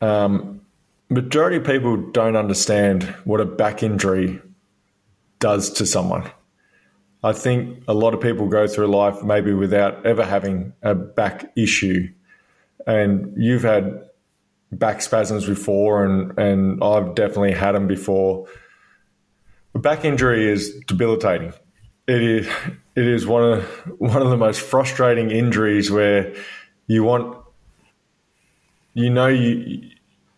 Um, 0.00 0.60
majority 1.08 1.56
of 1.56 1.64
people 1.64 1.96
don't 1.96 2.36
understand 2.36 3.02
what 3.24 3.40
a 3.40 3.44
back 3.44 3.82
injury 3.82 4.40
does 5.38 5.70
to 5.74 5.86
someone. 5.86 6.30
I 7.24 7.32
think 7.32 7.82
a 7.88 7.94
lot 7.94 8.14
of 8.14 8.20
people 8.20 8.46
go 8.46 8.66
through 8.66 8.86
life 8.88 9.22
maybe 9.22 9.52
without 9.52 10.06
ever 10.06 10.24
having 10.24 10.72
a 10.82 10.94
back 10.94 11.50
issue. 11.56 12.08
And 12.86 13.32
you've 13.36 13.62
had 13.62 14.08
back 14.72 15.02
spasms 15.02 15.46
before, 15.46 16.04
and 16.04 16.38
and 16.38 16.82
I've 16.82 17.14
definitely 17.14 17.52
had 17.52 17.72
them 17.72 17.86
before. 17.86 18.46
A 19.74 19.78
back 19.78 20.04
injury 20.04 20.50
is 20.50 20.74
debilitating. 20.86 21.52
It 22.06 22.22
is 22.22 22.48
it 22.94 23.06
is 23.06 23.26
one 23.26 23.44
of 23.44 23.64
one 23.98 24.22
of 24.22 24.30
the 24.30 24.36
most 24.36 24.60
frustrating 24.60 25.30
injuries 25.30 25.90
where 25.90 26.34
you 26.86 27.04
want 27.04 27.36
you 28.94 29.10
know 29.10 29.26
you 29.26 29.90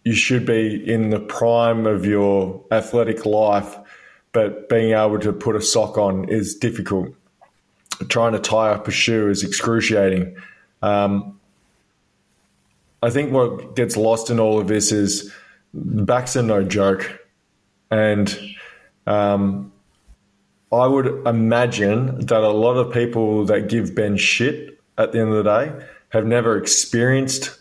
you 0.04 0.14
should 0.14 0.46
be 0.46 0.90
in 0.90 1.10
the 1.10 1.20
prime 1.20 1.86
of 1.86 2.06
your 2.06 2.64
athletic 2.70 3.26
life, 3.26 3.76
but 4.32 4.68
being 4.68 4.92
able 4.92 5.18
to 5.18 5.32
put 5.32 5.54
a 5.54 5.60
sock 5.60 5.98
on 5.98 6.28
is 6.28 6.54
difficult. 6.54 7.14
Trying 8.08 8.32
to 8.32 8.38
tie 8.38 8.70
up 8.70 8.88
a 8.88 8.90
shoe 8.90 9.28
is 9.28 9.42
excruciating. 9.42 10.36
Um, 10.80 11.37
I 13.02 13.10
think 13.10 13.32
what 13.32 13.76
gets 13.76 13.96
lost 13.96 14.30
in 14.30 14.40
all 14.40 14.58
of 14.58 14.68
this 14.68 14.90
is 14.92 15.32
backs 15.72 16.36
are 16.36 16.42
no 16.42 16.64
joke, 16.64 17.20
and 17.90 18.36
um, 19.06 19.72
I 20.72 20.86
would 20.86 21.26
imagine 21.26 22.26
that 22.26 22.42
a 22.42 22.50
lot 22.50 22.74
of 22.74 22.92
people 22.92 23.44
that 23.46 23.68
give 23.68 23.94
Ben 23.94 24.16
shit 24.16 24.80
at 24.98 25.12
the 25.12 25.20
end 25.20 25.30
of 25.30 25.44
the 25.44 25.50
day 25.50 25.86
have 26.10 26.26
never 26.26 26.58
experienced 26.58 27.58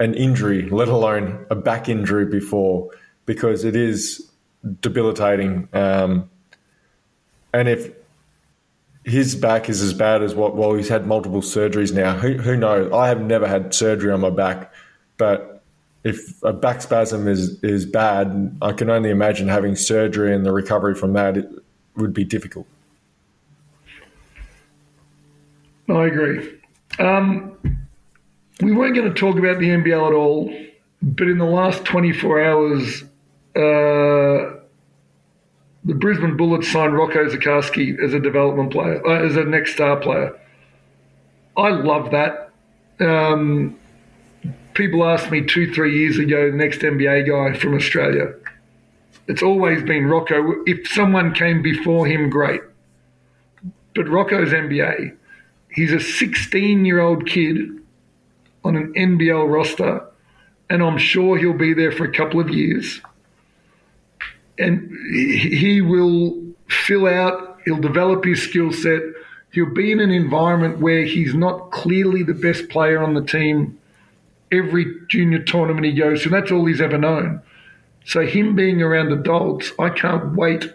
an 0.00 0.14
injury, 0.14 0.68
let 0.70 0.88
alone 0.88 1.46
a 1.50 1.54
back 1.54 1.88
injury 1.88 2.26
before, 2.26 2.90
because 3.26 3.64
it 3.64 3.76
is 3.76 4.30
debilitating. 4.80 5.68
Um, 5.72 6.30
and 7.52 7.68
if 7.68 7.90
his 9.04 9.36
back 9.36 9.68
is 9.68 9.82
as 9.82 9.92
bad 9.92 10.22
as 10.22 10.34
what? 10.34 10.56
Well, 10.56 10.74
he's 10.74 10.88
had 10.88 11.06
multiple 11.06 11.42
surgeries 11.42 11.92
now. 11.92 12.16
Who, 12.16 12.34
who 12.34 12.56
knows? 12.56 12.90
I 12.92 13.08
have 13.08 13.20
never 13.20 13.46
had 13.46 13.74
surgery 13.74 14.10
on 14.10 14.20
my 14.20 14.30
back, 14.30 14.72
but 15.18 15.62
if 16.04 16.42
a 16.42 16.52
back 16.52 16.82
spasm 16.82 17.28
is 17.28 17.62
is 17.62 17.86
bad, 17.86 18.56
I 18.62 18.72
can 18.72 18.90
only 18.90 19.10
imagine 19.10 19.48
having 19.48 19.76
surgery 19.76 20.34
and 20.34 20.44
the 20.44 20.52
recovery 20.52 20.94
from 20.94 21.12
that 21.14 21.36
it 21.36 21.48
would 21.96 22.14
be 22.14 22.24
difficult. 22.24 22.66
I 25.88 26.06
agree. 26.06 26.60
Um, 26.98 27.56
we 28.60 28.72
weren't 28.72 28.94
going 28.94 29.12
to 29.12 29.14
talk 29.14 29.38
about 29.38 29.58
the 29.58 29.68
NBL 29.68 30.06
at 30.08 30.14
all, 30.14 30.54
but 31.02 31.28
in 31.28 31.38
the 31.38 31.44
last 31.44 31.84
24 31.84 32.42
hours, 32.42 33.04
uh, 33.54 34.63
the 35.84 35.94
Brisbane 35.94 36.36
Bullets 36.36 36.70
signed 36.70 36.94
Rocco 36.94 37.28
Zikarsky 37.28 37.98
as 38.02 38.14
a 38.14 38.20
development 38.20 38.72
player, 38.72 39.06
uh, 39.06 39.24
as 39.24 39.36
a 39.36 39.44
next 39.44 39.74
star 39.74 39.96
player. 39.96 40.38
I 41.56 41.70
love 41.70 42.10
that. 42.10 42.50
Um, 43.00 43.78
people 44.74 45.04
asked 45.04 45.30
me 45.30 45.44
two, 45.44 45.72
three 45.72 45.98
years 45.98 46.18
ago, 46.18 46.50
the 46.50 46.56
next 46.56 46.80
NBA 46.80 47.28
guy 47.28 47.58
from 47.58 47.74
Australia. 47.74 48.34
It's 49.26 49.42
always 49.42 49.82
been 49.82 50.06
Rocco. 50.06 50.62
If 50.66 50.88
someone 50.88 51.32
came 51.32 51.62
before 51.62 52.06
him, 52.06 52.28
great. 52.30 52.60
But 53.94 54.08
Rocco's 54.08 54.50
NBA. 54.50 55.16
He's 55.70 55.92
a 55.92 56.00
16 56.00 56.84
year 56.84 57.00
old 57.00 57.26
kid 57.26 57.56
on 58.64 58.76
an 58.76 58.92
NBL 58.94 59.52
roster 59.52 60.06
and 60.70 60.82
I'm 60.82 60.98
sure 60.98 61.38
he'll 61.38 61.52
be 61.52 61.74
there 61.74 61.92
for 61.92 62.04
a 62.04 62.12
couple 62.12 62.40
of 62.40 62.50
years. 62.50 63.00
And 64.58 64.90
he 65.12 65.80
will 65.80 66.40
fill 66.68 67.06
out, 67.06 67.58
he'll 67.64 67.80
develop 67.80 68.24
his 68.24 68.42
skill 68.42 68.72
set. 68.72 69.02
He'll 69.52 69.72
be 69.72 69.92
in 69.92 70.00
an 70.00 70.10
environment 70.10 70.78
where 70.78 71.04
he's 71.04 71.34
not 71.34 71.70
clearly 71.70 72.22
the 72.22 72.34
best 72.34 72.68
player 72.68 73.02
on 73.02 73.14
the 73.14 73.24
team 73.24 73.78
every 74.52 74.86
junior 75.08 75.40
tournament 75.40 75.86
he 75.86 75.92
goes 75.92 76.22
to. 76.22 76.28
That's 76.28 76.50
all 76.50 76.64
he's 76.64 76.80
ever 76.80 76.98
known. 76.98 77.42
So, 78.06 78.26
him 78.26 78.54
being 78.54 78.82
around 78.82 79.12
adults, 79.12 79.72
I 79.78 79.88
can't 79.88 80.34
wait 80.34 80.72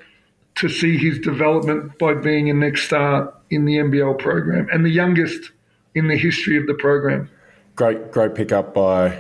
to 0.56 0.68
see 0.68 0.98
his 0.98 1.20
development 1.20 1.98
by 2.00 2.16
being 2.16 2.50
a 2.50 2.54
next 2.54 2.84
star 2.84 3.34
in 3.50 3.66
the 3.66 3.78
NBL 3.78 4.20
program 4.20 4.68
and 4.72 4.86
the 4.86 4.90
youngest 4.90 5.52
in 5.96 6.08
the 6.08 6.18
history 6.18 6.58
of 6.58 6.68
the 6.68 6.74
program. 6.74 7.30
Great, 7.76 8.12
great 8.12 8.36
pickup 8.36 8.74
by 8.74 9.18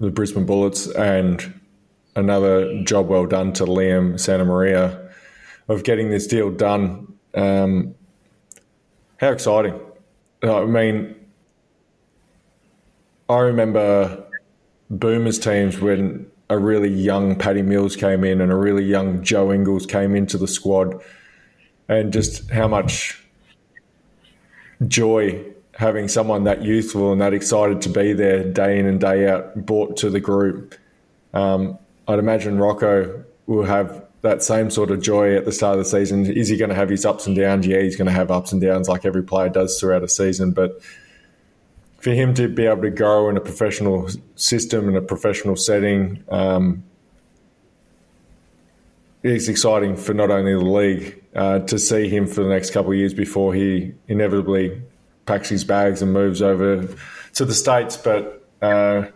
the 0.00 0.10
Brisbane 0.10 0.46
Bullets 0.46 0.86
and 0.86 1.57
another 2.18 2.82
job 2.82 3.08
well 3.08 3.26
done 3.26 3.52
to 3.54 3.64
Liam 3.64 4.14
Santamaria 4.14 5.10
of 5.68 5.84
getting 5.84 6.10
this 6.10 6.26
deal 6.26 6.50
done. 6.50 7.14
Um, 7.34 7.94
how 9.18 9.30
exciting! 9.30 9.78
I 10.42 10.64
mean, 10.64 11.14
I 13.28 13.38
remember 13.38 14.24
Boomers 14.90 15.38
teams 15.38 15.80
when 15.80 16.30
a 16.50 16.58
really 16.58 16.88
young 16.88 17.36
Paddy 17.36 17.62
Mills 17.62 17.94
came 17.94 18.24
in 18.24 18.40
and 18.40 18.50
a 18.50 18.56
really 18.56 18.84
young 18.84 19.22
Joe 19.22 19.52
Ingles 19.52 19.86
came 19.86 20.14
into 20.16 20.38
the 20.38 20.48
squad, 20.48 21.00
and 21.88 22.12
just 22.12 22.50
how 22.50 22.66
much 22.66 23.22
joy 24.86 25.44
having 25.74 26.08
someone 26.08 26.44
that 26.44 26.62
youthful 26.62 27.12
and 27.12 27.20
that 27.20 27.32
excited 27.32 27.80
to 27.82 27.88
be 27.88 28.12
there 28.12 28.42
day 28.42 28.78
in 28.78 28.86
and 28.86 29.00
day 29.00 29.28
out 29.28 29.54
brought 29.64 29.96
to 29.96 30.10
the 30.10 30.18
group. 30.18 30.74
Um, 31.32 31.78
I'd 32.08 32.18
imagine 32.18 32.58
Rocco 32.58 33.22
will 33.46 33.64
have 33.64 34.06
that 34.22 34.42
same 34.42 34.70
sort 34.70 34.90
of 34.90 35.00
joy 35.00 35.36
at 35.36 35.44
the 35.44 35.52
start 35.52 35.78
of 35.78 35.84
the 35.84 35.90
season. 35.90 36.26
Is 36.26 36.48
he 36.48 36.56
going 36.56 36.70
to 36.70 36.74
have 36.74 36.88
his 36.88 37.04
ups 37.04 37.26
and 37.26 37.36
downs? 37.36 37.66
Yeah, 37.66 37.82
he's 37.82 37.96
going 37.96 38.06
to 38.06 38.12
have 38.12 38.30
ups 38.30 38.50
and 38.50 38.60
downs 38.60 38.88
like 38.88 39.04
every 39.04 39.22
player 39.22 39.50
does 39.50 39.78
throughout 39.78 40.02
a 40.02 40.08
season. 40.08 40.52
But 40.52 40.80
for 41.98 42.10
him 42.10 42.32
to 42.34 42.48
be 42.48 42.64
able 42.64 42.82
to 42.82 42.90
grow 42.90 43.28
in 43.28 43.36
a 43.36 43.40
professional 43.40 44.08
system 44.36 44.88
and 44.88 44.96
a 44.96 45.02
professional 45.02 45.54
setting 45.54 46.24
um, 46.30 46.82
is 49.22 49.48
exciting 49.48 49.94
for 49.94 50.14
not 50.14 50.30
only 50.30 50.54
the 50.54 50.60
league 50.60 51.22
uh, 51.34 51.58
to 51.60 51.78
see 51.78 52.08
him 52.08 52.26
for 52.26 52.42
the 52.42 52.48
next 52.48 52.70
couple 52.70 52.90
of 52.90 52.98
years 52.98 53.12
before 53.12 53.54
he 53.54 53.92
inevitably 54.08 54.80
packs 55.26 55.50
his 55.50 55.62
bags 55.62 56.00
and 56.00 56.12
moves 56.12 56.40
over 56.40 56.88
to 57.34 57.44
the 57.44 57.54
states, 57.54 57.98
but. 57.98 58.34
Uh, 58.62 59.06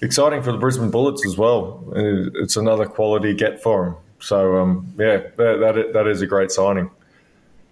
exciting 0.00 0.42
for 0.42 0.52
the 0.52 0.58
Brisbane 0.58 0.90
Bullets 0.90 1.26
as 1.26 1.36
well. 1.36 1.84
It's 1.94 2.56
another 2.56 2.86
quality 2.86 3.34
get 3.34 3.62
for 3.62 3.86
him. 3.86 3.96
So 4.20 4.56
um, 4.56 4.92
yeah, 4.98 5.18
that, 5.36 5.58
that 5.60 5.92
that 5.92 6.06
is 6.06 6.22
a 6.22 6.26
great 6.26 6.50
signing. 6.50 6.90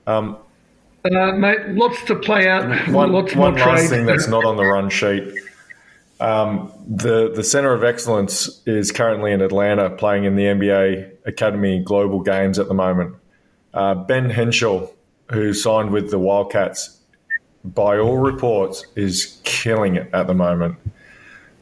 Um, 0.07 0.39
uh, 1.05 1.33
mate, 1.33 1.69
lots 1.71 2.03
to 2.05 2.17
play 2.17 2.49
out. 2.49 2.89
One, 2.89 3.13
lots 3.13 3.35
one 3.35 3.55
more 3.55 3.67
last 3.67 3.89
trade. 3.89 3.91
thing 3.91 4.07
that's 4.07 4.29
not 4.29 4.45
on 4.45 4.57
the 4.57 4.65
run 4.65 4.91
sheet. 4.91 5.35
Um, 6.21 6.73
the 6.87 7.31
the 7.31 7.45
Center 7.45 7.73
of 7.73 7.85
Excellence 7.85 8.63
is 8.67 8.91
currently 8.93 9.33
in 9.33 9.43
Atlanta 9.43 9.91
playing 9.91 10.25
in 10.25 10.37
the 10.37 10.45
NBA 10.45 11.27
Academy 11.27 11.83
Global 11.83 12.21
Games 12.21 12.59
at 12.59 12.69
the 12.69 12.75
moment. 12.75 13.17
Uh, 13.75 13.95
ben 13.95 14.31
Henshall, 14.31 14.91
who 15.31 15.53
signed 15.53 15.91
with 15.91 16.11
the 16.11 16.19
Wildcats, 16.19 16.99
by 17.65 17.99
all 17.99 18.17
reports, 18.17 18.87
is 18.95 19.41
killing 19.45 19.97
it 19.97 20.09
at 20.15 20.27
the 20.27 20.35
moment. 20.35 20.77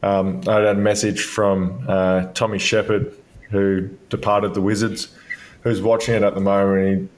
Um, 0.04 0.42
I 0.46 0.56
had 0.56 0.64
a 0.64 0.74
message 0.74 1.22
from 1.22 1.82
uh, 1.88 2.26
Tommy 2.34 2.58
Sheppard, 2.58 3.14
who 3.48 3.88
departed 4.10 4.52
the 4.52 4.60
Wizards, 4.60 5.08
who's 5.62 5.80
watching 5.80 6.14
it 6.14 6.22
at 6.22 6.34
the 6.34 6.42
moment. 6.42 7.10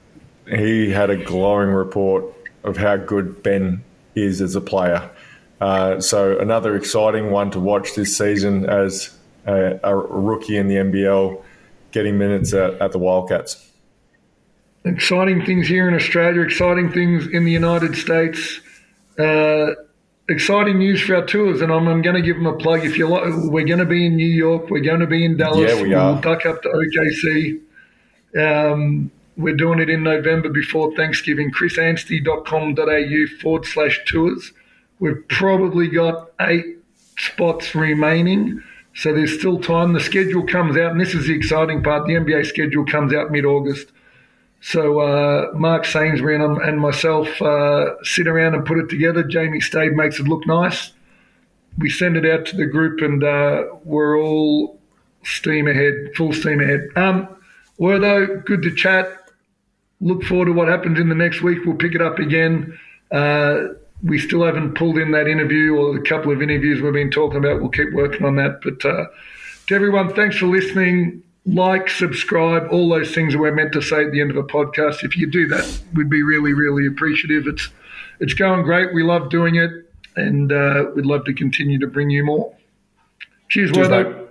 He, 0.47 0.55
he 0.55 0.89
had 0.89 1.09
a 1.09 1.17
glowing 1.17 1.71
report 1.71 2.23
of 2.63 2.77
how 2.77 2.95
good 2.95 3.43
Ben 3.43 3.83
is 4.15 4.41
as 4.41 4.55
a 4.55 4.61
player. 4.61 5.09
Uh, 5.59 5.99
so 5.99 6.39
another 6.39 6.77
exciting 6.77 7.29
one 7.29 7.51
to 7.51 7.59
watch 7.59 7.93
this 7.93 8.17
season 8.17 8.69
as 8.69 9.13
a, 9.45 9.81
a 9.83 9.93
rookie 9.93 10.55
in 10.55 10.69
the 10.69 10.75
NBL 10.75 11.43
getting 11.91 12.17
minutes 12.17 12.53
at, 12.53 12.75
at 12.75 12.93
the 12.93 12.99
Wildcats. 12.99 13.69
Exciting 14.85 15.45
things 15.45 15.67
here 15.67 15.89
in 15.89 15.93
Australia, 15.93 16.39
exciting 16.39 16.93
things 16.93 17.27
in 17.27 17.43
the 17.43 17.51
United 17.51 17.97
States. 17.97 18.61
Uh, 19.19 19.71
exciting 20.29 20.77
news 20.79 21.01
for 21.01 21.15
our 21.15 21.25
tours, 21.25 21.61
and 21.61 21.71
I'm, 21.71 21.87
I'm 21.87 22.01
going 22.01 22.15
to 22.15 22.21
give 22.21 22.35
them 22.37 22.47
a 22.47 22.57
plug. 22.57 22.83
If 22.85 22.97
you 22.97 23.07
like, 23.07 23.23
we're 23.25 23.65
going 23.65 23.79
to 23.79 23.85
be 23.85 24.05
in 24.05 24.15
New 24.15 24.27
York, 24.27 24.69
we're 24.69 24.81
going 24.81 24.99
to 24.99 25.07
be 25.07 25.23
in 25.25 25.37
Dallas. 25.37 25.75
Yeah, 25.75 25.81
we 25.81 25.93
are. 25.93 26.13
We'll 26.13 26.21
duck 26.21 26.45
up 26.45 26.61
to 26.63 26.69
OKC. 26.69 27.61
Um, 28.37 29.11
we're 29.37 29.55
doing 29.55 29.79
it 29.79 29.89
in 29.89 30.03
November 30.03 30.49
before 30.49 30.93
Thanksgiving. 30.95 31.51
chrisanstey.com.au 31.51 33.37
forward 33.41 33.65
slash 33.65 33.99
tours. 34.05 34.51
We've 34.99 35.27
probably 35.27 35.87
got 35.87 36.31
eight 36.41 36.77
spots 37.17 37.75
remaining, 37.75 38.63
so 38.95 39.13
there's 39.13 39.37
still 39.37 39.59
time. 39.59 39.93
The 39.93 39.99
schedule 39.99 40.45
comes 40.45 40.75
out, 40.75 40.91
and 40.91 40.99
this 40.99 41.13
is 41.13 41.27
the 41.27 41.35
exciting 41.35 41.83
part. 41.83 42.07
The 42.07 42.13
NBA 42.13 42.47
schedule 42.47 42.85
comes 42.85 43.13
out 43.13 43.31
mid 43.31 43.45
August. 43.45 43.91
So 44.61 44.99
uh, 44.99 45.51
Mark 45.53 45.85
Sainsbury 45.85 46.35
and, 46.35 46.57
and 46.61 46.79
myself 46.79 47.41
uh, 47.41 48.03
sit 48.03 48.27
around 48.27 48.55
and 48.55 48.65
put 48.65 48.79
it 48.79 48.89
together. 48.89 49.23
Jamie 49.23 49.61
Stade 49.61 49.93
makes 49.93 50.19
it 50.19 50.27
look 50.27 50.45
nice. 50.47 50.91
We 51.77 51.89
send 51.89 52.17
it 52.17 52.25
out 52.25 52.45
to 52.47 52.57
the 52.57 52.65
group, 52.65 53.01
and 53.01 53.23
uh, 53.23 53.65
we're 53.83 54.19
all 54.19 54.79
steam 55.23 55.67
ahead, 55.67 55.93
full 56.15 56.33
steam 56.33 56.59
ahead. 56.59 56.87
Um, 56.95 57.27
Wertho, 57.79 58.43
good 58.45 58.63
to 58.63 58.73
chat. 58.73 59.29
Look 60.01 60.23
forward 60.23 60.45
to 60.45 60.53
what 60.53 60.67
happens 60.67 60.99
in 60.99 61.09
the 61.09 61.15
next 61.15 61.41
week. 61.41 61.59
We'll 61.65 61.75
pick 61.75 61.93
it 61.93 62.01
up 62.01 62.17
again. 62.17 62.77
Uh, 63.11 63.59
we 64.03 64.19
still 64.19 64.43
haven't 64.43 64.75
pulled 64.75 64.97
in 64.97 65.11
that 65.11 65.27
interview 65.27 65.75
or 65.75 65.93
the 65.93 66.01
couple 66.01 66.31
of 66.31 66.41
interviews 66.41 66.81
we've 66.81 66.93
been 66.93 67.11
talking 67.11 67.37
about. 67.37 67.61
We'll 67.61 67.69
keep 67.69 67.93
working 67.93 68.25
on 68.25 68.35
that. 68.37 68.61
But 68.63 68.83
uh, 68.85 69.05
to 69.67 69.75
everyone, 69.75 70.13
thanks 70.13 70.37
for 70.37 70.47
listening 70.47 71.23
like, 71.47 71.89
subscribe, 71.89 72.67
all 72.71 72.89
those 72.89 73.15
things 73.15 73.33
that 73.33 73.39
we're 73.39 73.53
meant 73.53 73.71
to 73.73 73.81
say 73.81 74.03
at 74.03 74.11
the 74.11 74.21
end 74.21 74.31
of 74.31 74.37
a 74.37 74.43
podcast. 74.43 75.03
If 75.03 75.17
you 75.17 75.29
do 75.29 75.47
that, 75.47 75.81
we'd 75.93 76.09
be 76.09 76.21
really, 76.21 76.53
really 76.53 76.85
appreciative. 76.85 77.47
It's 77.47 77.69
it's 78.19 78.33
going 78.33 78.63
great. 78.63 78.93
We 78.93 79.03
love 79.03 79.29
doing 79.29 79.55
it, 79.55 79.71
and 80.15 80.51
uh, 80.51 80.85
we'd 80.95 81.05
love 81.05 81.25
to 81.25 81.33
continue 81.33 81.79
to 81.79 81.87
bring 81.87 82.09
you 82.09 82.25
more. 82.25 82.53
Cheers, 83.49 83.71
Cheers, 83.71 83.87
Wertho. 83.87 84.26